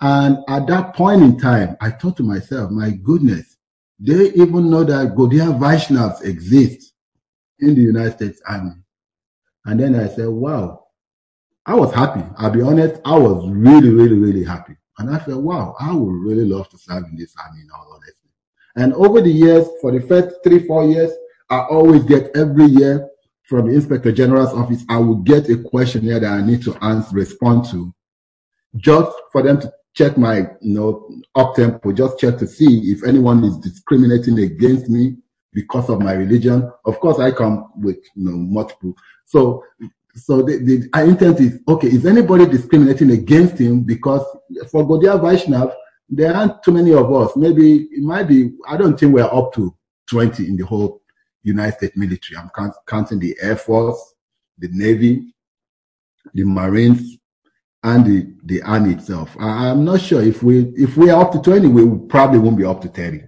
And 0.00 0.38
at 0.48 0.66
that 0.66 0.94
point 0.94 1.22
in 1.22 1.38
time, 1.38 1.76
I 1.80 1.90
thought 1.90 2.16
to 2.18 2.22
myself, 2.22 2.70
my 2.70 2.90
goodness, 2.90 3.56
they 3.98 4.32
even 4.32 4.70
know 4.70 4.84
that 4.84 5.14
Gaudiya 5.14 5.58
Vaishnavas 5.58 6.24
exist 6.24 6.92
in 7.60 7.74
the 7.74 7.80
United 7.80 8.14
States 8.14 8.42
Army. 8.48 8.72
And 9.64 9.80
then 9.80 9.94
I 9.94 10.08
said, 10.08 10.28
wow, 10.28 10.86
I 11.66 11.74
was 11.74 11.94
happy. 11.94 12.22
I'll 12.36 12.50
be 12.50 12.60
honest, 12.62 13.00
I 13.04 13.16
was 13.16 13.48
really, 13.48 13.88
really, 13.90 14.18
really 14.18 14.44
happy. 14.44 14.76
And 14.98 15.14
I 15.14 15.18
said, 15.24 15.36
wow, 15.36 15.74
I 15.80 15.92
would 15.94 16.12
really 16.12 16.44
love 16.44 16.68
to 16.70 16.78
serve 16.78 17.04
in 17.04 17.16
this 17.16 17.34
army 17.42 17.62
in 17.62 17.68
all 17.70 17.92
honesty. 17.94 18.23
And 18.76 18.92
over 18.94 19.20
the 19.20 19.30
years, 19.30 19.66
for 19.80 19.92
the 19.92 20.00
first 20.06 20.36
three, 20.42 20.66
four 20.66 20.84
years, 20.84 21.12
I 21.50 21.60
always 21.60 22.04
get 22.04 22.36
every 22.36 22.66
year 22.66 23.08
from 23.44 23.68
the 23.68 23.74
Inspector 23.74 24.10
General's 24.12 24.54
office, 24.54 24.84
I 24.88 24.98
will 24.98 25.16
get 25.16 25.48
a 25.50 25.58
questionnaire 25.58 26.20
that 26.20 26.32
I 26.32 26.44
need 26.44 26.62
to 26.62 26.74
answer, 26.82 27.14
respond 27.14 27.66
to, 27.70 27.94
just 28.76 29.12
for 29.30 29.42
them 29.42 29.60
to 29.60 29.72
check 29.94 30.16
my, 30.16 30.38
you 30.60 30.74
know, 30.74 31.08
up 31.34 31.54
tempo, 31.54 31.92
just 31.92 32.18
check 32.18 32.38
to 32.38 32.46
see 32.46 32.90
if 32.90 33.04
anyone 33.04 33.44
is 33.44 33.58
discriminating 33.58 34.38
against 34.38 34.88
me 34.88 35.16
because 35.52 35.88
of 35.88 36.00
my 36.00 36.14
religion. 36.14 36.70
Of 36.84 36.98
course, 37.00 37.18
I 37.18 37.30
come 37.30 37.70
with, 37.76 37.98
you 38.16 38.24
know, 38.24 38.36
multiple. 38.36 38.94
So 39.26 39.62
so 40.16 40.42
the, 40.42 40.58
the 40.58 41.00
intent 41.02 41.40
is 41.40 41.58
okay, 41.66 41.88
is 41.88 42.06
anybody 42.06 42.46
discriminating 42.46 43.10
against 43.10 43.58
him? 43.58 43.80
Because 43.82 44.24
for 44.70 44.84
Gaudiya 44.84 45.20
Vaishnav, 45.20 45.74
there 46.08 46.34
aren't 46.34 46.62
too 46.62 46.72
many 46.72 46.92
of 46.92 47.12
us. 47.12 47.36
Maybe 47.36 47.88
it 47.90 48.02
might 48.02 48.24
be, 48.24 48.52
I 48.68 48.76
don't 48.76 48.98
think 48.98 49.14
we're 49.14 49.24
up 49.24 49.52
to 49.54 49.74
20 50.08 50.46
in 50.46 50.56
the 50.56 50.66
whole 50.66 51.02
United 51.42 51.76
States 51.78 51.96
military. 51.96 52.38
I'm 52.38 52.50
count, 52.54 52.74
counting 52.86 53.18
the 53.18 53.36
Air 53.40 53.56
Force, 53.56 54.14
the 54.58 54.68
Navy, 54.72 55.34
the 56.32 56.44
Marines, 56.44 57.18
and 57.82 58.04
the, 58.04 58.34
the 58.44 58.62
Army 58.62 58.94
itself. 58.94 59.36
I, 59.38 59.68
I'm 59.68 59.84
not 59.84 60.00
sure 60.00 60.22
if 60.22 60.42
we 60.42 60.72
if 60.76 60.96
we 60.96 61.10
are 61.10 61.20
up 61.20 61.32
to 61.32 61.40
20, 61.40 61.68
we 61.68 62.08
probably 62.08 62.38
won't 62.38 62.56
be 62.56 62.64
up 62.64 62.80
to 62.82 62.88
30. 62.88 63.24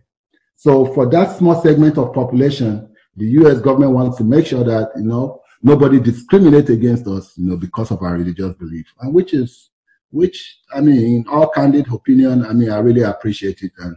So 0.54 0.86
for 0.94 1.06
that 1.10 1.36
small 1.36 1.60
segment 1.62 1.98
of 1.98 2.14
population, 2.14 2.88
the 3.16 3.26
US 3.40 3.60
government 3.60 3.92
wants 3.92 4.16
to 4.18 4.24
make 4.24 4.46
sure 4.46 4.64
that, 4.64 4.92
you 4.96 5.04
know, 5.04 5.42
nobody 5.62 6.00
discriminates 6.00 6.70
against 6.70 7.06
us, 7.06 7.36
you 7.36 7.46
know, 7.46 7.56
because 7.56 7.90
of 7.90 8.02
our 8.02 8.14
religious 8.14 8.54
belief, 8.54 8.86
and 9.00 9.12
which 9.14 9.34
is, 9.34 9.70
which 10.10 10.60
I 10.74 10.80
mean, 10.80 10.98
in 10.98 11.24
all 11.28 11.48
candid 11.48 11.92
opinion, 11.92 12.46
I 12.46 12.52
mean, 12.52 12.70
I 12.70 12.78
really 12.78 13.02
appreciate 13.02 13.62
it, 13.62 13.72
and 13.78 13.96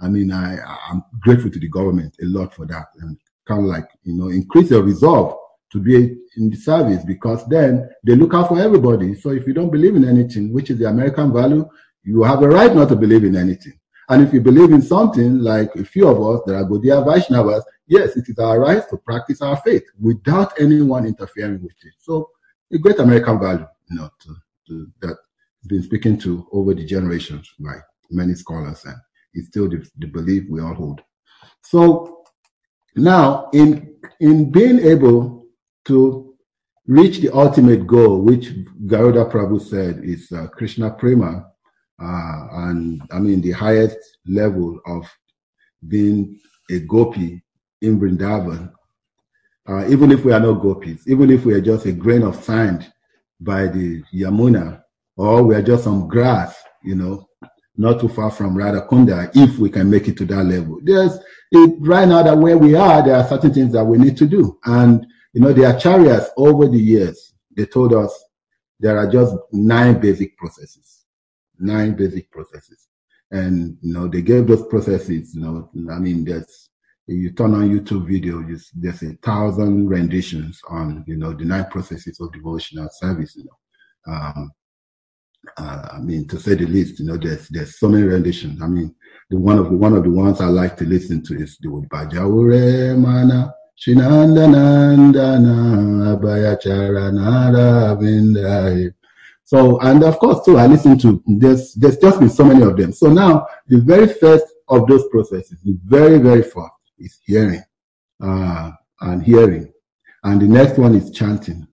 I 0.00 0.08
mean, 0.08 0.32
I 0.32 0.58
I'm 0.90 1.02
grateful 1.20 1.50
to 1.50 1.58
the 1.58 1.68
government 1.68 2.16
a 2.22 2.26
lot 2.26 2.54
for 2.54 2.66
that, 2.66 2.86
and 3.00 3.18
kind 3.46 3.60
of 3.60 3.66
like 3.66 3.88
you 4.04 4.14
know, 4.14 4.28
increase 4.28 4.70
your 4.70 4.82
resolve 4.82 5.38
to 5.72 5.80
be 5.80 6.16
in 6.36 6.50
the 6.50 6.56
service 6.56 7.04
because 7.04 7.46
then 7.48 7.88
they 8.04 8.14
look 8.14 8.34
out 8.34 8.48
for 8.48 8.60
everybody. 8.60 9.14
So 9.14 9.30
if 9.30 9.46
you 9.46 9.52
don't 9.52 9.70
believe 9.70 9.96
in 9.96 10.08
anything, 10.08 10.52
which 10.52 10.70
is 10.70 10.78
the 10.78 10.88
American 10.88 11.32
value, 11.32 11.68
you 12.04 12.22
have 12.22 12.42
a 12.42 12.48
right 12.48 12.74
not 12.74 12.88
to 12.90 12.96
believe 12.96 13.24
in 13.24 13.36
anything. 13.36 13.78
And 14.08 14.22
if 14.22 14.32
you 14.32 14.40
believe 14.40 14.70
in 14.70 14.82
something 14.82 15.40
like 15.40 15.74
a 15.74 15.84
few 15.84 16.06
of 16.06 16.22
us 16.22 16.42
that 16.46 16.54
are 16.54 16.64
Gaudiya 16.64 17.04
Vaishnavas, 17.04 17.62
yes, 17.88 18.16
it 18.16 18.28
is 18.28 18.38
our 18.38 18.60
right 18.60 18.82
to 18.88 18.96
practice 18.98 19.42
our 19.42 19.56
faith 19.56 19.82
without 20.00 20.52
anyone 20.60 21.06
interfering 21.06 21.60
with 21.62 21.74
it. 21.82 21.94
So 21.98 22.30
a 22.72 22.78
great 22.78 23.00
American 23.00 23.40
value, 23.40 23.66
you 23.90 23.96
know, 23.96 24.10
to, 24.20 24.36
to, 24.68 24.86
that 25.00 25.16
been 25.66 25.82
speaking 25.82 26.18
to 26.18 26.46
over 26.52 26.74
the 26.74 26.84
generations 26.84 27.48
by 27.58 27.74
many 28.10 28.34
scholars, 28.34 28.84
and 28.84 28.96
it's 29.34 29.48
still 29.48 29.68
the, 29.68 29.86
the 29.98 30.06
belief 30.06 30.44
we 30.48 30.60
all 30.60 30.74
hold. 30.74 31.00
So 31.62 32.24
now, 32.94 33.48
in 33.52 33.94
in 34.20 34.50
being 34.50 34.80
able 34.80 35.46
to 35.86 36.34
reach 36.86 37.18
the 37.18 37.30
ultimate 37.30 37.86
goal, 37.86 38.22
which 38.22 38.52
Garuda 38.86 39.26
Prabhu 39.26 39.60
said 39.60 40.04
is 40.04 40.30
uh, 40.32 40.46
Krishna 40.48 40.90
Prema, 40.90 41.46
uh, 42.00 42.46
and 42.52 43.02
I 43.10 43.18
mean 43.18 43.40
the 43.40 43.52
highest 43.52 43.98
level 44.26 44.78
of 44.86 45.08
being 45.88 46.40
a 46.70 46.80
gopi 46.80 47.42
in 47.82 48.00
Vrindavan, 48.00 48.72
uh, 49.68 49.86
even 49.88 50.10
if 50.12 50.24
we 50.24 50.32
are 50.32 50.40
not 50.40 50.60
gopis, 50.60 51.06
even 51.06 51.30
if 51.30 51.44
we 51.44 51.54
are 51.54 51.60
just 51.60 51.86
a 51.86 51.92
grain 51.92 52.22
of 52.22 52.42
sand 52.42 52.92
by 53.40 53.66
the 53.66 54.02
Yamuna, 54.14 54.82
or 55.16 55.42
we 55.42 55.54
are 55.54 55.62
just 55.62 55.84
some 55.84 56.08
grass, 56.08 56.62
you 56.82 56.94
know, 56.94 57.28
not 57.76 58.00
too 58.00 58.08
far 58.08 58.30
from 58.30 58.56
Radhakunda, 58.56 59.30
if 59.34 59.58
we 59.58 59.70
can 59.70 59.90
make 59.90 60.08
it 60.08 60.16
to 60.18 60.24
that 60.26 60.44
level. 60.44 60.78
There's 60.82 61.18
it, 61.52 61.76
right 61.80 62.08
now 62.08 62.22
that 62.22 62.36
where 62.36 62.58
we 62.58 62.74
are, 62.74 63.02
there 63.02 63.16
are 63.16 63.28
certain 63.28 63.52
things 63.52 63.72
that 63.72 63.84
we 63.84 63.98
need 63.98 64.16
to 64.18 64.26
do. 64.26 64.58
And, 64.64 65.06
you 65.32 65.40
know, 65.40 65.52
the 65.52 65.62
acharyas 65.62 66.28
over 66.36 66.66
the 66.68 66.78
years, 66.78 67.34
they 67.56 67.66
told 67.66 67.92
us 67.94 68.24
there 68.80 68.98
are 68.98 69.10
just 69.10 69.34
nine 69.52 70.00
basic 70.00 70.36
processes, 70.36 71.04
nine 71.58 71.94
basic 71.94 72.30
processes. 72.30 72.88
And, 73.30 73.76
you 73.82 73.92
know, 73.92 74.08
they 74.08 74.22
gave 74.22 74.46
those 74.46 74.66
processes, 74.66 75.34
you 75.34 75.40
know, 75.40 75.70
I 75.90 75.98
mean, 75.98 76.24
there's 76.24 76.70
you 77.08 77.30
turn 77.30 77.54
on 77.54 77.70
YouTube 77.70 78.08
video, 78.08 78.40
you, 78.40 78.58
there's 78.74 79.02
a 79.02 79.14
thousand 79.22 79.88
renditions 79.88 80.60
on, 80.68 81.04
you 81.06 81.16
know, 81.16 81.32
the 81.32 81.44
nine 81.44 81.66
processes 81.70 82.18
of 82.20 82.32
devotional 82.32 82.88
service, 82.90 83.36
you 83.36 83.44
know. 83.44 84.12
Um, 84.12 84.50
uh, 85.56 85.88
I 85.92 85.98
mean, 85.98 86.26
to 86.28 86.38
say 86.38 86.54
the 86.54 86.66
least, 86.66 87.00
you 87.00 87.06
know, 87.06 87.16
there's 87.16 87.48
there's 87.48 87.78
so 87.78 87.88
many 87.88 88.04
renditions. 88.04 88.62
I 88.62 88.66
mean, 88.66 88.94
the 89.30 89.38
one 89.38 89.58
of 89.58 89.70
the 89.70 89.76
one 89.76 89.94
of 89.94 90.04
the 90.04 90.10
ones 90.10 90.40
I 90.40 90.46
like 90.46 90.76
to 90.78 90.84
listen 90.84 91.22
to 91.24 91.34
is 91.34 91.58
the 91.58 91.68
Bajawure 91.68 92.96
Mana 92.98 93.52
Abhayacharanara 96.16 97.96
Vindai. 98.00 98.94
So, 99.44 99.78
and 99.80 100.02
of 100.02 100.18
course, 100.18 100.44
too, 100.44 100.58
I 100.58 100.66
listen 100.66 100.98
to 100.98 101.22
there's 101.26 101.74
there's 101.74 101.98
just 101.98 102.18
been 102.18 102.30
so 102.30 102.44
many 102.44 102.62
of 102.62 102.76
them. 102.76 102.92
So 102.92 103.12
now, 103.12 103.46
the 103.68 103.78
very 103.78 104.08
first 104.08 104.46
of 104.68 104.86
those 104.88 105.06
processes, 105.08 105.58
the 105.64 105.78
very 105.84 106.18
very 106.18 106.42
first, 106.42 106.72
is 106.98 107.18
hearing 107.24 107.62
uh, 108.20 108.72
and 109.00 109.22
hearing. 109.22 109.72
And 110.24 110.40
the 110.40 110.46
next 110.46 110.78
one 110.78 110.96
is 110.96 111.10
chanting. 111.12 111.68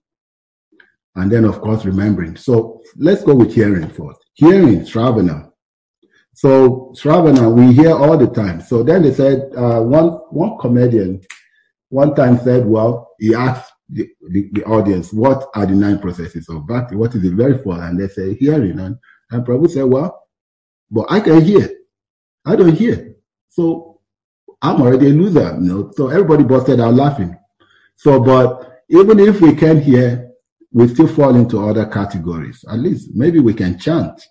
And 1.16 1.32
then, 1.32 1.46
of 1.46 1.62
course, 1.62 1.86
remembering. 1.86 2.36
So 2.36 2.82
let's 2.98 3.24
go 3.24 3.36
with 3.36 3.54
hearing 3.54 3.88
first. 3.90 4.20
Hearing, 4.34 4.82
Shravana. 4.82 5.52
So 6.34 6.94
Shravana, 6.98 7.54
we 7.54 7.74
hear 7.74 7.92
all 7.92 8.18
the 8.18 8.28
time. 8.28 8.62
So 8.62 8.82
then 8.82 9.04
they 9.04 9.14
said, 9.14 9.52
uh, 9.56 9.82
one, 9.82 10.08
one 10.32 10.58
comedian 10.58 11.22
one 11.94 12.16
time 12.16 12.40
said, 12.40 12.66
well, 12.66 13.12
he 13.20 13.36
asked 13.36 13.72
the, 13.88 14.10
the, 14.32 14.50
the, 14.54 14.64
audience, 14.64 15.14
what 15.14 15.48
are 15.54 15.68
the 15.68 15.76
nine 15.76 16.00
processes 16.00 16.50
of 16.50 16.66
bhakti? 16.66 16.96
What 16.96 17.14
is 17.14 17.22
the 17.22 17.30
very 17.30 17.54
first? 17.54 17.82
And 17.82 18.00
they 18.00 18.08
say, 18.08 18.34
hearing. 18.34 18.80
And, 18.80 18.98
and 19.30 19.46
Prabhu 19.46 19.70
said, 19.70 19.84
well, 19.84 20.24
but 20.90 21.06
I 21.12 21.20
can 21.20 21.46
hear. 21.46 21.70
I 22.48 22.56
don't 22.56 22.74
hear. 22.74 23.14
So 23.50 24.00
I'm 24.60 24.82
already 24.82 25.06
a 25.06 25.10
loser, 25.10 25.54
you 25.62 25.72
know. 25.72 25.92
So 25.96 26.08
everybody 26.08 26.44
busted 26.44 26.80
out 26.80 26.96
laughing. 26.96 27.38
So, 27.96 28.20
but 28.20 28.82
even 28.90 29.20
if 29.20 29.40
we 29.40 29.54
can't 29.54 29.84
hear, 29.84 30.32
we 30.74 30.88
still 30.88 31.08
fall 31.08 31.36
into 31.36 31.66
other 31.66 31.86
categories. 31.86 32.66
At 32.68 32.80
least 32.80 33.12
maybe 33.14 33.40
we 33.40 33.54
can 33.54 33.80
chant. 33.80 34.22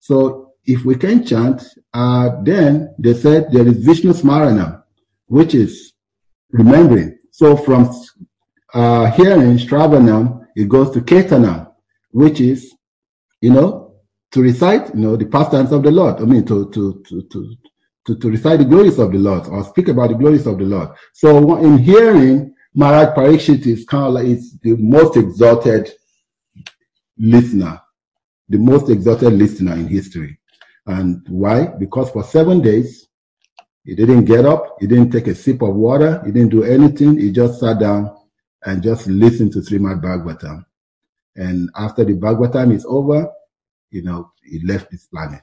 So 0.00 0.52
if 0.64 0.84
we 0.84 0.96
can 0.96 1.24
chant, 1.24 1.62
uh, 1.94 2.42
then 2.42 2.94
they 2.98 3.14
said 3.14 3.52
there 3.52 3.66
is 3.66 3.84
Vishnu 3.84 4.12
Smarana, 4.12 4.82
which 5.26 5.54
is 5.54 5.92
remembering. 6.50 7.18
So 7.30 7.56
from 7.56 7.88
uh, 8.74 9.10
hearing 9.12 9.56
Shravanam, 9.58 10.46
it 10.56 10.68
goes 10.68 10.90
to 10.90 11.00
Kirtanam, 11.00 11.72
which 12.10 12.40
is, 12.40 12.74
you 13.40 13.50
know, 13.50 13.94
to 14.32 14.42
recite, 14.42 14.92
you 14.94 15.00
know, 15.00 15.16
the 15.16 15.26
pastimes 15.26 15.70
of 15.70 15.84
the 15.84 15.90
Lord. 15.90 16.20
I 16.20 16.24
mean, 16.24 16.44
to 16.46 16.68
to 16.70 17.02
to 17.08 17.22
to 17.22 17.56
to, 18.06 18.16
to 18.16 18.30
recite 18.30 18.58
the 18.58 18.64
glories 18.64 18.98
of 18.98 19.12
the 19.12 19.18
Lord 19.18 19.46
or 19.46 19.62
speak 19.64 19.88
about 19.88 20.08
the 20.08 20.16
glories 20.16 20.46
of 20.46 20.58
the 20.58 20.64
Lord. 20.64 20.90
So 21.12 21.56
in 21.58 21.78
hearing, 21.78 22.54
Maharaj 22.78 23.16
Parikshit 23.16 23.66
is 23.66 23.86
kind 23.86 24.04
of 24.04 24.12
like 24.12 24.26
it's 24.26 24.52
the 24.58 24.76
most 24.76 25.16
exalted 25.16 25.90
listener, 27.16 27.80
the 28.50 28.58
most 28.58 28.90
exalted 28.90 29.32
listener 29.32 29.72
in 29.72 29.88
history. 29.88 30.38
And 30.86 31.26
why? 31.26 31.68
Because 31.78 32.10
for 32.10 32.22
seven 32.22 32.60
days, 32.60 33.08
he 33.84 33.94
didn't 33.94 34.26
get 34.26 34.44
up, 34.44 34.76
he 34.78 34.86
didn't 34.86 35.10
take 35.10 35.26
a 35.26 35.34
sip 35.34 35.62
of 35.62 35.74
water, 35.74 36.22
he 36.26 36.32
didn't 36.32 36.50
do 36.50 36.64
anything, 36.64 37.18
he 37.18 37.32
just 37.32 37.60
sat 37.60 37.80
down 37.80 38.14
and 38.66 38.82
just 38.82 39.06
listened 39.06 39.52
to 39.54 39.60
Srimad 39.60 40.02
Bhagavatam. 40.02 40.66
And 41.34 41.70
after 41.76 42.04
the 42.04 42.12
Bhagavatam 42.12 42.74
is 42.74 42.84
over, 42.86 43.26
you 43.90 44.02
know, 44.02 44.32
he 44.44 44.60
left 44.66 44.90
this 44.90 45.06
planet. 45.06 45.42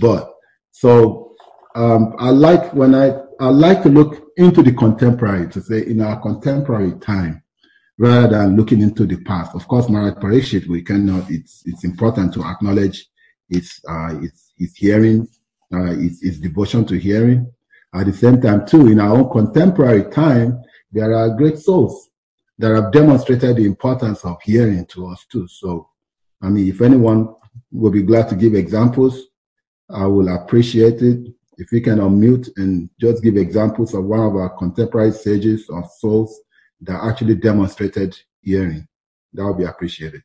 But 0.00 0.32
so 0.70 1.34
um, 1.74 2.14
I 2.20 2.30
like 2.30 2.72
when 2.72 2.94
I 2.94 3.18
I 3.40 3.48
like 3.50 3.82
to 3.84 3.88
look 3.88 4.32
into 4.36 4.62
the 4.62 4.72
contemporary 4.72 5.48
to 5.50 5.60
say 5.60 5.86
in 5.86 6.00
our 6.00 6.20
contemporary 6.20 6.98
time 6.98 7.42
rather 7.96 8.28
than 8.28 8.56
looking 8.56 8.80
into 8.80 9.06
the 9.06 9.22
past. 9.22 9.54
Of 9.54 9.68
course, 9.68 9.88
Maharaj 9.88 10.14
Parikshit, 10.14 10.66
we 10.66 10.82
cannot. 10.82 11.30
It's 11.30 11.62
it's 11.64 11.84
important 11.84 12.34
to 12.34 12.42
acknowledge 12.44 13.06
its 13.48 13.80
uh, 13.88 14.18
its 14.20 14.52
its 14.58 14.76
hearing, 14.76 15.28
uh, 15.72 15.94
its 15.96 16.38
devotion 16.40 16.84
to 16.86 16.98
hearing. 16.98 17.52
At 17.94 18.06
the 18.06 18.12
same 18.12 18.40
time, 18.40 18.66
too, 18.66 18.88
in 18.88 18.98
our 18.98 19.16
own 19.16 19.30
contemporary 19.30 20.10
time, 20.10 20.60
there 20.90 21.14
are 21.14 21.36
great 21.36 21.58
souls 21.58 22.08
that 22.58 22.74
have 22.74 22.90
demonstrated 22.90 23.56
the 23.56 23.66
importance 23.66 24.24
of 24.24 24.36
hearing 24.42 24.84
to 24.86 25.06
us 25.06 25.24
too. 25.30 25.46
So, 25.46 25.88
I 26.42 26.48
mean, 26.48 26.66
if 26.66 26.80
anyone 26.82 27.34
will 27.70 27.92
be 27.92 28.02
glad 28.02 28.28
to 28.30 28.34
give 28.34 28.54
examples, 28.54 29.26
I 29.88 30.06
will 30.06 30.28
appreciate 30.28 31.02
it 31.02 31.37
if 31.58 31.72
we 31.72 31.80
can 31.80 31.98
unmute 31.98 32.48
and 32.56 32.88
just 33.00 33.22
give 33.22 33.36
examples 33.36 33.92
of 33.92 34.04
one 34.04 34.20
of 34.20 34.36
our 34.36 34.56
contemporary 34.56 35.12
sages 35.12 35.68
or 35.68 35.84
souls 35.98 36.40
that 36.80 37.02
actually 37.02 37.34
demonstrated 37.34 38.16
hearing. 38.40 38.86
That 39.32 39.44
would 39.44 39.58
be 39.58 39.64
appreciated. 39.64 40.22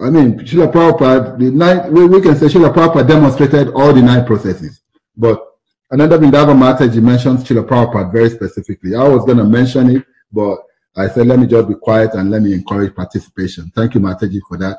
I 0.00 0.10
mean, 0.10 0.40
Srila 0.40 0.72
Prabhupada, 0.72 1.38
the 1.38 1.50
nine, 1.50 1.92
we, 1.92 2.06
we 2.06 2.20
can 2.20 2.34
say 2.34 2.46
Srila 2.46 2.74
Prabhupada 2.74 3.06
demonstrated 3.06 3.68
all 3.68 3.92
the 3.92 4.02
nine 4.02 4.26
processes. 4.26 4.82
But 5.16 5.40
another 5.90 6.18
Vrindavan 6.18 6.58
Mataji 6.58 7.00
mentions 7.00 7.44
Srila 7.44 7.68
Prabhupada 7.68 8.12
very 8.12 8.30
specifically. 8.30 8.96
I 8.96 9.06
was 9.06 9.24
going 9.24 9.38
to 9.38 9.44
mention 9.44 9.96
it, 9.96 10.04
but 10.32 10.58
I 10.96 11.08
said, 11.08 11.28
let 11.28 11.38
me 11.38 11.46
just 11.46 11.68
be 11.68 11.74
quiet 11.74 12.14
and 12.14 12.30
let 12.30 12.42
me 12.42 12.52
encourage 12.52 12.96
participation. 12.96 13.70
Thank 13.76 13.94
you, 13.94 14.00
Mataji, 14.00 14.40
for 14.48 14.58
that. 14.58 14.78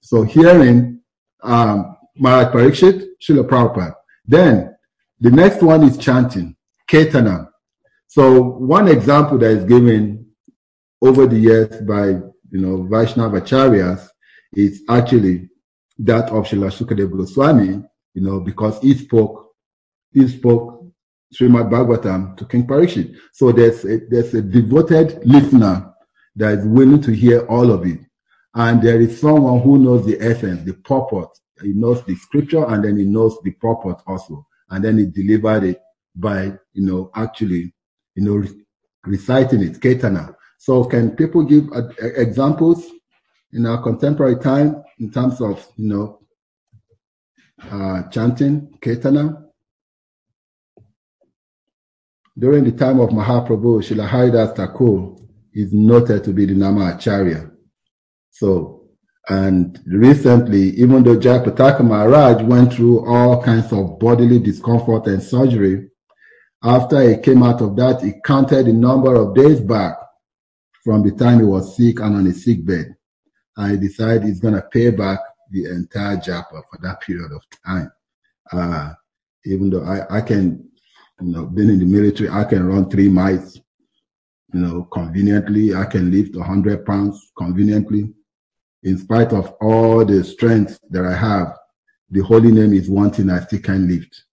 So 0.00 0.22
hearing 0.22 1.00
um, 1.42 1.95
Maharaj 2.18 2.52
Parikshit, 2.52 3.06
Srila 3.22 3.48
Prabhupada. 3.48 3.94
Then 4.26 4.76
the 5.20 5.30
next 5.30 5.62
one 5.62 5.84
is 5.84 5.96
chanting, 5.98 6.56
Kirtana. 6.88 7.48
So 8.08 8.42
one 8.42 8.88
example 8.88 9.38
that 9.38 9.50
is 9.50 9.64
given 9.64 10.26
over 11.02 11.26
the 11.26 11.38
years 11.38 11.80
by 11.82 12.08
you 12.50 12.60
know 12.60 12.84
Vaishnava 12.84 13.40
Acharyas 13.40 14.08
is 14.54 14.82
actually 14.88 15.48
that 15.98 16.30
of 16.30 16.46
Srila 16.46 16.70
Sukadev 16.70 17.10
Goswami, 17.16 17.82
you 18.14 18.22
know, 18.22 18.40
because 18.40 18.80
he 18.80 18.94
spoke, 18.94 19.52
he 20.12 20.26
spoke 20.28 20.84
Srimad 21.34 21.70
Bhagavatam 21.70 22.36
to 22.36 22.44
King 22.46 22.66
Parikshit. 22.66 23.16
So 23.32 23.52
there's 23.52 23.84
a, 23.84 23.98
there's 24.08 24.34
a 24.34 24.42
devoted 24.42 25.26
listener 25.26 25.92
that 26.36 26.58
is 26.58 26.66
willing 26.66 27.00
to 27.02 27.12
hear 27.12 27.46
all 27.46 27.70
of 27.70 27.86
it. 27.86 28.00
And 28.54 28.82
there 28.82 29.00
is 29.00 29.20
someone 29.20 29.60
who 29.60 29.78
knows 29.78 30.06
the 30.06 30.18
essence, 30.20 30.64
the 30.64 30.74
purport. 30.74 31.30
He 31.62 31.72
knows 31.72 32.04
the 32.04 32.14
scripture 32.16 32.64
and 32.66 32.84
then 32.84 32.96
he 32.96 33.04
knows 33.04 33.38
the 33.42 33.52
purpose 33.52 34.02
also. 34.06 34.46
And 34.70 34.84
then 34.84 34.98
he 34.98 35.06
delivered 35.06 35.64
it 35.64 35.80
by, 36.14 36.52
you 36.72 36.84
know, 36.86 37.10
actually, 37.14 37.72
you 38.14 38.24
know, 38.24 38.44
reciting 39.04 39.62
it, 39.62 39.80
Kirtana. 39.80 40.34
So 40.58 40.84
can 40.84 41.10
people 41.16 41.44
give 41.44 41.68
examples 42.00 42.86
in 43.52 43.66
our 43.66 43.82
contemporary 43.82 44.36
time 44.36 44.82
in 44.98 45.10
terms 45.10 45.40
of, 45.40 45.66
you 45.76 45.88
know, 45.88 46.20
uh, 47.70 48.08
chanting, 48.08 48.76
Kirtana? 48.80 49.44
During 52.38 52.64
the 52.64 52.72
time 52.72 53.00
of 53.00 53.10
Mahaprabhu, 53.10 53.82
Srila 53.82 54.06
Haridas 54.08 54.52
Thakur 54.52 55.16
is 55.54 55.72
noted 55.72 56.22
to 56.24 56.32
be 56.34 56.44
the 56.44 56.54
Nama 56.54 56.94
Acharya. 56.94 57.50
So, 58.30 58.85
and 59.28 59.80
recently, 59.86 60.70
even 60.76 61.02
though 61.02 61.16
Jayapataka 61.16 61.80
Maharaj 61.80 62.42
went 62.42 62.72
through 62.72 63.04
all 63.06 63.42
kinds 63.42 63.72
of 63.72 63.98
bodily 63.98 64.38
discomfort 64.38 65.06
and 65.06 65.22
surgery, 65.22 65.88
after 66.62 67.00
he 67.08 67.16
came 67.18 67.42
out 67.42 67.60
of 67.60 67.74
that, 67.76 68.02
he 68.02 68.12
counted 68.24 68.66
the 68.66 68.72
number 68.72 69.14
of 69.16 69.34
days 69.34 69.60
back 69.60 69.96
from 70.84 71.02
the 71.02 71.10
time 71.12 71.40
he 71.40 71.44
was 71.44 71.76
sick 71.76 71.98
and 72.00 72.14
on 72.14 72.24
his 72.24 72.44
sick 72.44 72.64
bed. 72.64 72.94
And 73.56 73.72
he 73.72 73.88
decided 73.88 74.24
he's 74.24 74.40
going 74.40 74.54
to 74.54 74.62
pay 74.72 74.90
back 74.90 75.18
the 75.50 75.66
entire 75.66 76.16
japa 76.16 76.50
for 76.50 76.78
that 76.82 77.00
period 77.00 77.32
of 77.32 77.42
time. 77.64 77.90
Uh, 78.52 78.92
even 79.44 79.70
though 79.70 79.82
I, 79.82 80.18
I 80.18 80.20
can 80.20 80.68
you 81.20 81.28
know, 81.28 81.46
being 81.46 81.70
in 81.70 81.78
the 81.80 81.84
military, 81.84 82.28
I 82.28 82.44
can 82.44 82.66
run 82.66 82.90
three 82.90 83.08
miles, 83.08 83.56
you 84.52 84.60
know, 84.60 84.84
conveniently. 84.84 85.74
I 85.74 85.86
can 85.86 86.10
lift 86.10 86.36
100 86.36 86.84
pounds 86.84 87.32
conveniently. 87.36 88.12
In 88.82 88.98
spite 88.98 89.32
of 89.32 89.54
all 89.60 90.04
the 90.04 90.22
strength 90.22 90.78
that 90.90 91.04
I 91.04 91.14
have, 91.14 91.56
the 92.10 92.20
holy 92.20 92.52
name 92.52 92.72
is 92.72 92.88
one 92.88 93.10
thing 93.10 93.30
I 93.30 93.40
still 93.40 93.60
can't 93.60 93.88
lift. 93.88 94.24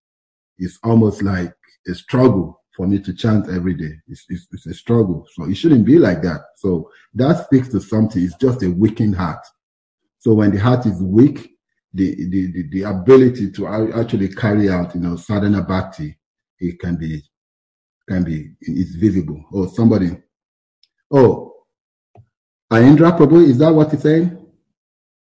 It's 0.58 0.78
almost 0.84 1.24
like 1.24 1.54
a 1.88 1.96
struggle 1.96 2.62
for 2.76 2.88
me 2.88 3.00
to 3.00 3.14
chant 3.14 3.50
every 3.50 3.74
day. 3.74 3.94
It's, 4.08 4.26
it's, 4.30 4.48
it's, 4.52 4.66
a 4.68 4.74
struggle. 4.74 5.28
So 5.34 5.46
it 5.46 5.56
shouldn't 5.56 5.86
be 5.86 5.98
like 5.98 6.22
that. 6.24 6.42
So 6.58 6.90
that 7.16 7.46
speaks 7.46 7.70
to 7.70 7.80
something. 7.80 8.24
It's 8.24 8.36
just 8.36 8.64
a 8.64 8.70
weakened 8.70 9.16
heart. 9.16 9.46
So 10.20 10.34
when 10.34 10.52
the 10.52 10.60
heart 10.60 10.86
is 10.86 11.02
weak, 11.02 11.50
the, 11.94 12.16
the, 12.30 12.52
the, 12.52 12.70
the 12.72 12.84
ability 12.84 13.52
to 13.52 13.68
actually 13.96 14.30
carry 14.30 14.70
out, 14.70 14.96
you 14.96 15.02
know, 15.02 15.16
sadhana 15.16 15.62
bhakti 15.62 16.18
it 16.60 16.80
can 16.80 16.96
be 16.96 17.22
can 18.08 18.24
be 18.24 18.52
it's 18.62 18.96
visible. 18.96 19.44
Oh, 19.54 19.68
somebody. 19.68 20.12
Oh, 21.12 21.53
Aindra 22.74 23.16
Prabhu, 23.16 23.48
is 23.48 23.60
that 23.60 23.72
what 23.72 23.92
he's 23.92 24.02
saying? 24.02 24.36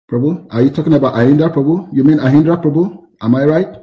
Prabhu? 0.10 0.48
Are 0.52 0.62
you 0.62 0.70
talking 0.70 0.94
about 0.94 1.16
Aindra 1.16 1.54
Prabhu? 1.54 1.90
You 1.92 2.06
mean 2.06 2.20
Aindra 2.20 2.62
Prabhu? 2.64 3.04
Am 3.22 3.36
I 3.36 3.44
right? 3.44 3.76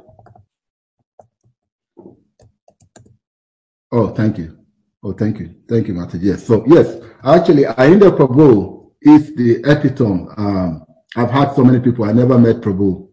Oh, 3.91 4.07
thank 4.15 4.39
you. 4.39 4.57
Oh, 5.03 5.13
thank 5.13 5.39
you. 5.39 5.53
Thank 5.69 5.87
you, 5.87 5.93
Martin. 5.93 6.21
Yes. 6.23 6.43
So, 6.47 6.63
yes, 6.65 6.97
actually, 7.23 7.63
Aindra 7.65 8.17
Prabhu 8.17 8.91
is 9.01 9.35
the 9.35 9.61
epitome. 9.63 10.27
Um, 10.37 10.83
I've 11.15 11.29
had 11.29 11.53
so 11.53 11.63
many 11.63 11.79
people. 11.79 12.05
I 12.05 12.13
never 12.13 12.39
met 12.39 12.61
Prabhu 12.61 13.09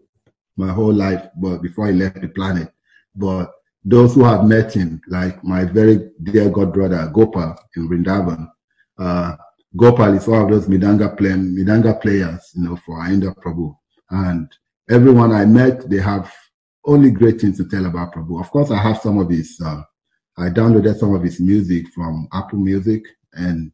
my 0.57 0.73
whole 0.73 0.95
life, 0.95 1.29
but 1.37 1.59
before 1.59 1.89
he 1.89 1.93
left 1.93 2.23
the 2.23 2.29
planet. 2.29 2.73
But 3.15 3.51
those 3.85 4.15
who 4.15 4.25
have 4.25 4.45
met 4.45 4.73
him, 4.73 5.01
like 5.09 5.45
my 5.45 5.65
very 5.67 6.11
dear 6.23 6.49
god 6.49 6.73
brother 6.73 7.11
Gopal 7.13 7.55
in 7.77 7.89
Vrindavan. 7.89 8.49
Uh, 8.99 9.37
Gopal 9.77 10.15
is 10.15 10.27
one 10.27 10.43
of 10.43 10.51
those 10.51 10.67
Mridanga, 10.67 11.17
play, 11.17 11.31
Mridanga 11.31 12.01
players, 12.01 12.51
you 12.55 12.65
know, 12.65 12.77
for 12.77 12.99
Aindra 13.01 13.35
Prabhu. 13.37 13.77
And 14.11 14.51
everyone 14.89 15.33
I 15.33 15.45
met, 15.45 15.89
they 15.91 15.99
have 15.99 16.33
only 16.85 17.11
great 17.11 17.41
things 17.41 17.59
to 17.59 17.69
tell 17.69 17.87
about 17.87 18.15
Prabhu. 18.15 18.41
Of 18.41 18.51
course, 18.51 18.71
I 18.71 18.79
have 18.79 18.99
some 18.99 19.19
of 19.19 19.29
his, 19.29 19.61
uh, 19.65 19.83
I 20.39 20.49
downloaded 20.49 20.97
some 20.97 21.15
of 21.15 21.23
his 21.23 21.41
music 21.41 21.89
from 21.95 22.29
Apple 22.33 22.59
Music 22.59 23.03
and 23.35 23.71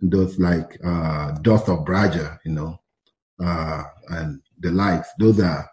those 0.00 0.38
like 0.38 0.78
uh, 0.84 1.32
Dust 1.42 1.68
of 1.68 1.84
Braja, 1.84 2.38
you 2.44 2.52
know, 2.52 2.80
uh, 3.42 3.84
and 4.10 4.40
the 4.60 4.70
likes. 4.70 5.08
Those 5.18 5.40
are 5.40 5.68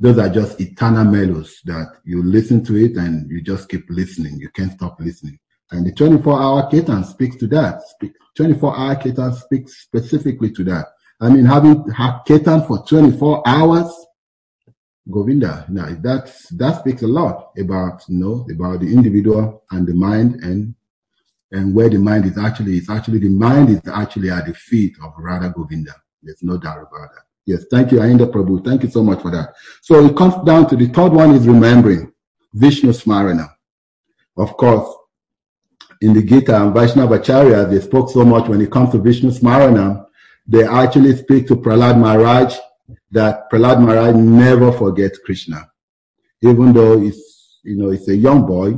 those 0.00 0.18
are 0.18 0.28
just 0.28 0.60
eternal 0.60 1.04
melodies 1.04 1.60
that 1.64 1.86
you 2.04 2.24
listen 2.24 2.64
to 2.64 2.74
it 2.74 2.96
and 2.96 3.30
you 3.30 3.40
just 3.40 3.68
keep 3.68 3.84
listening. 3.88 4.40
You 4.40 4.48
can't 4.50 4.72
stop 4.72 4.98
listening. 4.98 5.38
And 5.72 5.86
the 5.86 5.92
24 5.92 6.40
hour 6.40 6.70
Kirtan 6.70 7.02
speaks 7.04 7.36
to 7.36 7.46
that. 7.48 7.82
24 8.36 8.76
hour 8.76 8.96
Kirtan 8.96 9.32
speaks 9.34 9.82
specifically 9.82 10.50
to 10.52 10.64
that. 10.64 10.86
I 11.20 11.30
mean, 11.30 11.44
having 11.44 11.84
Kirtan 12.26 12.66
for 12.66 12.84
24 12.86 13.42
hours, 13.46 13.90
Govinda, 15.10 15.66
now 15.68 15.86
that, 15.86 16.32
that 16.52 16.80
speaks 16.80 17.02
a 17.02 17.06
lot 17.06 17.52
about, 17.58 18.02
you 18.08 18.18
know, 18.18 18.46
about 18.52 18.80
the 18.80 18.86
individual 18.86 19.64
and 19.70 19.86
the 19.86 19.94
mind 19.94 20.36
and, 20.44 20.74
and 21.50 21.74
where 21.74 21.88
the 21.88 21.98
mind 21.98 22.26
is 22.26 22.38
actually, 22.38 22.76
it's 22.76 22.90
actually, 22.90 23.18
the 23.18 23.28
mind 23.28 23.70
is 23.70 23.80
actually 23.92 24.30
at 24.30 24.46
the 24.46 24.54
feet 24.54 24.96
of 25.02 25.12
Radha 25.18 25.50
Govinda. 25.50 25.94
There's 26.22 26.42
no 26.42 26.58
doubt 26.58 26.78
about 26.78 27.10
that. 27.14 27.24
Yes, 27.46 27.64
thank 27.70 27.90
you, 27.90 28.02
Ainda 28.02 28.26
Prabhu. 28.26 28.64
Thank 28.64 28.84
you 28.84 28.90
so 28.90 29.02
much 29.02 29.22
for 29.22 29.30
that. 29.30 29.54
So 29.80 30.04
it 30.04 30.16
comes 30.16 30.34
down 30.44 30.68
to 30.68 30.76
the 30.76 30.86
third 30.86 31.12
one 31.12 31.34
is 31.34 31.48
remembering 31.48 32.12
Vishnu 32.54 32.90
Smarana. 32.90 33.48
Of 34.36 34.56
course, 34.56 34.94
in 36.02 36.12
the 36.12 36.22
Gita 36.22 36.60
and 36.60 36.74
Vaishnava 36.74 37.14
Acharya, 37.14 37.64
they 37.66 37.80
spoke 37.80 38.10
so 38.10 38.24
much 38.24 38.48
when 38.48 38.60
it 38.60 38.72
comes 38.72 38.90
to 38.90 38.98
Vishnu 38.98 39.30
Smarana, 39.30 40.04
they 40.46 40.64
actually 40.64 41.14
speak 41.16 41.46
to 41.46 41.54
Prahlad 41.54 41.96
Maharaj 41.96 42.56
that 43.12 43.48
Prahlad 43.50 43.80
Maharaj 43.80 44.16
never 44.16 44.72
forgets 44.72 45.18
Krishna. 45.24 45.70
Even 46.42 46.72
though 46.72 46.98
he's, 46.98 47.60
you 47.62 47.76
know, 47.76 47.90
he's 47.90 48.08
a 48.08 48.16
young 48.16 48.44
boy, 48.44 48.76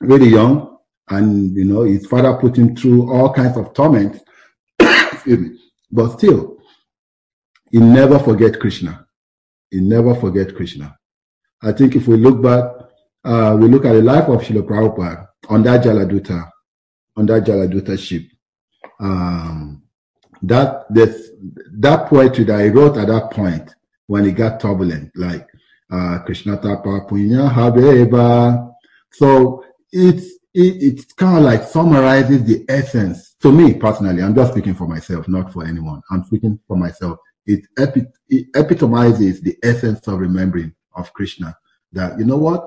really 0.00 0.28
young, 0.28 0.78
and, 1.08 1.54
you 1.54 1.64
know, 1.64 1.82
his 1.82 2.04
father 2.06 2.34
put 2.34 2.56
him 2.58 2.74
through 2.74 3.12
all 3.12 3.32
kinds 3.32 3.56
of 3.56 3.72
torment. 3.72 4.20
Excuse 4.80 5.38
me. 5.38 5.58
But 5.92 6.18
still, 6.18 6.58
he 7.70 7.78
never 7.78 8.18
forget 8.18 8.58
Krishna. 8.58 9.06
He 9.70 9.80
never 9.80 10.16
forget 10.16 10.56
Krishna. 10.56 10.98
I 11.62 11.70
think 11.70 11.94
if 11.94 12.08
we 12.08 12.16
look 12.16 12.42
back, 12.42 12.64
uh, 13.22 13.56
we 13.58 13.68
look 13.68 13.84
at 13.84 13.92
the 13.92 14.02
life 14.02 14.28
of 14.28 14.40
Srila 14.40 14.62
Prabhupada 14.62 15.28
that 15.48 15.84
Jaladuta, 15.84 16.50
that 17.16 17.44
Jaladuta 17.44 17.98
ship. 17.98 18.24
Um, 19.00 19.82
that 20.42 20.84
this, 20.90 21.30
that 21.78 22.08
poetry 22.08 22.44
that 22.44 22.64
he 22.64 22.70
wrote 22.70 22.96
at 22.98 23.08
that 23.08 23.30
point 23.30 23.74
when 24.06 24.26
it 24.26 24.32
got 24.32 24.60
turbulent, 24.60 25.10
like 25.16 25.46
uh, 25.90 26.18
Krishna 26.20 26.56
Tapa 26.56 27.06
Punya 27.08 27.50
Habeba. 27.50 28.72
So 29.12 29.64
it's 29.90 30.26
it, 30.52 30.82
it's 30.82 31.12
kind 31.14 31.38
of 31.38 31.44
like 31.44 31.62
summarizes 31.64 32.44
the 32.44 32.64
essence. 32.68 33.34
To 33.40 33.50
me 33.52 33.74
personally, 33.74 34.22
I'm 34.22 34.34
just 34.34 34.52
speaking 34.52 34.74
for 34.74 34.86
myself, 34.86 35.28
not 35.28 35.52
for 35.52 35.66
anyone. 35.66 36.02
I'm 36.10 36.24
speaking 36.24 36.58
for 36.66 36.76
myself 36.76 37.18
it, 37.46 37.66
epi- 37.78 38.06
it 38.28 38.46
epitomizes 38.54 39.40
the 39.40 39.56
essence 39.62 40.06
of 40.08 40.18
remembering 40.18 40.74
of 40.94 41.12
Krishna. 41.12 41.56
That 41.92 42.18
you 42.18 42.24
know 42.24 42.38
what, 42.38 42.66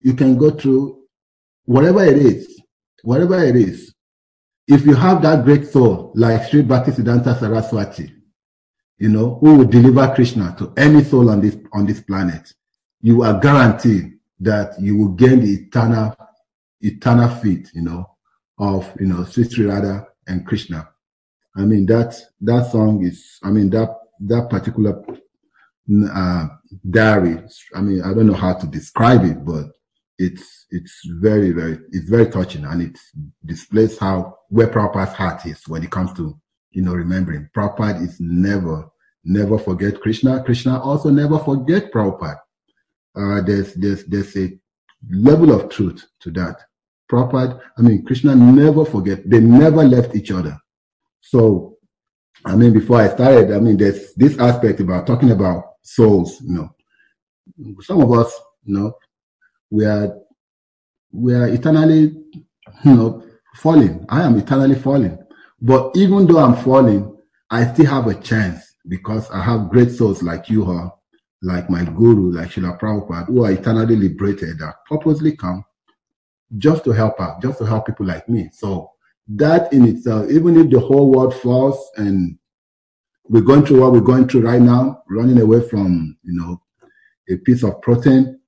you 0.00 0.14
can 0.14 0.36
go 0.36 0.50
through 0.50 1.03
whatever 1.64 2.04
it 2.04 2.18
is, 2.18 2.60
whatever 3.02 3.42
it 3.42 3.56
is. 3.56 3.94
If 4.66 4.86
you 4.86 4.94
have 4.94 5.22
that 5.22 5.44
great 5.44 5.66
soul 5.66 6.12
like 6.14 6.48
Sri 6.48 6.62
Bhaktisiddhanta 6.62 7.38
Saraswati, 7.38 8.12
you 8.98 9.10
know, 9.10 9.36
who 9.40 9.58
will 9.58 9.64
deliver 9.66 10.14
Krishna 10.14 10.54
to 10.58 10.72
any 10.76 11.02
soul 11.04 11.30
on 11.30 11.40
this 11.40 11.56
on 11.72 11.84
this 11.86 12.00
planet, 12.00 12.52
you 13.02 13.22
are 13.22 13.38
guaranteed 13.38 14.14
that 14.40 14.80
you 14.80 14.96
will 14.96 15.08
gain 15.10 15.40
the 15.40 15.52
eternal 15.52 16.16
eternal 16.80 17.28
feet, 17.28 17.70
you 17.74 17.82
know, 17.82 18.06
of 18.58 18.90
you 18.98 19.06
know 19.06 19.24
Sri 19.24 19.66
Radha 19.66 20.06
and 20.26 20.46
Krishna. 20.46 20.88
I 21.56 21.62
mean 21.62 21.86
that 21.86 22.18
that 22.40 22.70
song 22.70 23.04
is 23.04 23.38
I 23.42 23.50
mean 23.50 23.70
that 23.70 23.94
that 24.20 24.48
particular 24.48 25.04
uh, 26.10 26.46
diary. 26.88 27.42
I 27.74 27.80
mean 27.80 28.02
I 28.02 28.14
don't 28.14 28.26
know 28.26 28.34
how 28.34 28.54
to 28.54 28.66
describe 28.66 29.24
it, 29.24 29.44
but 29.44 29.66
it's 30.18 30.66
it's 30.70 31.00
very 31.20 31.50
very 31.50 31.78
it's 31.90 32.08
very 32.08 32.26
touching 32.26 32.64
and 32.64 32.82
it 32.82 32.98
displays 33.44 33.98
how 33.98 34.36
where 34.48 34.68
Prabhupada's 34.68 35.14
heart 35.14 35.44
is 35.46 35.66
when 35.66 35.82
it 35.82 35.90
comes 35.90 36.12
to 36.14 36.38
you 36.70 36.82
know 36.82 36.92
remembering. 36.92 37.48
Prabhupada 37.56 38.02
is 38.02 38.20
never 38.20 38.88
never 39.24 39.58
forget 39.58 40.00
Krishna. 40.00 40.42
Krishna 40.44 40.80
also 40.80 41.10
never 41.10 41.38
forget 41.38 41.92
Prabhupada. 41.92 42.38
Uh, 43.16 43.40
there's 43.42 43.74
there's 43.74 44.04
there's 44.04 44.36
a 44.36 44.58
level 45.10 45.52
of 45.52 45.68
truth 45.68 46.04
to 46.20 46.30
that. 46.32 46.60
Prabhupada, 47.10 47.60
I 47.76 47.82
mean 47.82 48.04
Krishna 48.04 48.34
never 48.36 48.84
forget. 48.84 49.28
They 49.28 49.40
never 49.40 49.82
left 49.84 50.14
each 50.14 50.30
other. 50.30 50.56
So 51.20 51.78
I 52.44 52.54
mean 52.54 52.72
before 52.72 53.00
I 53.00 53.08
started, 53.08 53.52
I 53.52 53.58
mean 53.58 53.76
there's 53.76 54.14
this 54.14 54.38
aspect 54.38 54.80
about 54.80 55.06
talking 55.06 55.32
about 55.32 55.64
souls. 55.82 56.40
You 56.40 56.54
know, 57.56 57.80
some 57.82 58.00
of 58.00 58.12
us, 58.12 58.32
you 58.64 58.78
know, 58.78 58.96
we 59.70 59.84
are 59.84 60.16
we 61.12 61.34
are 61.34 61.48
eternally, 61.48 62.16
you 62.84 62.94
know, 62.94 63.24
falling. 63.56 64.04
I 64.08 64.22
am 64.22 64.38
eternally 64.38 64.74
falling. 64.74 65.18
But 65.60 65.96
even 65.96 66.26
though 66.26 66.38
I'm 66.38 66.56
falling, 66.56 67.16
I 67.50 67.72
still 67.72 67.86
have 67.86 68.08
a 68.08 68.14
chance 68.14 68.76
because 68.88 69.30
I 69.30 69.40
have 69.42 69.70
great 69.70 69.90
souls 69.90 70.22
like 70.22 70.48
you 70.48 70.68
are, 70.70 70.92
like 71.42 71.70
my 71.70 71.84
guru, 71.84 72.32
like 72.32 72.50
Srila 72.50 72.78
Prabhupada, 72.80 73.26
who 73.26 73.44
are 73.44 73.52
eternally 73.52 73.96
liberated 73.96 74.58
that 74.58 74.74
purposely 74.88 75.36
come 75.36 75.64
just 76.58 76.84
to 76.84 76.90
help 76.90 77.20
out, 77.20 77.40
just 77.42 77.58
to 77.58 77.64
help 77.64 77.86
people 77.86 78.06
like 78.06 78.28
me. 78.28 78.50
So 78.52 78.90
that 79.28 79.72
in 79.72 79.86
itself, 79.86 80.30
even 80.30 80.58
if 80.58 80.70
the 80.70 80.80
whole 80.80 81.10
world 81.10 81.34
falls 81.34 81.90
and 81.96 82.36
we're 83.28 83.40
going 83.40 83.64
through 83.64 83.80
what 83.80 83.92
we're 83.92 84.00
going 84.00 84.28
through 84.28 84.42
right 84.42 84.60
now, 84.60 85.02
running 85.08 85.40
away 85.40 85.66
from, 85.66 86.16
you 86.22 86.34
know, 86.34 86.60
a 87.30 87.36
piece 87.38 87.62
of 87.62 87.80
protein, 87.80 88.38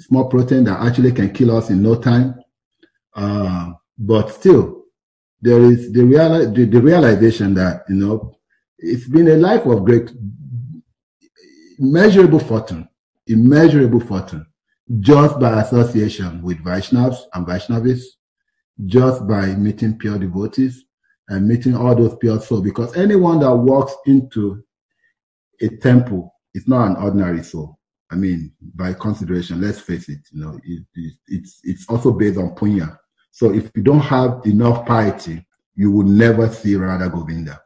small 0.00 0.28
protein 0.28 0.64
that 0.64 0.80
actually 0.80 1.12
can 1.12 1.32
kill 1.32 1.56
us 1.56 1.70
in 1.70 1.82
no 1.82 1.94
time. 1.96 2.34
Uh, 3.14 3.72
but 3.98 4.30
still, 4.30 4.84
there 5.40 5.60
is 5.62 5.92
the, 5.92 6.04
real, 6.04 6.52
the, 6.52 6.64
the 6.64 6.80
realization 6.80 7.54
that, 7.54 7.84
you 7.88 7.96
know, 7.96 8.38
it's 8.78 9.08
been 9.08 9.28
a 9.28 9.36
life 9.36 9.66
of 9.66 9.84
great, 9.84 10.10
immeasurable 11.78 12.38
fortune, 12.38 12.88
immeasurable 13.26 14.00
fortune, 14.00 14.46
just 15.00 15.38
by 15.38 15.60
association 15.60 16.42
with 16.42 16.58
Vaishnavas 16.64 17.18
and 17.34 17.46
Vaishnavis, 17.46 18.02
just 18.86 19.26
by 19.26 19.46
meeting 19.54 19.98
pure 19.98 20.18
devotees 20.18 20.84
and 21.28 21.46
meeting 21.46 21.76
all 21.76 21.94
those 21.94 22.16
pure 22.16 22.40
souls. 22.40 22.62
Because 22.62 22.96
anyone 22.96 23.40
that 23.40 23.54
walks 23.54 23.94
into 24.06 24.62
a 25.60 25.68
temple 25.76 26.34
is 26.54 26.66
not 26.66 26.88
an 26.88 26.96
ordinary 26.96 27.42
soul. 27.42 27.78
I 28.12 28.14
mean, 28.14 28.52
by 28.74 28.92
consideration, 28.92 29.62
let's 29.62 29.80
face 29.80 30.10
it, 30.10 30.20
you 30.32 30.42
know, 30.44 30.60
it, 30.62 30.84
it, 30.94 31.14
it's 31.28 31.60
it's 31.64 31.88
also 31.88 32.12
based 32.12 32.36
on 32.36 32.54
punya. 32.54 32.98
So 33.30 33.54
if 33.54 33.70
you 33.74 33.82
don't 33.82 34.00
have 34.00 34.42
enough 34.44 34.84
piety, 34.84 35.46
you 35.74 35.90
will 35.90 36.06
never 36.06 36.50
see 36.50 36.76
Radha 36.76 37.08
Govinda. 37.08 37.58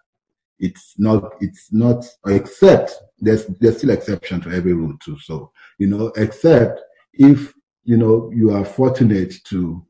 It's 0.61 0.95
not, 0.99 1.35
it's 1.41 1.73
not, 1.73 2.07
except 2.29 2.95
there's 3.19 3.47
there's 3.61 3.79
still 3.79 3.91
exception 3.91 4.41
to 4.43 4.51
every 4.51 4.73
rule 4.73 4.97
too. 5.05 5.19
So 5.19 5.51
you 5.79 5.89
know, 5.89 6.13
except 6.17 6.81
if 7.13 7.53
you 7.83 7.97
know 7.97 8.31
you 8.33 8.53
are 8.53 8.65
fortunate 8.65 9.35
to, 9.47 9.85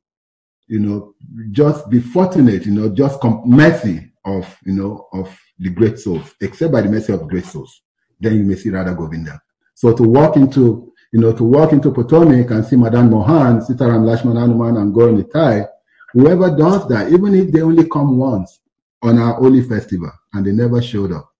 you 0.68 0.80
know, 0.80 1.14
just 1.50 1.90
be 1.90 2.00
fortunate, 2.00 2.64
you 2.64 2.72
know, 2.72 2.88
just 2.88 3.20
come 3.20 3.42
mercy 3.44 4.10
of 4.24 4.56
you 4.64 4.72
know 4.72 5.06
of 5.12 5.38
the 5.58 5.68
great 5.68 5.98
souls, 5.98 6.34
except 6.40 6.72
by 6.72 6.80
the 6.80 6.88
mercy 6.88 7.12
of 7.12 7.28
great 7.28 7.44
souls, 7.44 7.82
then 8.18 8.38
you 8.38 8.44
may 8.44 8.54
see 8.54 8.70
Radha 8.70 8.94
Govinda. 8.94 9.38
So 9.76 9.94
to 9.94 10.02
walk 10.02 10.36
into, 10.36 10.90
you 11.12 11.20
know, 11.20 11.34
to 11.34 11.44
walk 11.44 11.72
into 11.72 11.92
Potomac 11.92 12.50
and 12.50 12.64
see 12.64 12.76
Madan 12.76 13.10
Mohan, 13.10 13.60
Sitaram 13.60 14.04
Lakshman 14.08 14.40
Hanuman 14.40 14.78
and 14.78 14.94
Gaura 14.94 15.22
Nitai, 15.22 15.68
whoever 16.14 16.56
does 16.56 16.88
that, 16.88 17.12
even 17.12 17.34
if 17.34 17.52
they 17.52 17.60
only 17.60 17.86
come 17.86 18.16
once 18.16 18.60
on 19.02 19.18
our 19.18 19.34
holy 19.34 19.60
festival 19.60 20.10
and 20.32 20.46
they 20.46 20.52
never 20.52 20.80
showed 20.80 21.12
up, 21.12 21.30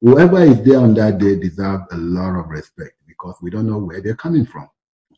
whoever 0.00 0.44
is 0.44 0.62
there 0.62 0.78
on 0.78 0.94
that 0.94 1.18
day 1.18 1.34
deserves 1.34 1.82
a 1.90 1.96
lot 1.96 2.38
of 2.38 2.48
respect 2.50 2.92
because 3.04 3.34
we 3.42 3.50
don't 3.50 3.66
know 3.66 3.78
where 3.78 4.00
they're 4.00 4.14
coming 4.14 4.46
from. 4.46 4.70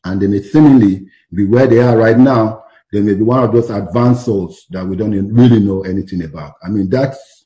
And 0.05 0.19
they 0.19 0.27
may 0.27 0.41
seemingly 0.41 1.07
be 1.35 1.45
where 1.45 1.67
they 1.67 1.81
are 1.81 1.99
right 1.99 2.17
now. 2.19 2.65
They 2.91 3.03
may 3.03 3.13
be 3.13 3.25
one 3.25 3.45
of 3.45 3.53
those 3.53 3.69
advanced 3.69 4.25
souls 4.25 4.65
that 4.71 4.87
we 4.87 4.97
don't 4.97 5.13
really 5.35 5.61
know 5.61 5.83
anything 5.83 6.25
about. 6.25 6.55
I 6.65 6.71
mean, 6.71 6.89
that's 6.89 7.45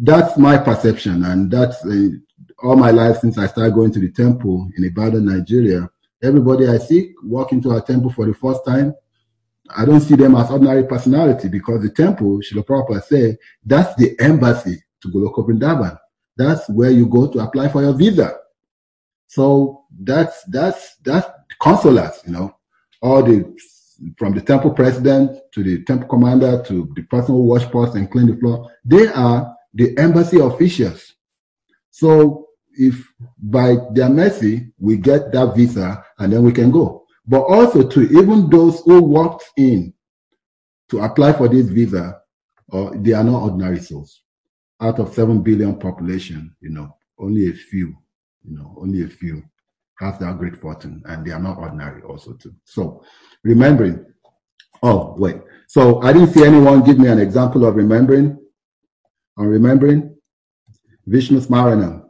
that's 0.00 0.36
my 0.36 0.56
perception, 0.56 1.24
and 1.24 1.50
that's 1.50 1.84
uh, 1.84 2.08
all 2.62 2.76
my 2.76 2.90
life 2.90 3.18
since 3.18 3.38
I 3.38 3.46
started 3.46 3.74
going 3.74 3.92
to 3.92 4.00
the 4.00 4.10
temple 4.10 4.68
in 4.76 4.84
Ibadan, 4.84 5.24
Nigeria, 5.26 5.88
everybody 6.22 6.68
I 6.68 6.78
see 6.78 7.14
walk 7.22 7.52
into 7.52 7.70
a 7.72 7.80
temple 7.80 8.10
for 8.10 8.26
the 8.26 8.34
first 8.34 8.64
time, 8.64 8.94
I 9.76 9.84
don't 9.84 10.00
see 10.00 10.16
them 10.16 10.34
as 10.34 10.50
ordinary 10.50 10.84
personality 10.86 11.48
because 11.48 11.82
the 11.82 11.90
temple, 11.90 12.38
Srila 12.40 12.64
Prabhupada 12.66 13.02
say, 13.04 13.36
that's 13.64 13.94
the 13.96 14.18
embassy 14.20 14.82
to 15.02 15.08
Goloka 15.08 15.46
Vrindavan. 15.46 15.96
That's 16.36 16.68
where 16.68 16.90
you 16.90 17.06
go 17.06 17.28
to 17.28 17.38
apply 17.40 17.68
for 17.68 17.82
your 17.82 17.92
visa. 17.94 18.36
So 19.28 19.84
that's 20.00 20.42
that's 20.44 20.96
that's 21.04 21.28
consulars, 21.60 22.20
you 22.26 22.32
know, 22.32 22.56
all 23.00 23.22
the 23.22 23.44
from 24.16 24.34
the 24.34 24.40
temple 24.40 24.72
president 24.72 25.38
to 25.52 25.62
the 25.62 25.84
temple 25.84 26.08
commander 26.08 26.62
to 26.64 26.90
the 26.96 27.02
person 27.02 27.34
who 27.34 27.42
wash 27.42 27.64
pots 27.70 27.94
and 27.94 28.10
clean 28.10 28.26
the 28.26 28.36
floor, 28.36 28.70
they 28.84 29.06
are 29.08 29.54
the 29.74 29.96
embassy 29.98 30.40
officials. 30.40 31.14
So 31.90 32.48
if 32.80 33.12
by 33.38 33.76
their 33.92 34.08
mercy 34.08 34.72
we 34.78 34.96
get 34.96 35.32
that 35.32 35.54
visa 35.54 36.02
and 36.18 36.32
then 36.32 36.42
we 36.42 36.50
can 36.50 36.70
go. 36.70 37.04
But 37.26 37.42
also 37.42 37.86
to 37.86 38.00
even 38.18 38.48
those 38.48 38.80
who 38.80 39.02
walked 39.02 39.44
in 39.56 39.92
to 40.88 41.00
apply 41.00 41.34
for 41.34 41.46
this 41.48 41.68
visa, 41.68 42.20
uh, 42.72 42.90
they 42.94 43.12
are 43.12 43.22
not 43.22 43.42
ordinary 43.42 43.80
souls. 43.80 44.22
Out 44.80 44.98
of 44.98 45.12
seven 45.12 45.42
billion 45.42 45.78
population, 45.78 46.56
you 46.60 46.70
know, 46.70 46.96
only 47.18 47.50
a 47.50 47.52
few, 47.52 47.94
you 48.42 48.56
know, 48.56 48.74
only 48.80 49.04
a 49.04 49.08
few 49.08 49.42
have 49.98 50.18
that 50.18 50.38
great 50.38 50.56
fortune, 50.56 51.02
and 51.04 51.24
they 51.24 51.30
are 51.30 51.38
not 51.38 51.58
ordinary 51.58 52.00
also 52.02 52.32
too. 52.32 52.54
So 52.64 53.04
remembering. 53.44 54.06
Oh 54.82 55.14
wait, 55.18 55.36
so 55.68 56.00
I 56.00 56.14
didn't 56.14 56.32
see 56.32 56.42
anyone 56.42 56.82
give 56.82 56.98
me 56.98 57.08
an 57.08 57.18
example 57.18 57.66
of 57.66 57.76
remembering. 57.76 58.38
On 59.36 59.46
remembering, 59.46 60.16
Vishnu 61.06 61.40
Smaranam. 61.40 62.09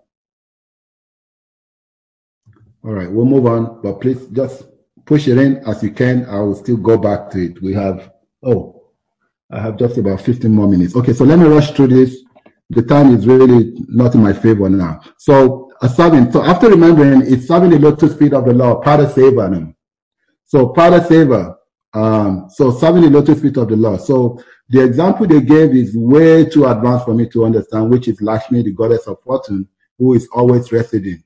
All 2.82 2.92
right, 2.92 3.10
we'll 3.10 3.26
move 3.26 3.44
on, 3.44 3.82
but 3.82 4.00
please 4.00 4.26
just 4.28 4.64
push 5.04 5.28
it 5.28 5.36
in 5.36 5.58
as 5.66 5.82
you 5.82 5.90
can. 5.90 6.24
I 6.24 6.40
will 6.40 6.54
still 6.54 6.78
go 6.78 6.96
back 6.96 7.30
to 7.32 7.44
it. 7.44 7.60
We 7.60 7.74
have, 7.74 8.10
oh, 8.42 8.84
I 9.50 9.60
have 9.60 9.76
just 9.76 9.98
about 9.98 10.22
15 10.22 10.50
more 10.50 10.66
minutes. 10.66 10.96
Okay, 10.96 11.12
so 11.12 11.24
let 11.24 11.38
me 11.38 11.44
rush 11.44 11.72
through 11.72 11.88
this. 11.88 12.16
The 12.70 12.82
time 12.82 13.14
is 13.14 13.26
really 13.26 13.74
not 13.88 14.14
in 14.14 14.22
my 14.22 14.32
favor 14.32 14.70
now. 14.70 15.00
So, 15.18 15.70
a 15.82 15.88
serving, 15.90 16.32
so 16.32 16.42
after 16.42 16.70
remembering, 16.70 17.22
it's 17.30 17.48
serving 17.48 17.70
the 17.70 17.78
lotus 17.78 18.16
feet 18.16 18.32
of 18.32 18.46
the 18.46 18.54
Lord, 18.54 18.82
Pada 18.82 19.12
Seva. 19.12 19.74
So, 20.46 20.72
Pada 20.72 21.06
Seva, 21.06 21.56
um, 21.92 22.48
so 22.48 22.70
serving 22.70 23.02
the 23.02 23.10
lotus 23.10 23.42
feet 23.42 23.58
of 23.58 23.68
the 23.68 23.76
Lord. 23.76 24.00
So, 24.00 24.42
the 24.70 24.82
example 24.82 25.26
they 25.26 25.42
gave 25.42 25.74
is 25.74 25.94
way 25.96 26.46
too 26.46 26.66
advanced 26.66 27.04
for 27.04 27.14
me 27.14 27.28
to 27.30 27.44
understand, 27.44 27.90
which 27.90 28.08
is 28.08 28.22
Lakshmi, 28.22 28.62
the 28.62 28.72
goddess 28.72 29.06
of 29.06 29.20
fortune, 29.22 29.68
who 29.98 30.14
is 30.14 30.28
always 30.32 30.72
residing 30.72 31.22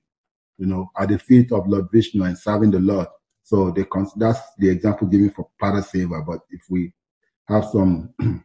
you 0.59 0.67
know, 0.67 0.91
at 0.99 1.09
the 1.09 1.19
feet 1.19 1.53
of 1.53 1.67
Lord 1.67 1.89
Vishnu 1.93 2.25
and 2.25 2.39
serving 2.39 2.71
the 2.71 2.81
Lord. 2.81 3.09
So 3.43 3.71
they 3.71 3.85
that's 4.17 4.41
the 4.59 4.71
example 4.71 5.07
given 5.07 5.31
for 5.31 5.49
Seva. 5.61 6.25
But 6.27 6.41
if 6.51 6.63
we 6.71 6.93
have 7.47 7.67
some, 7.67 8.15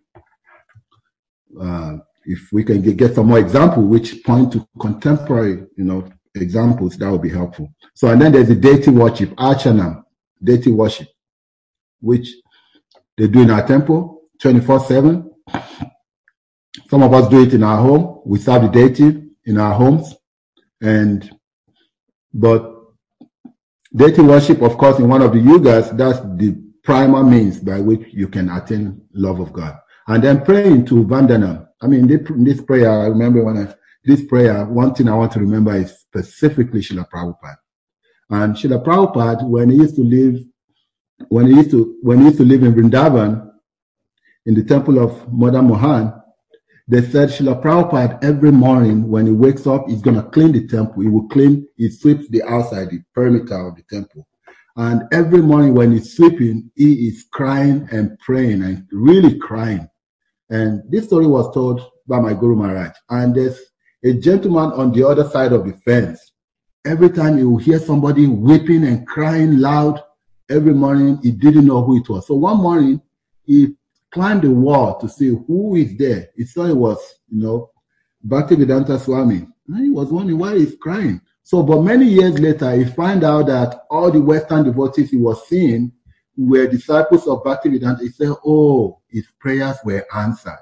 uh, 1.62 1.98
if 2.26 2.52
we 2.52 2.64
can 2.64 2.82
get 2.82 3.16
some 3.16 3.28
more 3.28 3.40
example 3.40 3.84
which 3.84 4.24
point 4.24 4.52
to 4.54 4.68
contemporary, 4.80 5.66
you 5.78 5.86
know, 5.86 6.08
examples, 6.36 6.98
that 6.98 7.10
would 7.10 7.22
be 7.22 7.30
helpful. 7.30 7.74
So 7.94 8.10
and 8.10 8.22
then 8.22 8.34
there's 8.34 8.50
the 8.50 8.56
deity 8.56 8.92
worship, 8.92 9.30
Archana, 9.32 10.04
deity 10.44 10.72
worship, 10.72 11.08
which 12.02 12.34
they 13.18 13.28
do 13.28 13.42
in 13.42 13.52
our 13.52 13.66
temple 13.66 14.24
24/7. 14.42 15.30
Some 16.90 17.04
of 17.04 17.14
us 17.14 17.30
do 17.30 17.42
it 17.42 17.54
in 17.54 17.64
our 17.64 17.78
home. 17.78 18.22
We 18.26 18.40
serve 18.40 18.64
the 18.64 18.68
deity 18.68 19.30
in 19.46 19.58
our 19.58 19.74
homes, 19.74 20.14
and 20.82 21.39
but 22.34 22.76
deity 23.96 24.22
worship, 24.22 24.62
of 24.62 24.78
course, 24.78 25.00
in 25.00 25.08
one 25.08 25.22
of 25.22 25.34
the 25.34 25.40
yugas, 25.40 25.96
that's 25.98 26.20
the 26.20 26.62
primal 26.84 27.24
means 27.24 27.60
by 27.60 27.80
which 27.80 28.08
you 28.12 28.28
can 28.28 28.50
attain 28.50 29.02
love 29.14 29.40
of 29.40 29.54
God. 29.54 29.78
And 30.08 30.24
then 30.24 30.44
praying 30.44 30.86
to 30.88 31.06
Vandana. 31.06 31.68
I 31.82 31.88
mean, 31.88 32.08
this 32.08 32.62
prayer, 32.62 32.90
I 32.90 33.08
remember 33.08 33.44
when 33.44 33.58
I 33.58 33.74
this 34.06 34.26
prayer, 34.26 34.66
one 34.66 34.94
thing 34.94 35.10
I 35.10 35.16
want 35.16 35.32
to 35.34 35.40
remember 35.40 35.76
is 35.76 36.00
specifically 36.00 36.82
Srila 36.82 37.10
Prabhupada. 37.10 37.58
And 38.30 38.56
Srila 38.56 38.84
Prabhupada, 38.84 39.48
when 39.48 39.70
he 39.70 39.78
used 39.78 39.96
to 39.96 40.04
live, 40.04 40.44
when 41.28 41.48
he 41.48 41.56
used 41.56 41.72
to, 41.72 41.98
when 42.02 42.20
he 42.20 42.26
used 42.26 42.38
to 42.38 42.46
live 42.46 42.64
in 42.64 42.74
Vrindavan, 42.74 43.52
in 44.46 44.56
the 44.56 44.64
temple 44.64 45.00
of 45.00 45.32
Madan 45.32 45.68
Mohan, 45.68 46.19
they 46.90 47.04
said 47.04 47.30
Srila 47.30 47.62
Prabhupada 47.62 48.24
every 48.24 48.52
morning 48.52 49.08
when 49.08 49.28
he 49.28 49.32
wakes 49.32 49.68
up, 49.68 49.88
he's 49.88 50.02
going 50.02 50.16
to 50.16 50.24
clean 50.24 50.52
the 50.52 50.68
temple. 50.68 51.04
He 51.04 51.08
will 51.08 51.28
clean, 51.28 51.68
he 51.78 51.88
sweeps 51.92 52.28
the 52.30 52.42
outside, 52.42 52.90
the 52.90 53.04
perimeter 53.14 53.68
of 53.68 53.76
the 53.76 53.84
temple. 53.84 54.28
And 54.76 55.04
every 55.12 55.44
morning 55.44 55.76
when 55.76 55.92
he's 55.92 56.16
sweeping, 56.16 56.72
he 56.74 57.10
is 57.10 57.28
crying 57.32 57.88
and 57.92 58.18
praying 58.18 58.64
and 58.64 58.88
really 58.92 59.38
crying. 59.38 59.88
And 60.50 60.82
this 60.90 61.06
story 61.06 61.28
was 61.28 61.54
told 61.54 61.80
by 62.08 62.20
my 62.22 62.34
Guru 62.34 62.56
Maharaj. 62.56 62.96
And 63.12 63.36
there's 63.36 63.60
a 64.04 64.14
gentleman 64.14 64.72
on 64.72 64.92
the 64.92 65.08
other 65.08 65.30
side 65.30 65.54
of 65.54 65.66
the 65.68 65.74
fence. 65.86 66.32
Every 66.88 67.12
time 67.12 67.38
he 67.38 67.44
will 67.44 67.58
hear 67.58 67.78
somebody 67.78 68.26
weeping 68.26 68.84
and 68.84 69.06
crying 69.06 69.60
loud, 69.60 70.02
every 70.50 70.74
morning 70.74 71.20
he 71.22 71.30
didn't 71.30 71.68
know 71.68 71.84
who 71.84 71.98
it 71.98 72.10
was. 72.10 72.26
So 72.26 72.34
one 72.34 72.58
morning 72.58 73.00
he 73.46 73.76
climbed 74.12 74.44
the 74.44 74.52
wall 74.52 75.00
to 75.00 75.08
see 75.08 75.30
who 75.30 75.76
is 75.76 75.98
there. 75.98 76.30
He 76.36 76.46
saw 76.46 76.66
it 76.66 76.76
was, 76.76 76.98
you 77.30 77.42
know, 77.42 77.72
Bhaktivedanta 78.28 79.00
Swami. 79.00 79.48
And 79.68 79.84
he 79.84 79.90
was 79.90 80.12
wondering 80.12 80.40
why 80.40 80.58
he's 80.58 80.76
crying. 80.76 81.22
So, 81.44 81.64
but 81.64 81.82
many 81.82 82.06
years 82.06 82.40
later, 82.40 82.72
he 82.72 82.86
found 82.86 83.24
out 83.24 83.48
that 83.48 83.84
all 83.90 84.12
the 84.12 84.22
Western 84.22 84.64
devotees 84.64 85.10
he 85.12 85.18
was 85.18 85.48
seeing 85.48 85.92
were 86.38 86.68
disciples 86.68 87.28
of 87.28 87.44
Bhaktivedanta. 87.44 88.02
He 88.02 88.10
said, 88.10 88.34
oh, 88.46 89.00
his 89.10 89.28
prayers 89.40 89.78
were 89.84 90.06
answered. 90.16 90.60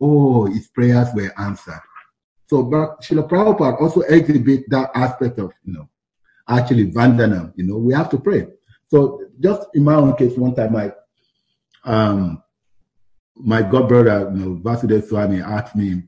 Oh, 0.00 0.46
his 0.46 0.68
prayers 0.68 1.08
were 1.14 1.32
answered. 1.38 1.80
So, 2.46 2.64
Srila 2.64 3.28
Prabhupada 3.28 3.80
also 3.80 4.00
exhibit 4.02 4.70
that 4.70 4.90
aspect 4.94 5.38
of, 5.38 5.52
you 5.64 5.74
know, 5.74 5.88
actually 6.48 6.90
vandana, 6.90 7.52
you 7.56 7.64
know, 7.64 7.76
we 7.76 7.92
have 7.92 8.08
to 8.10 8.18
pray. 8.18 8.46
So 8.88 9.20
just 9.38 9.68
in 9.74 9.84
my 9.84 9.94
own 9.94 10.16
case, 10.16 10.36
one 10.36 10.54
time 10.54 10.74
I, 10.76 10.92
um, 11.84 12.42
my 13.38 13.62
god 13.62 13.88
brother, 13.88 14.30
you 14.34 14.44
know, 14.44 14.56
Vasudev 14.56 15.08
Swami 15.08 15.40
asked 15.40 15.76
me, 15.76 16.02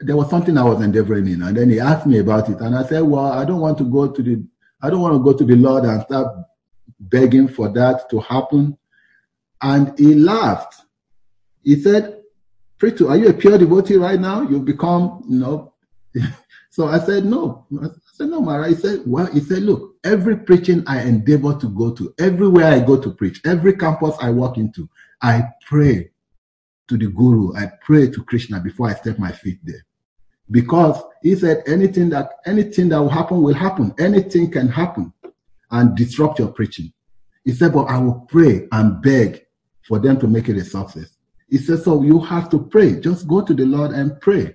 there 0.00 0.16
was 0.16 0.28
something 0.28 0.58
I 0.58 0.64
was 0.64 0.82
endeavoring 0.82 1.28
in, 1.28 1.42
and 1.42 1.56
then 1.56 1.70
he 1.70 1.80
asked 1.80 2.06
me 2.06 2.18
about 2.18 2.48
it, 2.48 2.60
and 2.60 2.76
I 2.76 2.84
said, 2.84 3.02
well, 3.02 3.32
I 3.32 3.44
don't 3.44 3.60
want 3.60 3.78
to 3.78 3.84
go 3.84 4.10
to 4.10 4.22
the, 4.22 4.44
I 4.82 4.90
don't 4.90 5.00
want 5.00 5.14
to 5.14 5.22
go 5.22 5.36
to 5.36 5.44
the 5.44 5.56
Lord 5.56 5.84
and 5.84 6.02
start 6.02 6.34
begging 7.00 7.48
for 7.48 7.68
that 7.70 8.08
to 8.10 8.20
happen. 8.20 8.76
And 9.62 9.98
he 9.98 10.14
laughed. 10.14 10.82
He 11.62 11.80
said, 11.80 12.20
Preto, 12.78 13.08
are 13.08 13.16
you 13.16 13.28
a 13.28 13.32
pure 13.32 13.56
devotee 13.56 13.96
right 13.96 14.20
now? 14.20 14.42
You've 14.42 14.64
become, 14.64 15.24
you 15.28 15.38
know. 15.38 15.72
so 16.70 16.88
I 16.88 16.98
said, 16.98 17.24
no. 17.24 17.66
I 17.82 17.86
said, 18.12 18.28
no, 18.28 18.40
Mara. 18.40 18.68
He 18.68 18.74
said, 18.74 19.02
well, 19.06 19.26
he 19.26 19.40
said, 19.40 19.62
look, 19.62 19.94
every 20.04 20.36
preaching 20.36 20.84
I 20.86 21.02
endeavor 21.02 21.54
to 21.54 21.68
go 21.68 21.92
to, 21.92 22.12
everywhere 22.18 22.66
I 22.66 22.80
go 22.80 23.00
to 23.00 23.10
preach, 23.10 23.40
every 23.46 23.74
campus 23.74 24.16
I 24.20 24.30
walk 24.30 24.58
into, 24.58 24.88
I 25.22 25.44
pray 25.66 26.10
to 26.88 26.96
the 26.96 27.08
guru. 27.08 27.54
I 27.56 27.70
pray 27.82 28.10
to 28.10 28.24
Krishna 28.24 28.60
before 28.60 28.88
I 28.88 28.94
step 28.94 29.18
my 29.18 29.32
feet 29.32 29.58
there. 29.62 29.84
Because 30.50 31.02
he 31.22 31.34
said 31.34 31.62
anything 31.66 32.10
that 32.10 32.30
anything 32.46 32.90
that 32.90 32.98
will 32.98 33.08
happen 33.08 33.42
will 33.42 33.54
happen. 33.54 33.94
Anything 33.98 34.50
can 34.50 34.68
happen 34.68 35.12
and 35.70 35.96
disrupt 35.96 36.38
your 36.38 36.48
preaching. 36.48 36.92
He 37.44 37.52
said, 37.52 37.72
but 37.72 37.84
I 37.84 37.98
will 37.98 38.26
pray 38.28 38.68
and 38.72 39.02
beg 39.02 39.44
for 39.86 39.98
them 39.98 40.18
to 40.20 40.26
make 40.26 40.48
it 40.48 40.56
a 40.56 40.64
success. 40.64 41.16
He 41.48 41.58
said, 41.58 41.82
so 41.82 42.02
you 42.02 42.20
have 42.20 42.50
to 42.50 42.58
pray. 42.58 43.00
Just 43.00 43.28
go 43.28 43.42
to 43.42 43.54
the 43.54 43.64
Lord 43.64 43.92
and 43.92 44.20
pray. 44.20 44.54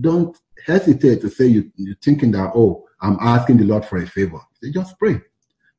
Don't 0.00 0.36
hesitate 0.64 1.20
to 1.22 1.30
say 1.30 1.46
you, 1.46 1.70
you're 1.76 1.96
thinking 2.02 2.30
that, 2.32 2.52
oh, 2.54 2.86
I'm 3.00 3.18
asking 3.20 3.58
the 3.58 3.64
Lord 3.64 3.84
for 3.84 3.98
a 3.98 4.06
favor. 4.06 4.40
Just 4.72 4.98
pray. 4.98 5.20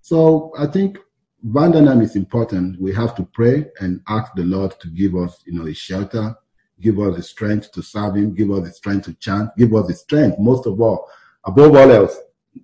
So 0.01 0.53
I 0.57 0.67
think 0.67 0.99
Vandanam 1.45 2.01
is 2.01 2.15
important. 2.15 2.81
We 2.81 2.93
have 2.93 3.15
to 3.15 3.23
pray 3.23 3.67
and 3.79 4.01
ask 4.07 4.33
the 4.35 4.43
Lord 4.43 4.79
to 4.79 4.87
give 4.89 5.15
us, 5.15 5.43
you 5.45 5.53
know, 5.53 5.67
a 5.67 5.73
shelter, 5.73 6.35
give 6.81 6.99
us 6.99 7.15
the 7.15 7.23
strength 7.23 7.71
to 7.73 7.81
serve 7.81 8.15
Him, 8.15 8.33
give 8.33 8.51
us 8.51 8.63
the 8.63 8.71
strength 8.71 9.05
to 9.05 9.13
chant, 9.15 9.51
give 9.57 9.73
us 9.75 9.87
the 9.87 9.93
strength, 9.93 10.39
most 10.39 10.65
of 10.65 10.81
all, 10.81 11.07
above 11.45 11.75
all 11.75 11.91
else, 11.91 12.17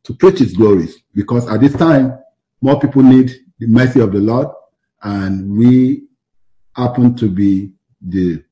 to 0.03 0.13
preach 0.13 0.39
His 0.39 0.53
glories. 0.55 0.97
Because 1.13 1.47
at 1.49 1.61
this 1.61 1.73
time, 1.73 2.17
more 2.61 2.79
people 2.79 3.03
need 3.03 3.31
the 3.59 3.67
mercy 3.67 3.99
of 3.99 4.11
the 4.11 4.19
Lord, 4.19 4.47
and 5.03 5.55
we 5.55 6.05
happen 6.75 7.15
to 7.15 7.29
be 7.29 7.71
the 8.01 8.43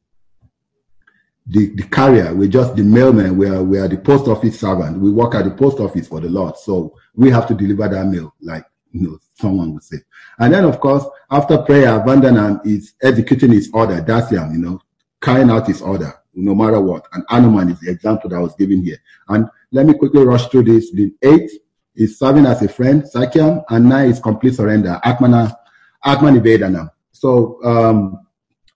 the, 1.47 1.74
the 1.76 1.84
carrier. 1.84 2.34
We're 2.34 2.47
just 2.47 2.76
the 2.76 2.84
mailman. 2.84 3.36
We 3.36 3.49
are 3.49 3.63
we 3.63 3.80
are 3.80 3.88
the 3.88 3.97
post 3.97 4.28
office 4.28 4.59
servant. 4.59 4.99
We 4.99 5.11
work 5.11 5.34
at 5.34 5.45
the 5.45 5.51
post 5.51 5.80
office 5.80 6.07
for 6.07 6.19
the 6.19 6.30
Lord, 6.30 6.55
so 6.57 6.95
we 7.15 7.32
have 7.32 7.47
to 7.47 7.55
deliver 7.55 7.88
that 7.89 8.05
mail, 8.05 8.34
like 8.41 8.65
you 8.91 9.01
know, 9.01 9.19
someone 9.34 9.74
would 9.74 9.84
say. 9.84 9.97
And 10.41 10.51
then, 10.51 10.65
of 10.65 10.79
course, 10.79 11.05
after 11.29 11.59
prayer, 11.59 11.99
Vandanam 11.99 12.65
is 12.65 12.95
executing 13.03 13.51
his 13.51 13.69
order, 13.73 14.01
Dasyam, 14.01 14.51
you 14.53 14.57
know, 14.57 14.81
carrying 15.21 15.51
out 15.51 15.67
his 15.67 15.83
order, 15.83 16.11
no 16.33 16.55
matter 16.55 16.81
what. 16.81 17.07
And 17.13 17.23
Hanuman 17.29 17.69
is 17.69 17.79
the 17.79 17.91
example 17.91 18.27
that 18.31 18.37
I 18.37 18.39
was 18.39 18.55
given 18.55 18.83
here. 18.83 18.97
And 19.29 19.47
let 19.71 19.85
me 19.85 19.93
quickly 19.93 20.25
rush 20.25 20.47
through 20.47 20.63
this. 20.63 20.91
The 20.91 21.13
eight 21.21 21.51
is 21.95 22.17
serving 22.17 22.47
as 22.47 22.63
a 22.63 22.67
friend, 22.67 23.03
Sakhyam, 23.03 23.63
and 23.69 23.87
nine 23.87 24.09
is 24.09 24.19
complete 24.19 24.55
surrender, 24.55 24.99
Atmana, 25.05 25.55
Atma-nivedanam. 26.03 26.89
So, 27.11 27.63
um, 27.63 28.25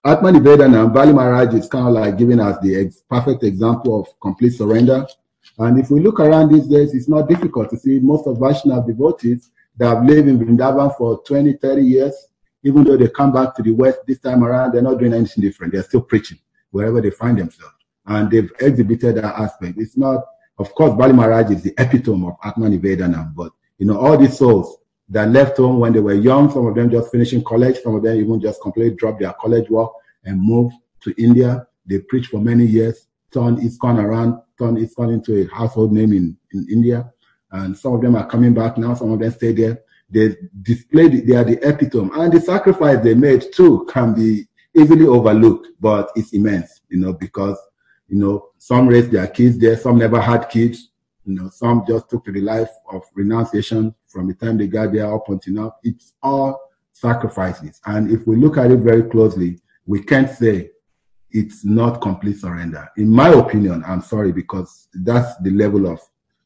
Atma-nivedanam, 0.04 0.94
Bali 0.94 1.12
Maharaj 1.12 1.52
is 1.54 1.66
kind 1.66 1.88
of 1.88 1.94
like 1.94 2.16
giving 2.16 2.38
us 2.38 2.56
the 2.62 2.76
ex- 2.76 3.02
perfect 3.10 3.42
example 3.42 4.02
of 4.02 4.20
complete 4.20 4.50
surrender. 4.50 5.04
And 5.58 5.80
if 5.80 5.90
we 5.90 5.98
look 5.98 6.20
around 6.20 6.52
these 6.52 6.68
days, 6.68 6.94
it's 6.94 7.08
not 7.08 7.28
difficult 7.28 7.70
to 7.70 7.76
see 7.76 7.98
most 7.98 8.28
of 8.28 8.36
Vaishnav 8.36 8.86
devotees 8.86 9.50
that 9.76 9.88
have 9.88 10.04
lived 10.04 10.28
in 10.28 10.38
Vrindavan 10.38 10.96
for 10.96 11.22
20, 11.24 11.54
30 11.54 11.82
years, 11.82 12.14
even 12.62 12.84
though 12.84 12.96
they 12.96 13.08
come 13.08 13.32
back 13.32 13.54
to 13.54 13.62
the 13.62 13.70
West 13.70 14.00
this 14.06 14.18
time 14.18 14.42
around, 14.42 14.72
they're 14.72 14.82
not 14.82 14.98
doing 14.98 15.12
anything 15.12 15.42
different. 15.42 15.72
They're 15.72 15.82
still 15.82 16.00
preaching 16.00 16.38
wherever 16.70 17.00
they 17.00 17.10
find 17.10 17.38
themselves. 17.38 17.74
And 18.06 18.30
they've 18.30 18.50
exhibited 18.60 19.16
that 19.16 19.24
aspect. 19.24 19.78
It's 19.78 19.96
not, 19.96 20.24
of 20.58 20.74
course, 20.74 20.96
Bali 20.96 21.12
Maharaj 21.12 21.50
is 21.50 21.62
the 21.62 21.74
epitome 21.78 22.26
of 22.26 22.36
Atma-nivedanam, 22.44 23.34
but 23.34 23.52
you 23.78 23.86
know, 23.86 23.98
all 23.98 24.16
these 24.16 24.38
souls 24.38 24.78
that 25.10 25.28
left 25.28 25.58
home 25.58 25.78
when 25.78 25.92
they 25.92 26.00
were 26.00 26.14
young, 26.14 26.50
some 26.50 26.66
of 26.66 26.74
them 26.74 26.90
just 26.90 27.12
finishing 27.12 27.44
college, 27.44 27.78
some 27.82 27.94
of 27.94 28.02
them 28.02 28.16
even 28.16 28.40
just 28.40 28.60
completely 28.62 28.96
dropped 28.96 29.20
their 29.20 29.32
college 29.34 29.68
work 29.68 29.90
and 30.24 30.40
moved 30.40 30.74
to 31.02 31.14
India. 31.22 31.66
They 31.84 32.00
preached 32.00 32.30
for 32.30 32.40
many 32.40 32.64
years, 32.64 33.06
turned 33.32 33.58
ISKCON 33.58 34.02
around, 34.02 34.40
turned 34.58 34.78
ISKCON 34.78 35.12
into 35.12 35.42
a 35.42 35.54
household 35.54 35.92
name 35.92 36.12
in, 36.12 36.36
in 36.52 36.66
India 36.70 37.12
and 37.56 37.76
some 37.76 37.94
of 37.94 38.00
them 38.00 38.16
are 38.16 38.26
coming 38.26 38.54
back 38.54 38.76
now. 38.78 38.94
Some 38.94 39.12
of 39.12 39.18
them 39.18 39.30
stay 39.32 39.52
there. 39.52 39.80
They 40.08 40.36
displayed, 40.62 41.26
they 41.26 41.34
are 41.34 41.44
the 41.44 41.58
epitome, 41.68 42.10
and 42.14 42.32
the 42.32 42.40
sacrifice 42.40 43.02
they 43.02 43.14
made 43.14 43.52
too 43.52 43.86
can 43.90 44.14
be 44.14 44.46
easily 44.76 45.06
overlooked, 45.06 45.68
but 45.80 46.10
it's 46.14 46.32
immense, 46.32 46.82
you 46.88 46.98
know, 47.00 47.12
because 47.12 47.58
you 48.08 48.16
know 48.16 48.50
some 48.58 48.86
raised 48.86 49.10
their 49.10 49.26
kids 49.26 49.58
there, 49.58 49.76
some 49.76 49.98
never 49.98 50.20
had 50.20 50.48
kids, 50.48 50.90
you 51.24 51.34
know, 51.34 51.48
some 51.48 51.84
just 51.88 52.08
took 52.08 52.24
to 52.24 52.30
the 52.32 52.40
life 52.40 52.70
of 52.92 53.02
renunciation 53.14 53.92
from 54.06 54.28
the 54.28 54.34
time 54.34 54.56
they 54.56 54.68
got 54.68 54.92
there 54.92 55.12
up 55.12 55.28
until 55.28 55.54
now. 55.54 55.74
It's 55.82 56.14
all 56.22 56.70
sacrifices, 56.92 57.80
and 57.86 58.08
if 58.08 58.28
we 58.28 58.36
look 58.36 58.58
at 58.58 58.70
it 58.70 58.78
very 58.78 59.02
closely, 59.10 59.58
we 59.86 60.04
can't 60.04 60.30
say 60.30 60.70
it's 61.32 61.64
not 61.64 62.00
complete 62.00 62.38
surrender. 62.38 62.88
In 62.96 63.10
my 63.10 63.30
opinion, 63.30 63.82
I'm 63.84 64.02
sorry 64.02 64.30
because 64.30 64.88
that's 64.94 65.36
the 65.38 65.50
level 65.50 65.88
of 65.88 66.00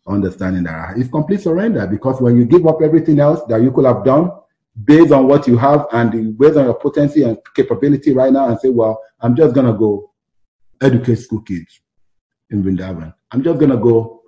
understanding 0.07 0.65
that 0.65 0.97
it's 0.97 1.11
complete 1.11 1.41
surrender 1.41 1.87
because 1.87 2.21
when 2.21 2.37
you 2.37 2.45
give 2.45 2.67
up 2.67 2.83
everything 2.83 3.21
else 3.21 3.41
that 3.49 3.63
you 3.63 3.71
could 3.71 3.85
have 3.85 4.05
done 4.05 4.31
based 4.85 5.13
on 5.13 5.27
what 5.27 5.47
you 5.47 5.57
have 5.57 5.87
and 5.93 6.39
based 6.39 6.57
on 6.57 6.65
your 6.65 6.79
potency 6.79 7.23
and 7.23 7.39
capability 7.55 8.13
right 8.13 8.33
now 8.33 8.49
and 8.49 8.59
say, 8.61 8.71
well, 8.71 9.01
I'm 9.21 9.37
just 9.37 9.55
going 9.55 9.67
to 9.67 9.73
go 9.73 10.11
educate 10.81 11.17
school 11.17 11.43
kids 11.43 11.81
in 12.51 12.63
Vrindavan. 12.63 13.15
I'm 13.31 13.43
just 13.43 13.59
going 13.59 13.71
to 13.71 13.77
go 13.77 14.23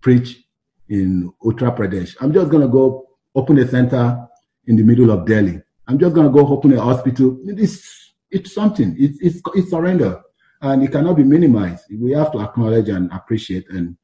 preach 0.00 0.44
in 0.88 1.30
Uttar 1.44 1.76
Pradesh. 1.76 2.16
I'm 2.20 2.32
just 2.32 2.50
going 2.50 2.62
to 2.62 2.68
go 2.68 3.06
open 3.34 3.58
a 3.58 3.68
center 3.68 4.26
in 4.66 4.76
the 4.76 4.82
middle 4.82 5.10
of 5.10 5.26
Delhi. 5.26 5.60
I'm 5.86 5.98
just 5.98 6.14
going 6.14 6.26
to 6.26 6.32
go 6.32 6.46
open 6.48 6.72
a 6.72 6.80
hospital. 6.80 7.38
It's, 7.44 8.14
it's 8.30 8.54
something. 8.54 8.94
It's, 8.98 9.18
it's, 9.20 9.40
it's 9.54 9.70
surrender 9.70 10.22
and 10.62 10.82
it 10.82 10.92
cannot 10.92 11.16
be 11.16 11.24
minimized. 11.24 11.84
We 11.90 12.12
have 12.12 12.32
to 12.32 12.40
acknowledge 12.40 12.88
and 12.88 13.10
appreciate 13.12 13.68
and 13.70 13.96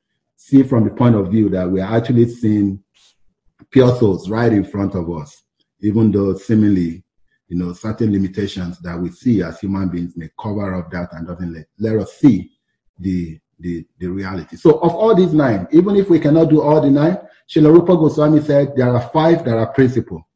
see 0.44 0.62
from 0.62 0.84
the 0.84 0.90
point 0.90 1.14
of 1.14 1.30
view 1.30 1.48
that 1.48 1.70
we 1.70 1.80
are 1.80 1.96
actually 1.96 2.28
seeing 2.28 2.78
pure 3.70 3.96
souls 3.96 4.28
right 4.28 4.52
in 4.52 4.62
front 4.62 4.94
of 4.94 5.10
us, 5.10 5.42
even 5.80 6.12
though 6.12 6.34
seemingly, 6.34 7.02
you 7.48 7.56
know, 7.56 7.72
certain 7.72 8.12
limitations 8.12 8.78
that 8.80 8.98
we 8.98 9.10
see 9.10 9.42
as 9.42 9.58
human 9.58 9.88
beings 9.88 10.18
may 10.18 10.28
cover 10.38 10.74
up 10.74 10.90
that 10.90 11.08
and 11.12 11.26
doesn't 11.26 11.54
let, 11.54 11.64
let 11.78 11.96
us 11.96 12.12
see 12.18 12.50
the, 12.98 13.38
the, 13.58 13.86
the 13.98 14.06
reality. 14.06 14.56
So 14.56 14.78
of 14.80 14.94
all 14.94 15.14
these 15.14 15.32
nine, 15.32 15.66
even 15.72 15.96
if 15.96 16.10
we 16.10 16.20
cannot 16.20 16.50
do 16.50 16.60
all 16.60 16.80
the 16.82 16.90
nine, 16.90 17.18
Srila 17.48 17.72
Rupa 17.72 17.96
Goswami 17.96 18.42
said 18.42 18.76
there 18.76 18.94
are 18.94 19.08
five 19.08 19.46
that 19.46 19.56
are 19.56 19.72
principal. 19.72 20.28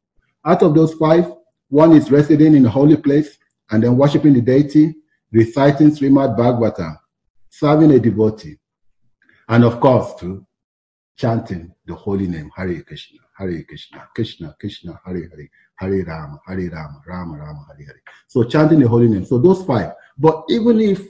Out 0.43 0.63
of 0.63 0.73
those 0.73 0.95
five, 0.95 1.31
one 1.69 1.91
is 1.91 2.09
residing 2.09 2.55
in 2.55 2.65
a 2.65 2.69
holy 2.69 2.97
place 2.97 3.37
and 3.69 3.83
then 3.83 3.95
worshiping 3.95 4.33
the 4.33 4.41
deity, 4.41 4.95
reciting 5.31 5.91
Srimad 5.91 6.35
Bhagavatam, 6.35 6.97
serving 7.49 7.91
a 7.91 7.99
devotee, 7.99 8.57
And 9.49 9.63
of 9.63 9.79
course, 9.79 10.13
to 10.21 10.45
chanting 11.17 11.73
the 11.85 11.95
holy 11.95 12.27
name, 12.27 12.51
Hare 12.55 12.81
Krishna, 12.83 13.19
Hare 13.35 13.63
Krishna, 13.63 14.07
Krishna, 14.15 14.55
Krishna, 14.59 14.99
Hare 15.03 15.27
Hare, 15.27 15.49
Hare 15.75 16.05
Rama, 16.05 16.39
Hare 16.47 16.69
Rama, 16.69 17.01
Rama 17.05 17.37
Rama, 17.37 17.65
Hare 17.67 17.85
Hare. 17.87 18.01
So 18.27 18.43
chanting 18.43 18.79
the 18.79 18.87
holy 18.87 19.09
name. 19.09 19.25
So 19.25 19.39
those 19.39 19.65
five. 19.65 19.93
But 20.17 20.43
even 20.49 20.79
if 20.79 21.01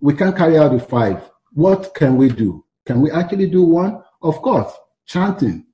we 0.00 0.14
can't 0.14 0.36
carry 0.36 0.56
out 0.56 0.72
the 0.72 0.78
five, 0.78 1.30
what 1.52 1.94
can 1.94 2.16
we 2.16 2.28
do? 2.28 2.64
Can 2.86 3.00
we 3.00 3.10
actually 3.10 3.50
do 3.50 3.64
one? 3.64 4.02
Of 4.22 4.40
course, 4.40 4.72
chanting. 5.04 5.66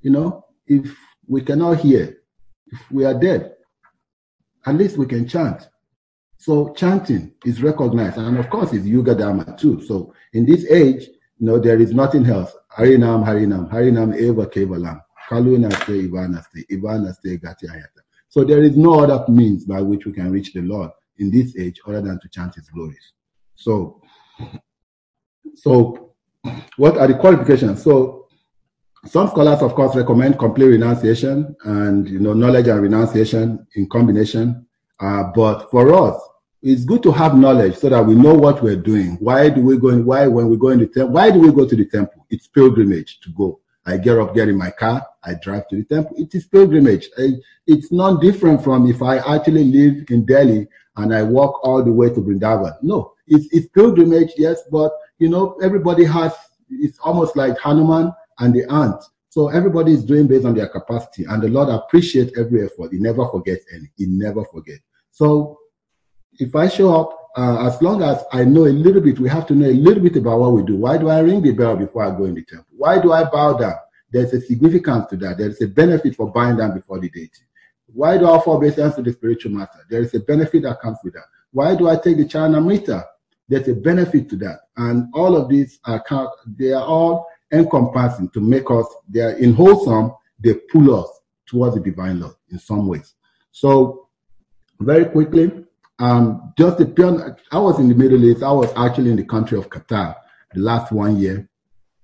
You 0.00 0.10
know, 0.10 0.46
if 0.66 0.96
we 1.28 1.42
cannot 1.42 1.78
hear, 1.78 2.18
if 2.66 2.90
we 2.90 3.04
are 3.04 3.14
dead, 3.14 3.54
at 4.66 4.74
least 4.74 4.98
we 4.98 5.06
can 5.06 5.28
chant. 5.28 5.68
So 6.38 6.72
chanting 6.72 7.34
is 7.44 7.62
recognized, 7.62 8.16
and 8.16 8.38
of 8.38 8.48
course, 8.48 8.72
it's 8.72 8.86
Yuga 8.86 9.14
Dharma 9.14 9.56
too. 9.58 9.82
So 9.82 10.14
in 10.32 10.46
this 10.46 10.64
age, 10.70 11.06
know, 11.46 11.58
there 11.58 11.80
is 11.80 11.92
nothing 11.92 12.26
else. 12.26 12.54
Harinam, 12.76 13.24
Harinam, 13.24 13.70
Harinam 13.70 14.16
Eva 14.16 14.46
Kevalam, 14.46 15.00
Kaluna 15.28 15.70
Ivana 15.70 16.44
Ste, 16.44 16.66
Ivana 16.70 17.14
Ste 17.14 17.40
Gatiayata. 17.40 18.02
So 18.28 18.44
there 18.44 18.62
is 18.62 18.76
no 18.76 19.00
other 19.00 19.24
means 19.30 19.64
by 19.64 19.80
which 19.80 20.06
we 20.06 20.12
can 20.12 20.30
reach 20.30 20.52
the 20.52 20.60
Lord 20.60 20.90
in 21.18 21.30
this 21.30 21.56
age 21.58 21.80
other 21.86 22.00
than 22.00 22.20
to 22.20 22.28
chant 22.28 22.54
His 22.54 22.68
glories. 22.68 23.12
So, 23.56 24.00
so 25.54 26.14
what 26.76 26.96
are 26.96 27.08
the 27.08 27.14
qualifications? 27.14 27.82
So 27.82 28.28
some 29.06 29.28
scholars, 29.28 29.62
of 29.62 29.74
course, 29.74 29.96
recommend 29.96 30.38
complete 30.38 30.68
renunciation 30.68 31.56
and 31.64 32.08
you 32.08 32.20
know 32.20 32.34
knowledge 32.34 32.68
and 32.68 32.82
renunciation 32.82 33.66
in 33.74 33.88
combination. 33.88 34.66
Uh, 34.98 35.24
but 35.34 35.70
for 35.70 35.94
us, 35.94 36.20
it's 36.62 36.84
good 36.84 37.02
to 37.02 37.12
have 37.12 37.36
knowledge 37.36 37.76
so 37.76 37.88
that 37.88 38.04
we 38.04 38.14
know 38.14 38.34
what 38.34 38.62
we're 38.62 38.76
doing. 38.76 39.16
Why 39.20 39.48
do 39.48 39.62
we 39.62 39.78
go 39.78 39.88
in? 39.88 40.04
Why 40.04 40.26
when 40.26 40.48
we 40.48 40.56
go 40.56 40.68
in 40.68 40.78
the 40.78 40.86
temple? 40.86 41.14
Why 41.14 41.30
do 41.30 41.40
we 41.40 41.52
go 41.52 41.66
to 41.66 41.76
the 41.76 41.86
temple? 41.86 42.26
It's 42.28 42.46
pilgrimage 42.46 43.20
to 43.20 43.30
go. 43.30 43.60
I 43.86 43.96
get 43.96 44.18
up, 44.18 44.34
get 44.34 44.48
in 44.48 44.58
my 44.58 44.70
car, 44.70 45.06
I 45.24 45.34
drive 45.34 45.66
to 45.68 45.76
the 45.76 45.84
temple. 45.84 46.14
It 46.18 46.34
is 46.34 46.46
pilgrimage. 46.46 47.08
It's 47.66 47.90
not 47.90 48.20
different 48.20 48.62
from 48.62 48.86
if 48.86 49.02
I 49.02 49.18
actually 49.18 49.64
live 49.64 50.04
in 50.10 50.26
Delhi 50.26 50.68
and 50.96 51.14
I 51.14 51.22
walk 51.22 51.64
all 51.64 51.82
the 51.82 51.92
way 51.92 52.08
to 52.10 52.20
Vrindavan. 52.20 52.76
No, 52.82 53.14
it's, 53.26 53.46
it's 53.52 53.68
pilgrimage, 53.68 54.32
yes, 54.36 54.60
but 54.70 54.92
you 55.18 55.28
know, 55.28 55.56
everybody 55.62 56.04
has, 56.04 56.34
it's 56.68 56.98
almost 56.98 57.36
like 57.36 57.58
Hanuman 57.58 58.12
and 58.38 58.54
the 58.54 58.70
ant. 58.70 59.02
So 59.30 59.48
everybody 59.48 59.92
is 59.92 60.04
doing 60.04 60.26
based 60.26 60.44
on 60.44 60.54
their 60.54 60.68
capacity, 60.68 61.24
and 61.24 61.42
the 61.42 61.48
Lord 61.48 61.68
appreciates 61.68 62.36
every 62.38 62.64
effort. 62.64 62.92
He 62.92 62.98
never 62.98 63.26
forgets 63.28 63.64
any. 63.72 63.90
He 63.96 64.06
never 64.06 64.44
forgets. 64.44 64.82
So 65.10 65.59
if 66.40 66.56
I 66.56 66.68
show 66.68 66.98
up, 66.98 67.16
uh, 67.36 67.66
as 67.66 67.80
long 67.80 68.02
as 68.02 68.24
I 68.32 68.44
know 68.44 68.64
a 68.64 68.72
little 68.72 69.00
bit, 69.00 69.20
we 69.20 69.28
have 69.28 69.46
to 69.48 69.54
know 69.54 69.68
a 69.68 69.72
little 69.72 70.02
bit 70.02 70.16
about 70.16 70.40
what 70.40 70.52
we 70.52 70.62
do. 70.62 70.76
Why 70.76 70.98
do 70.98 71.08
I 71.08 71.20
ring 71.20 71.42
the 71.42 71.52
bell 71.52 71.76
before 71.76 72.02
I 72.02 72.16
go 72.16 72.24
in 72.24 72.34
the 72.34 72.42
temple? 72.42 72.66
Why 72.76 73.00
do 73.00 73.12
I 73.12 73.24
bow 73.24 73.56
down? 73.56 73.76
There's 74.10 74.32
a 74.32 74.40
significance 74.40 75.10
to 75.10 75.16
that. 75.18 75.38
There's 75.38 75.62
a 75.62 75.68
benefit 75.68 76.16
for 76.16 76.32
bowing 76.32 76.56
down 76.56 76.74
before 76.74 76.98
the 76.98 77.08
deity. 77.08 77.42
Why 77.92 78.18
do 78.18 78.24
I 78.24 78.30
offer 78.30 78.50
obeisance 78.50 78.96
to 78.96 79.02
the 79.02 79.12
spiritual 79.12 79.52
master? 79.52 79.78
There 79.88 80.00
is 80.00 80.14
a 80.14 80.20
benefit 80.20 80.62
that 80.62 80.80
comes 80.80 80.98
with 81.04 81.14
that. 81.14 81.24
Why 81.52 81.76
do 81.76 81.88
I 81.88 81.96
take 81.96 82.16
the 82.16 82.24
Charnamrita? 82.24 83.04
There's 83.48 83.68
a 83.68 83.74
benefit 83.74 84.28
to 84.30 84.36
that. 84.36 84.60
And 84.76 85.08
all 85.12 85.36
of 85.36 85.48
these 85.48 85.78
are, 85.84 86.02
they 86.58 86.72
are 86.72 86.84
all 86.84 87.26
encompassing 87.52 88.30
to 88.30 88.40
make 88.40 88.70
us, 88.70 88.86
they 89.08 89.20
are 89.20 89.36
in 89.36 89.52
wholesome, 89.52 90.12
they 90.38 90.54
pull 90.54 91.00
us 91.00 91.20
towards 91.46 91.74
the 91.74 91.80
divine 91.80 92.20
Lord 92.20 92.34
in 92.50 92.58
some 92.58 92.86
ways. 92.86 93.14
So, 93.52 94.08
very 94.78 95.04
quickly, 95.04 95.50
um, 96.00 96.54
just 96.56 96.78
the 96.78 96.86
pure, 96.86 97.36
I 97.52 97.58
was 97.58 97.78
in 97.78 97.88
the 97.88 97.94
Middle 97.94 98.24
East. 98.24 98.42
I 98.42 98.50
was 98.50 98.72
actually 98.76 99.10
in 99.10 99.16
the 99.16 99.24
country 99.24 99.58
of 99.58 99.68
Qatar 99.68 100.16
the 100.54 100.60
last 100.60 100.90
one 100.90 101.18
year. 101.18 101.48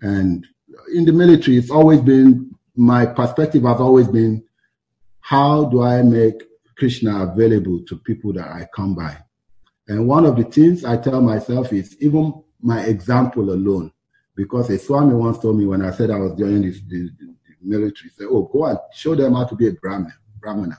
And 0.03 0.47
in 0.95 1.07
the 1.07 1.13
military, 1.13 1.57
it's 1.57 1.71
always 1.71 2.01
been, 2.01 2.55
my 2.77 3.07
perspective 3.07 3.63
has 3.63 3.81
always 3.81 4.07
been, 4.07 4.45
how 5.21 5.65
do 5.65 5.83
I 5.83 6.03
make 6.03 6.43
Krishna 6.77 7.25
available 7.25 7.83
to 7.89 7.97
people 7.97 8.33
that 8.35 8.47
I 8.47 8.69
come 8.77 8.95
by? 8.95 9.17
And 9.89 10.07
one 10.07 10.27
of 10.27 10.37
the 10.37 10.45
things 10.45 10.85
I 10.85 10.99
tell 10.99 11.23
myself 11.23 11.73
is 11.73 11.97
even 12.01 12.43
my 12.61 12.83
example 12.83 13.51
alone 13.51 13.93
because 14.35 14.69
a 14.69 14.79
Swami 14.79 15.15
once 15.15 15.39
told 15.39 15.59
me 15.59 15.65
when 15.65 15.83
I 15.83 15.91
said 15.91 16.11
I 16.11 16.19
was 16.19 16.39
joining 16.39 16.63
this, 16.63 16.81
the, 16.87 17.11
the, 17.19 17.35
military, 17.63 18.11
said, 18.11 18.27
"Oh, 18.31 18.49
go 18.53 18.67
and 18.67 18.79
show 18.93 19.15
them 19.15 19.35
how 19.35 19.45
to 19.45 19.57
be 19.57 19.67
a 19.67 19.73
Brahmin, 19.73 20.13
Brahmana." 20.39 20.79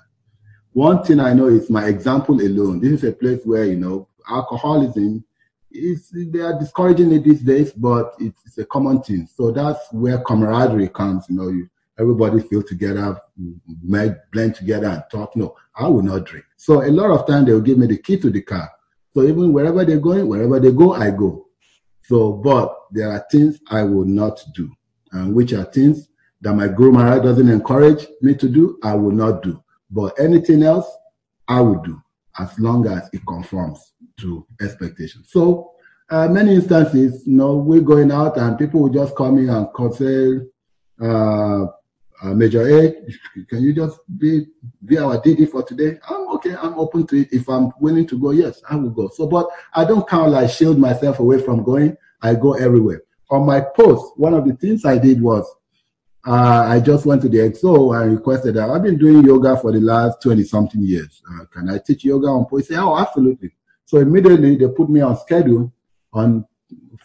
One 0.74 1.04
thing 1.04 1.20
I 1.20 1.34
know 1.34 1.48
is 1.48 1.70
my 1.70 1.86
example 1.88 2.40
alone. 2.42 2.80
This 2.80 2.92
is 2.92 3.04
a 3.04 3.12
place 3.12 3.42
where 3.44 3.66
you 3.66 3.78
know 3.78 4.08
alcoholism 4.30 5.24
is 5.72 6.10
they 6.12 6.40
are 6.40 6.60
discouraging 6.60 7.12
it 7.12 7.24
these 7.24 7.42
days, 7.42 7.72
but 7.72 8.16
it's, 8.20 8.46
it's 8.46 8.58
a 8.58 8.66
common 8.66 9.02
thing. 9.02 9.28
So 9.34 9.52
that's 9.52 9.92
where 9.92 10.20
camaraderie 10.20 10.90
comes. 10.90 11.26
You 11.30 11.36
know, 11.36 11.50
you, 11.50 11.70
everybody 12.00 12.42
feel 12.42 12.64
together, 12.64 13.20
blend 13.36 14.56
together 14.56 14.88
and 14.88 15.04
talk. 15.12 15.36
No, 15.36 15.56
I 15.76 15.88
will 15.88 16.04
not 16.04 16.26
drink. 16.26 16.46
So 16.58 16.84
a 16.84 16.92
lot 16.92 17.12
of 17.12 17.28
time 17.28 17.46
they 17.46 17.54
will 17.54 17.62
give 17.62 17.78
me 17.78 17.88
the 17.88 17.98
key 17.98 18.18
to 18.20 18.30
the 18.30 18.42
car. 18.42 18.70
So 19.14 19.24
even 19.24 19.52
wherever 19.52 19.84
they're 19.84 20.00
going, 20.00 20.28
wherever 20.28 20.60
they 20.60 20.72
go, 20.72 20.94
I 20.94 21.12
go. 21.12 21.48
So, 22.04 22.34
but 22.34 22.74
there 22.92 23.12
are 23.12 23.26
things 23.32 23.60
I 23.70 23.84
will 23.84 24.06
not 24.06 24.42
do, 24.54 24.72
and 25.12 25.36
which 25.36 25.54
are 25.54 25.66
things 25.66 26.08
that 26.42 26.54
my 26.54 26.68
Guru 26.68 26.94
Maharaj 26.94 27.24
doesn't 27.24 27.50
encourage 27.50 28.08
me 28.22 28.36
to 28.36 28.48
do, 28.48 28.80
I 28.84 28.94
will 28.96 29.12
not 29.12 29.44
do. 29.44 29.62
But 29.90 30.20
anything 30.20 30.64
else, 30.64 30.88
I 31.48 31.62
will 31.62 31.82
do 31.82 32.02
as 32.40 32.58
long 32.60 32.88
as 32.88 33.10
it 33.14 33.22
conforms 33.28 33.94
to 34.20 34.46
expectations. 34.62 35.30
So, 35.32 35.72
uh, 36.10 36.28
many 36.28 36.56
instances, 36.56 37.26
you 37.26 37.34
know, 37.34 37.56
we're 37.56 37.82
going 37.82 38.12
out 38.12 38.38
and 38.38 38.58
people 38.58 38.82
will 38.82 38.90
just 38.90 39.16
come 39.16 39.38
in 39.38 39.50
and 39.50 39.68
say, 39.96 40.40
uh, 41.02 41.66
uh, 42.24 42.34
Major 42.34 42.68
A, 42.68 42.92
can 43.48 43.62
you 43.62 43.74
just 43.74 44.00
be 44.18 44.48
be 44.86 44.98
our 44.98 45.22
DD 45.22 45.50
for 45.52 45.62
today? 45.64 46.00
I'm 46.10 46.28
okay. 46.36 46.56
I'm 46.56 46.74
open 46.80 47.06
to 47.08 47.22
it. 47.22 47.28
If 47.32 47.48
I'm 47.48 47.72
willing 47.80 48.08
to 48.08 48.20
go, 48.20 48.32
yes, 48.32 48.62
I 48.68 48.76
will 48.76 48.90
go. 48.90 49.10
So, 49.10 49.28
but 49.28 49.48
I 49.74 49.86
don't 49.86 50.08
kind 50.08 50.26
of 50.26 50.32
like 50.32 50.50
shield 50.50 50.80
myself 50.80 51.20
away 51.20 51.42
from 51.42 51.64
going. 51.64 51.96
I 52.22 52.34
go 52.34 52.54
everywhere. 52.54 53.04
On 53.30 53.46
my 53.46 53.62
post, 53.62 54.18
one 54.18 54.34
of 54.34 54.48
the 54.48 54.56
things 54.56 54.86
I 54.86 54.98
did 54.98 55.22
was 55.22 55.46
uh, 56.28 56.66
I 56.68 56.80
just 56.80 57.06
went 57.06 57.22
to 57.24 57.30
the 57.30 57.38
XO 57.38 58.00
and 58.00 58.14
requested 58.14 58.56
that 58.56 58.70
I've 58.70 58.84
been 58.84 58.98
doing 58.98 59.26
yoga 59.26 59.58
for 59.58 59.72
the 59.72 59.80
last 59.80 60.22
20 60.22 60.44
something 60.44 60.82
years. 60.82 61.22
Uh, 61.32 61.46
can 61.46 61.70
I 61.70 61.80
teach 61.80 62.04
yoga 62.04 62.28
on? 62.28 62.62
Say, 62.62 62.76
oh, 62.76 62.98
absolutely. 62.98 63.52
So 63.86 63.98
immediately 63.98 64.58
they 64.58 64.68
put 64.68 64.90
me 64.90 65.02
on 65.02 65.18
schedule 65.18 65.72
on 66.14 66.46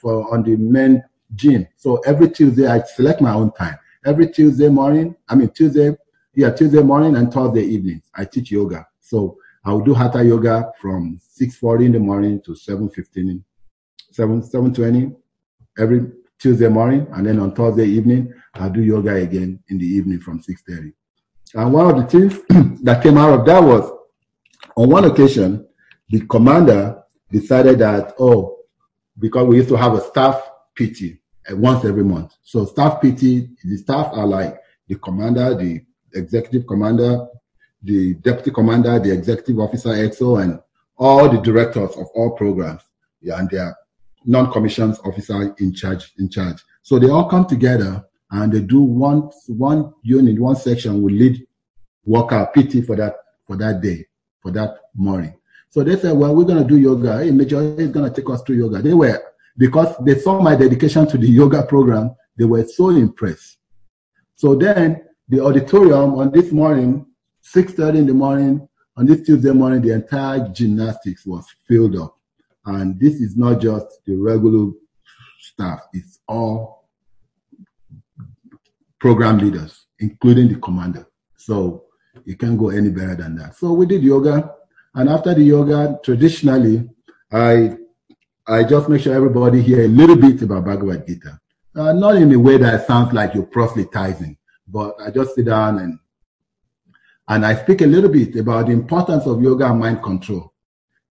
for 0.01 0.33
on 0.33 0.43
the 0.43 0.57
main 0.57 1.03
gym. 1.35 1.69
So 1.77 1.99
every 1.99 2.31
Tuesday 2.31 2.67
I 2.67 2.83
select 2.83 3.21
my 3.21 3.33
own 3.33 3.53
time 3.53 3.79
every 4.05 4.29
Tuesday 4.29 4.69
morning, 4.69 5.15
I 5.29 5.35
mean 5.35 5.51
Tuesday, 5.51 5.97
yeah, 6.35 6.51
Tuesday 6.51 6.83
morning 6.83 7.17
and 7.17 7.33
Thursday 7.33 7.63
evenings, 7.63 8.11
I 8.15 8.25
teach 8.25 8.51
yoga. 8.51 8.87
So 9.01 9.39
I 9.65 9.73
will 9.73 9.85
do 9.85 9.95
hatha 9.95 10.25
yoga 10.25 10.73
from 10.81 11.21
6.40 11.39 11.87
in 11.87 11.93
the 11.93 11.99
morning 12.01 12.41
to 12.43 12.53
7.15, 12.53 13.43
7, 14.11 14.43
7.20 14.43 15.17
every 15.79 16.11
Tuesday 16.43 16.69
morning. 16.69 17.07
And 17.13 17.25
then 17.25 17.39
on 17.39 17.55
Thursday 17.55 17.87
evening, 17.87 18.35
I'll 18.55 18.69
do 18.69 18.83
yoga 18.83 19.15
again 19.15 19.63
in 19.69 19.79
the 19.79 19.87
evening 19.87 20.19
from 20.19 20.43
6.30. 20.43 20.93
And 21.55 21.73
one 21.73 21.89
of 21.89 21.97
the 21.97 22.07
things 22.07 22.81
that 22.83 23.01
came 23.03 23.17
out 23.17 23.39
of 23.39 23.47
that 23.47 23.63
was, 23.63 23.89
on 24.77 24.91
one 24.91 25.05
occasion, 25.05 25.67
the 26.09 26.27
commander 26.27 27.01
decided 27.31 27.79
that, 27.79 28.15
oh, 28.19 28.59
because 29.19 29.47
we 29.47 29.57
used 29.57 29.69
to 29.69 29.77
have 29.77 29.95
a 29.95 30.01
staff 30.01 30.51
PT, 30.77 31.19
uh, 31.49 31.57
once 31.57 31.85
every 31.85 32.05
month. 32.05 32.35
So 32.43 32.65
staff 32.65 33.01
PT, 33.01 33.47
the 33.63 33.77
staff 33.77 34.11
are 34.13 34.27
like 34.27 34.59
the 34.89 34.97
commander, 34.97 35.55
the 35.55 35.85
executive 36.15 36.67
commander, 36.67 37.25
the 37.85 38.15
deputy 38.15 38.51
commander, 38.51 38.99
the 38.99 39.13
executive 39.13 39.61
officer, 39.61 39.91
XO, 39.91 40.43
and 40.43 40.61
all 40.97 41.29
the 41.29 41.41
directors 41.41 41.97
of 41.97 42.07
all 42.15 42.31
programs. 42.33 42.83
Yeah, 43.21 43.39
and 43.39 43.49
they 43.49 43.59
are 43.59 43.77
non-commissioned 44.25 44.99
officer 45.05 45.55
in 45.59 45.75
charge. 45.75 46.13
In 46.19 46.29
charge. 46.29 46.63
So 46.83 46.99
they 46.99 47.09
all 47.09 47.29
come 47.29 47.47
together 47.47 48.05
and 48.31 48.53
they 48.53 48.61
do 48.61 48.81
one 48.81 49.31
one 49.49 49.93
unit, 50.03 50.39
one 50.39 50.57
section 50.57 51.03
will 51.03 51.13
lead 51.13 51.47
workout 52.05 52.55
PT 52.55 52.85
for 52.87 52.97
that 52.97 53.15
for 53.47 53.57
that 53.57 53.81
day, 53.81 54.07
for 54.41 54.51
that 54.53 54.77
morning. 54.95 55.35
So 55.71 55.83
they 55.83 55.97
said, 55.97 56.17
well, 56.17 56.35
we're 56.35 56.45
gonna 56.45 56.65
do 56.65 56.77
yoga. 56.77 57.19
Hey, 57.19 57.31
Major 57.31 57.63
is 57.81 57.91
gonna 57.91 58.11
take 58.11 58.29
us 58.31 58.43
through 58.43 58.57
yoga. 58.57 58.83
They 58.83 58.95
were 58.95 59.23
because 59.57 59.95
they 60.05 60.19
saw 60.19 60.41
my 60.41 60.55
dedication 60.55 61.07
to 61.09 61.19
the 61.19 61.27
yoga 61.27 61.63
program, 61.65 62.15
they 62.37 62.45
were 62.45 62.65
so 62.65 62.91
impressed. 62.91 63.59
So 64.35 64.55
then 64.55 65.03
the 65.29 65.45
auditorium 65.45 66.15
on 66.15 66.31
this 66.31 66.53
morning, 66.53 67.07
6.30 67.55 67.99
in 67.99 68.07
the 68.07 68.15
morning, 68.15 68.69
on 68.97 69.07
this 69.07 69.25
Tuesday 69.25 69.53
morning, 69.53 69.83
the 69.83 69.95
entire 69.95 70.49
gymnastics 70.49 71.27
was 71.27 71.47
filled 71.67 71.97
up. 71.97 72.19
And 72.65 72.99
this 72.99 73.15
is 73.15 73.37
not 73.37 73.61
just 73.61 74.05
the 74.07 74.17
regular 74.17 74.73
staff, 75.41 75.81
it's 75.93 76.21
all 76.29 76.89
program 79.01 79.39
leaders, 79.39 79.87
including 79.99 80.49
the 80.49 80.57
commander. 80.61 81.07
So 81.37 81.85
you 82.25 82.37
can't 82.37 82.59
go 82.59 82.71
any 82.71 82.91
better 82.91 83.17
than 83.17 83.37
that. 83.37 83.57
So 83.57 83.73
we 83.73 83.87
did 83.87 84.03
yoga. 84.03 84.55
And 84.95 85.09
after 85.09 85.35
the 85.35 85.43
yoga, 85.43 85.99
traditionally, 86.05 86.89
I 87.33 87.77
I 88.47 88.65
just 88.65 88.89
make 88.89 89.03
sure 89.03 89.15
everybody 89.15 89.63
hear 89.63 89.85
a 89.85 89.89
little 89.89 90.17
bit 90.17 90.43
about 90.43 90.65
Bhagavad 90.65 91.07
Gita. 91.07 91.41
Uh, 91.75 91.93
not 91.93 92.17
in 92.17 92.33
a 92.33 92.39
way 92.39 92.59
that 92.59 92.87
sounds 92.87 93.13
like 93.13 93.35
you're 93.35 93.45
proselytizing, 93.45 94.37
but 94.69 94.95
I 95.01 95.11
just 95.11 95.35
sit 95.35 95.47
down 95.47 95.79
and 95.79 95.99
and 97.29 97.47
I 97.47 97.55
speak 97.55 97.81
a 97.81 97.87
little 97.87 98.11
bit 98.11 98.37
about 98.37 98.67
the 98.67 98.73
importance 98.73 99.27
of 99.27 99.41
yoga 99.41 99.67
and 99.67 99.81
mind 99.81 100.03
control 100.03 100.52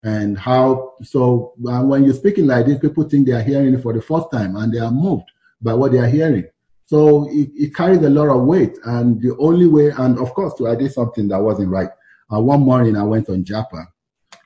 and 0.03 0.37
how. 0.37 0.93
So 1.03 1.53
uh, 1.67 1.83
when 1.83 2.03
you're 2.03 2.13
speaking 2.13 2.47
like 2.47 2.65
this, 2.65 2.79
people 2.79 3.03
think 3.03 3.27
they 3.27 3.33
are 3.33 3.41
hearing 3.41 3.73
it 3.73 3.81
for 3.81 3.93
the 3.93 4.01
first 4.01 4.31
time 4.31 4.55
and 4.55 4.73
they 4.73 4.79
are 4.79 4.91
moved 4.91 5.31
by 5.61 5.73
what 5.73 5.91
they 5.91 5.99
are 5.99 6.07
hearing. 6.07 6.45
So 6.85 7.29
it, 7.29 7.49
it 7.55 7.75
carries 7.75 8.03
a 8.03 8.09
lot 8.09 8.29
of 8.29 8.43
weight. 8.43 8.77
And 8.83 9.21
the 9.21 9.35
only 9.37 9.67
way, 9.67 9.91
and 9.97 10.19
of 10.19 10.33
course, 10.33 10.53
I 10.61 10.75
did 10.75 10.91
something 10.91 11.27
that 11.29 11.41
wasn't 11.41 11.69
right. 11.69 11.89
Uh, 12.33 12.41
one 12.41 12.61
morning 12.61 12.95
I 12.95 13.03
went 13.03 13.29
on 13.29 13.43
Japa 13.43 13.85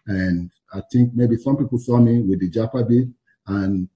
and 0.07 0.51
I 0.73 0.81
think 0.91 1.13
maybe 1.13 1.37
some 1.37 1.57
people 1.57 1.77
saw 1.77 1.97
me 1.97 2.21
with 2.21 2.39
the 2.39 2.49
Japa 2.49 2.87
bead 2.87 3.13
and 3.47 3.87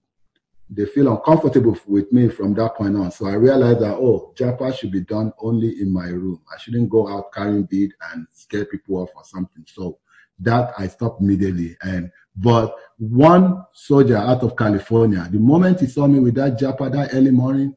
they 0.69 0.85
feel 0.85 1.11
uncomfortable 1.11 1.75
with 1.87 2.11
me 2.11 2.29
from 2.29 2.53
that 2.53 2.75
point 2.75 2.95
on. 2.95 3.11
So 3.11 3.25
I 3.27 3.33
realized 3.33 3.79
that, 3.79 3.95
oh, 3.95 4.33
Japa 4.35 4.75
should 4.75 4.91
be 4.91 5.01
done 5.01 5.33
only 5.39 5.81
in 5.81 5.91
my 5.91 6.07
room. 6.07 6.41
I 6.53 6.59
shouldn't 6.59 6.89
go 6.89 7.07
out 7.07 7.33
carrying 7.33 7.63
bead 7.63 7.91
and 8.11 8.27
scare 8.33 8.65
people 8.65 8.97
off 8.97 9.09
or 9.15 9.23
something. 9.23 9.65
So 9.67 9.97
that 10.39 10.73
I 10.77 10.87
stopped 10.87 11.21
immediately. 11.21 11.77
And 11.81 12.11
but 12.35 12.75
one 12.97 13.63
soldier 13.73 14.17
out 14.17 14.43
of 14.43 14.55
California, 14.55 15.27
the 15.31 15.39
moment 15.39 15.81
he 15.81 15.87
saw 15.87 16.07
me 16.07 16.19
with 16.19 16.35
that 16.35 16.57
Japa 16.57 16.91
that 16.91 17.13
early 17.13 17.31
morning, 17.31 17.75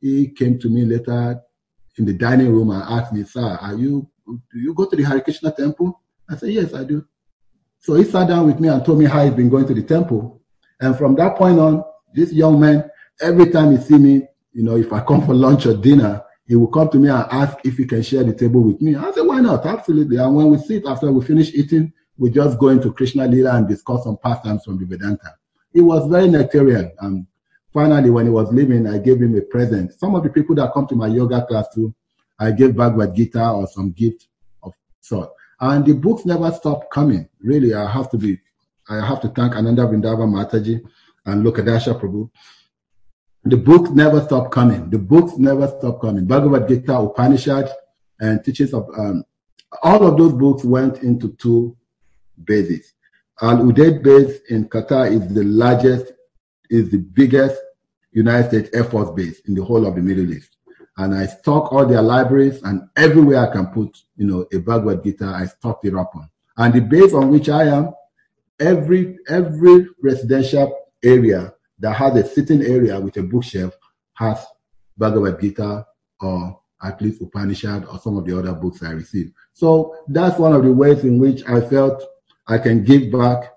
he 0.00 0.28
came 0.28 0.58
to 0.60 0.68
me 0.68 0.84
later 0.84 1.40
in 1.98 2.04
the 2.04 2.12
dining 2.14 2.52
room 2.52 2.70
and 2.70 2.82
asked 2.82 3.12
me, 3.12 3.24
Sir, 3.24 3.58
are 3.60 3.74
you 3.74 4.08
do 4.26 4.58
you 4.58 4.72
go 4.74 4.86
to 4.86 4.96
the 4.96 5.02
Hare 5.02 5.20
Krishna 5.20 5.52
temple? 5.52 6.00
I 6.28 6.36
said, 6.36 6.50
Yes, 6.50 6.74
I 6.74 6.84
do. 6.84 7.04
So 7.80 7.94
he 7.94 8.04
sat 8.04 8.28
down 8.28 8.46
with 8.46 8.60
me 8.60 8.68
and 8.68 8.84
told 8.84 8.98
me 8.98 9.06
how 9.06 9.24
he's 9.24 9.34
been 9.34 9.50
going 9.50 9.66
to 9.66 9.74
the 9.74 9.82
temple. 9.82 10.40
And 10.80 10.96
from 10.96 11.16
that 11.16 11.36
point 11.36 11.58
on, 11.58 11.84
this 12.14 12.32
young 12.32 12.60
man, 12.60 12.88
every 13.20 13.50
time 13.50 13.72
he 13.72 13.82
see 13.82 13.98
me, 13.98 14.26
you 14.52 14.62
know, 14.62 14.76
if 14.76 14.92
I 14.92 15.00
come 15.00 15.24
for 15.26 15.34
lunch 15.34 15.66
or 15.66 15.74
dinner, 15.74 16.22
he 16.46 16.56
will 16.56 16.68
come 16.68 16.88
to 16.90 16.98
me 16.98 17.08
and 17.08 17.24
ask 17.30 17.58
if 17.64 17.76
he 17.76 17.84
can 17.84 18.02
share 18.02 18.24
the 18.24 18.34
table 18.34 18.62
with 18.62 18.80
me. 18.80 18.96
I 18.96 19.10
said, 19.12 19.22
why 19.22 19.40
not? 19.40 19.64
Absolutely. 19.64 20.16
And 20.16 20.34
when 20.34 20.50
we 20.50 20.58
sit 20.58 20.84
after 20.86 21.10
we 21.10 21.24
finish 21.24 21.54
eating, 21.54 21.92
we 22.18 22.30
just 22.30 22.58
go 22.58 22.68
into 22.68 22.92
Krishna 22.92 23.26
Lila 23.26 23.56
and 23.56 23.68
discuss 23.68 24.04
some 24.04 24.18
pastimes 24.18 24.64
from 24.64 24.78
the 24.78 24.84
Vedanta. 24.84 25.34
He 25.72 25.80
was 25.80 26.08
very 26.10 26.28
nectarian. 26.28 26.92
And 27.00 27.26
finally, 27.72 28.10
when 28.10 28.26
he 28.26 28.30
was 28.30 28.52
leaving, 28.52 28.86
I 28.86 28.98
gave 28.98 29.20
him 29.20 29.36
a 29.36 29.40
present. 29.40 29.92
Some 29.94 30.14
of 30.14 30.22
the 30.22 30.30
people 30.30 30.54
that 30.56 30.72
come 30.72 30.86
to 30.88 30.94
my 30.94 31.06
yoga 31.06 31.46
class 31.46 31.68
too, 31.74 31.94
I 32.38 32.50
gave 32.50 32.76
Bhagavad 32.76 33.14
Gita 33.14 33.50
or 33.50 33.66
some 33.68 33.92
gift 33.92 34.26
of 34.62 34.72
sort. 35.00 35.30
And 35.60 35.86
the 35.86 35.94
books 35.94 36.26
never 36.26 36.50
stopped 36.50 36.92
coming. 36.92 37.28
Really, 37.40 37.72
I 37.72 37.90
have 37.90 38.10
to 38.10 38.18
be, 38.18 38.38
I 38.88 39.06
have 39.06 39.20
to 39.20 39.28
thank 39.28 39.54
Ananda 39.54 39.82
Vrindava 39.82 40.26
Mataji 40.26 40.82
and 41.24 41.46
Lokadasha 41.46 41.98
Prabhu. 41.98 42.28
The 43.44 43.56
books 43.56 43.90
never 43.90 44.20
stop 44.20 44.52
coming. 44.52 44.88
The 44.88 44.98
books 44.98 45.36
never 45.36 45.66
stop 45.66 46.00
coming. 46.00 46.26
Bhagavad 46.26 46.68
Gita, 46.68 46.96
Upanishad, 46.96 47.68
and 48.20 48.44
teachings 48.44 48.72
of 48.72 48.88
um, 48.96 49.24
all 49.82 50.06
of 50.06 50.16
those 50.16 50.32
books 50.32 50.64
went 50.64 51.02
into 51.02 51.32
two 51.32 51.76
bases. 52.44 52.94
Al 53.40 53.58
Udeid 53.58 54.02
base 54.02 54.40
in 54.50 54.68
Qatar 54.68 55.10
is 55.10 55.34
the 55.34 55.42
largest, 55.42 56.12
is 56.70 56.90
the 56.90 56.98
biggest 56.98 57.60
United 58.12 58.48
States 58.48 58.70
Air 58.76 58.84
Force 58.84 59.10
base 59.10 59.40
in 59.46 59.54
the 59.54 59.64
whole 59.64 59.86
of 59.86 59.96
the 59.96 60.02
Middle 60.02 60.32
East. 60.32 60.56
And 60.98 61.14
I 61.14 61.26
stock 61.26 61.72
all 61.72 61.86
their 61.86 62.02
libraries 62.02 62.62
and 62.62 62.88
everywhere 62.96 63.48
I 63.48 63.52
can 63.52 63.66
put, 63.68 63.98
you 64.16 64.26
know, 64.26 64.46
a 64.52 64.58
Bhagavad 64.58 65.02
Gita, 65.02 65.24
I 65.24 65.46
stock 65.46 65.80
it 65.84 65.96
up 65.96 66.14
on. 66.14 66.30
And 66.58 66.74
the 66.74 66.80
base 66.80 67.12
on 67.14 67.30
which 67.30 67.48
I 67.48 67.64
am, 67.64 67.92
every 68.60 69.18
every 69.28 69.88
residential 70.00 70.76
area 71.02 71.54
that 71.82 71.94
has 71.94 72.16
a 72.16 72.26
sitting 72.26 72.62
area 72.62 72.98
with 72.98 73.16
a 73.16 73.22
bookshelf 73.22 73.76
has 74.14 74.38
Bhagavad 74.96 75.40
Gita 75.40 75.84
or 76.20 76.60
at 76.82 77.02
least 77.02 77.20
Upanishad 77.20 77.84
or 77.86 77.98
some 77.98 78.16
of 78.16 78.24
the 78.24 78.38
other 78.38 78.52
books 78.52 78.82
I 78.82 78.92
received. 78.92 79.34
So 79.52 79.96
that's 80.08 80.38
one 80.38 80.52
of 80.52 80.62
the 80.62 80.72
ways 80.72 81.04
in 81.04 81.18
which 81.18 81.42
I 81.48 81.60
felt 81.60 82.02
I 82.46 82.58
can 82.58 82.84
give 82.84 83.10
back 83.12 83.52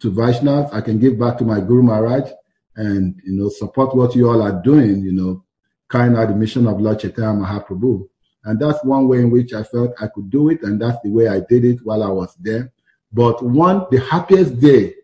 to 0.00 0.12
Vaishnavas, 0.12 0.72
I 0.72 0.82
can 0.82 0.98
give 0.98 1.18
back 1.18 1.38
to 1.38 1.44
my 1.44 1.60
Guru 1.60 1.82
Maharaj 1.82 2.30
and, 2.76 3.20
you 3.24 3.32
know, 3.32 3.48
support 3.48 3.96
what 3.96 4.14
you 4.14 4.28
all 4.28 4.42
are 4.42 4.62
doing, 4.62 5.00
you 5.00 5.12
know, 5.12 5.44
carrying 5.90 6.16
out 6.16 6.28
the 6.28 6.36
mission 6.36 6.66
of 6.66 6.80
Lord 6.80 7.00
Chaitanya 7.00 7.44
Mahaprabhu. 7.44 8.08
And 8.44 8.60
that's 8.60 8.84
one 8.84 9.08
way 9.08 9.18
in 9.18 9.30
which 9.30 9.54
I 9.54 9.62
felt 9.62 9.94
I 10.00 10.06
could 10.06 10.30
do 10.30 10.50
it. 10.50 10.62
And 10.62 10.80
that's 10.80 10.98
the 11.02 11.10
way 11.10 11.28
I 11.28 11.40
did 11.40 11.64
it 11.64 11.78
while 11.82 12.02
I 12.02 12.08
was 12.08 12.34
there. 12.40 12.72
But 13.12 13.42
one, 13.42 13.86
the 13.90 14.00
happiest 14.00 14.60
day 14.60 14.94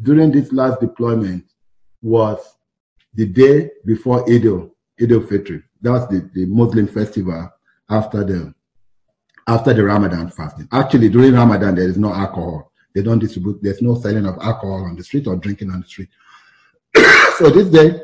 during 0.00 0.30
this 0.30 0.52
last 0.52 0.80
deployment 0.80 1.44
was 2.04 2.38
the 3.14 3.26
day 3.26 3.70
before 3.86 4.22
Eid 4.30 4.46
Eid 5.00 5.12
al-Fitr. 5.12 5.62
That's 5.80 6.06
the, 6.08 6.30
the 6.34 6.44
Muslim 6.46 6.86
festival 6.86 7.50
after 7.88 8.22
the 8.22 8.54
after 9.46 9.74
the 9.74 9.84
Ramadan 9.84 10.30
fasting. 10.30 10.68
Actually, 10.72 11.08
during 11.08 11.34
Ramadan, 11.34 11.74
there 11.74 11.88
is 11.88 11.98
no 11.98 12.12
alcohol. 12.14 12.72
They 12.94 13.02
don't 13.02 13.18
distribute, 13.18 13.62
there's 13.62 13.82
no 13.82 13.94
selling 13.96 14.26
of 14.26 14.38
alcohol 14.40 14.84
on 14.84 14.96
the 14.96 15.04
street 15.04 15.26
or 15.26 15.36
drinking 15.36 15.70
on 15.70 15.80
the 15.80 15.86
street. 15.86 16.08
so 17.38 17.50
this 17.50 17.68
day, 17.68 18.00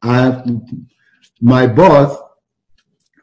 I, 0.00 0.42
my 1.40 1.66
boss 1.66 2.16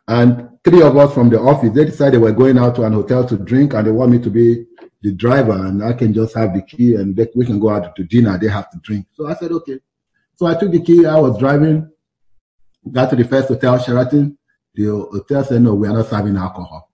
and 0.07 0.49
three 0.63 0.83
of 0.83 0.97
us 0.97 1.13
from 1.13 1.29
the 1.29 1.39
office, 1.39 1.71
they 1.73 1.85
decided 1.85 2.21
we're 2.21 2.31
going 2.31 2.59
out 2.59 2.75
to 2.75 2.83
an 2.83 2.93
hotel 2.93 3.25
to 3.27 3.37
drink 3.37 3.73
and 3.73 3.87
they 3.87 3.91
want 3.91 4.11
me 4.11 4.19
to 4.19 4.29
be 4.29 4.65
the 5.05 5.11
driver 5.11 5.53
and 5.67 5.83
I 5.83 5.93
can 5.93 6.15
just 6.15 6.35
have 6.35 6.55
the 6.55 6.63
key 6.63 6.95
and 6.95 7.15
they, 7.15 7.27
we 7.35 7.45
can 7.45 7.59
go 7.59 7.69
out 7.69 7.95
to 7.95 8.03
dinner. 8.03 8.39
They 8.39 8.47
have 8.47 8.71
to 8.71 8.79
drink. 8.79 9.05
So 9.13 9.27
I 9.27 9.35
said, 9.35 9.51
okay. 9.51 9.79
So 10.33 10.47
I 10.47 10.55
took 10.55 10.71
the 10.71 10.81
key. 10.81 11.05
I 11.05 11.19
was 11.19 11.37
driving, 11.37 11.91
got 12.91 13.11
to 13.11 13.15
the 13.15 13.23
first 13.23 13.47
hotel, 13.49 13.77
Sheraton. 13.77 14.35
The 14.73 14.85
hotel 14.87 15.43
said, 15.43 15.61
no, 15.61 15.75
we 15.75 15.87
are 15.87 15.93
not 15.93 16.07
serving 16.09 16.35
alcohol. 16.35 16.91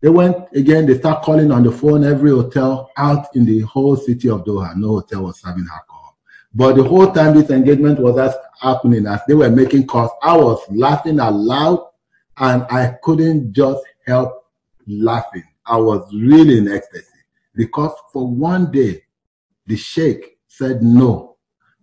They 0.00 0.10
went 0.10 0.36
again, 0.54 0.86
they 0.86 0.96
start 0.96 1.24
calling 1.24 1.50
on 1.50 1.64
the 1.64 1.72
phone 1.72 2.04
every 2.04 2.30
hotel 2.30 2.90
out 2.96 3.34
in 3.34 3.44
the 3.44 3.60
whole 3.62 3.96
city 3.96 4.30
of 4.30 4.44
Doha. 4.44 4.76
No 4.76 5.00
hotel 5.00 5.24
was 5.24 5.40
serving 5.40 5.66
alcohol. 5.72 6.16
But 6.54 6.76
the 6.76 6.84
whole 6.84 7.10
time 7.10 7.34
this 7.34 7.50
engagement 7.50 7.98
was 7.98 8.32
happening, 8.60 9.08
as 9.08 9.22
they 9.26 9.34
were 9.34 9.50
making 9.50 9.88
calls, 9.88 10.12
I 10.22 10.36
was 10.36 10.60
laughing 10.70 11.18
aloud 11.18 11.84
and 12.36 12.62
I 12.70 12.94
couldn't 13.02 13.52
just 13.52 13.82
help 14.06 14.44
laughing. 14.86 15.44
I 15.66 15.78
was 15.78 16.08
really 16.14 16.58
in 16.58 16.68
ecstasy 16.70 17.08
because 17.54 17.92
for 18.12 18.26
one 18.26 18.70
day, 18.70 19.02
the 19.66 19.76
sheikh 19.76 20.38
said, 20.48 20.82
no, 20.82 21.36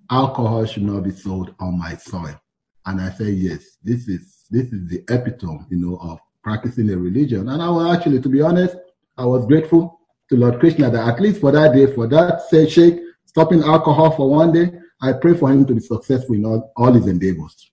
alcohol 0.10 0.66
should 0.66 0.84
not 0.84 1.04
be 1.04 1.12
sold 1.12 1.56
on 1.60 1.78
my 1.78 1.96
soil. 1.96 2.40
And 2.86 3.00
I 3.00 3.12
said, 3.12 3.34
yes, 3.34 3.78
this 3.84 4.08
is, 4.08 4.46
this 4.50 4.72
is 4.72 4.90
the 4.90 5.04
epitome, 5.10 5.66
you 5.70 5.78
know, 5.78 5.98
of 5.98 6.20
practicing 6.44 6.90
a 6.92 6.98
religion. 6.98 7.50
And 7.50 7.62
I 7.62 7.70
was 7.70 7.96
actually, 7.96 8.22
to 8.22 8.30
be 8.30 8.42
honest, 8.42 8.76
I 9.18 9.26
was 9.26 9.46
grateful 9.46 10.00
to 10.30 10.36
Lord 10.36 10.60
Krishna 10.60 10.90
that 10.90 11.08
at 11.08 11.20
least 11.22 11.42
for 11.42 11.52
that 11.52 11.74
day, 11.74 11.94
for 11.94 12.08
that 12.08 12.42
say 12.50 12.68
sheikh, 12.68 13.00
stopping 13.26 13.64
alcohol 13.64 14.12
for 14.12 14.30
one 14.30 14.52
day, 14.52 14.72
I 15.02 15.14
pray 15.14 15.36
for 15.36 15.52
him 15.52 15.66
to 15.66 15.74
be 15.74 15.80
successful 15.80 16.36
in 16.36 16.46
all, 16.46 16.72
all 16.76 16.94
his 16.94 17.08
endeavors. 17.08 17.72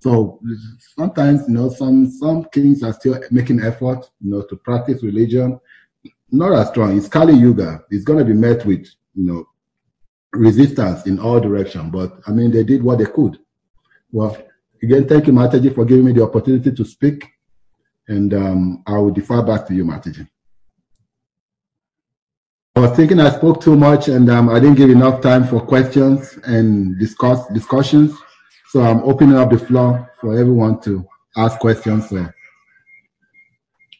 So 0.00 0.40
sometimes, 0.96 1.48
you 1.48 1.54
know, 1.54 1.68
some 1.70 2.08
some 2.08 2.44
kings 2.52 2.82
are 2.84 2.92
still 2.92 3.20
making 3.30 3.60
effort, 3.60 4.08
you 4.20 4.30
know, 4.30 4.42
to 4.42 4.56
practice 4.56 5.02
religion 5.02 5.58
not 6.30 6.52
as 6.52 6.68
strong. 6.68 6.96
It's 6.96 7.08
Kali 7.08 7.34
Yuga. 7.34 7.84
It's 7.90 8.04
going 8.04 8.18
to 8.18 8.24
be 8.24 8.34
met 8.34 8.64
with, 8.64 8.86
you 9.14 9.24
know, 9.24 9.48
resistance 10.32 11.06
in 11.06 11.18
all 11.18 11.40
direction. 11.40 11.90
But 11.90 12.12
I 12.26 12.32
mean, 12.32 12.50
they 12.50 12.64
did 12.64 12.82
what 12.82 12.98
they 12.98 13.06
could. 13.06 13.38
Well, 14.12 14.36
again, 14.82 15.08
thank 15.08 15.26
you, 15.26 15.32
Mataji, 15.32 15.74
for 15.74 15.84
giving 15.84 16.04
me 16.04 16.12
the 16.12 16.22
opportunity 16.22 16.72
to 16.72 16.84
speak. 16.84 17.26
And 18.08 18.32
um, 18.34 18.82
I 18.86 18.98
will 18.98 19.10
defer 19.10 19.42
back 19.42 19.66
to 19.66 19.74
you, 19.74 19.84
Mataji. 19.84 20.28
I 22.76 22.80
was 22.80 22.92
thinking 22.92 23.18
I 23.18 23.30
spoke 23.30 23.60
too 23.60 23.76
much 23.76 24.06
and 24.06 24.30
um, 24.30 24.48
I 24.48 24.60
didn't 24.60 24.76
give 24.76 24.90
enough 24.90 25.20
time 25.20 25.44
for 25.44 25.60
questions 25.60 26.38
and 26.44 26.98
discuss 26.98 27.46
discussions. 27.48 28.16
So 28.68 28.82
I'm 28.82 29.02
opening 29.02 29.36
up 29.36 29.50
the 29.50 29.58
floor 29.58 30.12
for 30.20 30.38
everyone 30.38 30.80
to 30.82 31.04
ask 31.36 31.58
questions 31.58 32.12
or, 32.12 32.32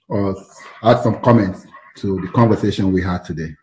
or 0.08 0.36
add 0.84 1.02
some 1.02 1.20
comments 1.22 1.66
to 2.00 2.20
the 2.20 2.28
conversation 2.28 2.92
we 2.92 3.02
had 3.02 3.24
today. 3.24 3.54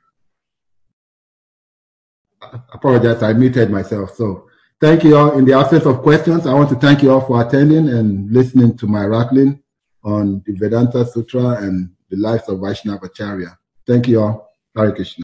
I 2.41 2.59
apologize, 2.73 3.23
I 3.23 3.33
muted 3.33 3.69
myself. 3.69 4.15
So 4.15 4.47
thank 4.79 5.03
you 5.03 5.17
all. 5.17 5.37
In 5.37 5.45
the 5.45 5.53
absence 5.53 5.85
of 5.85 6.01
questions, 6.01 6.45
I 6.45 6.53
want 6.53 6.69
to 6.69 6.75
thank 6.75 7.01
you 7.01 7.11
all 7.11 7.21
for 7.21 7.41
attending 7.41 7.89
and 7.89 8.31
listening 8.31 8.77
to 8.77 8.87
my 8.87 9.05
rattling 9.05 9.61
on 10.03 10.43
the 10.45 10.53
Vedanta 10.53 11.05
Sutra 11.05 11.63
and 11.63 11.89
the 12.09 12.17
lives 12.17 12.47
of 12.47 12.59
Vaishnava 12.59 13.05
Acharya. 13.05 13.57
Thank 13.87 14.07
you 14.07 14.21
all. 14.21 14.49
Hare 14.75 14.91
Krishna. 14.91 15.13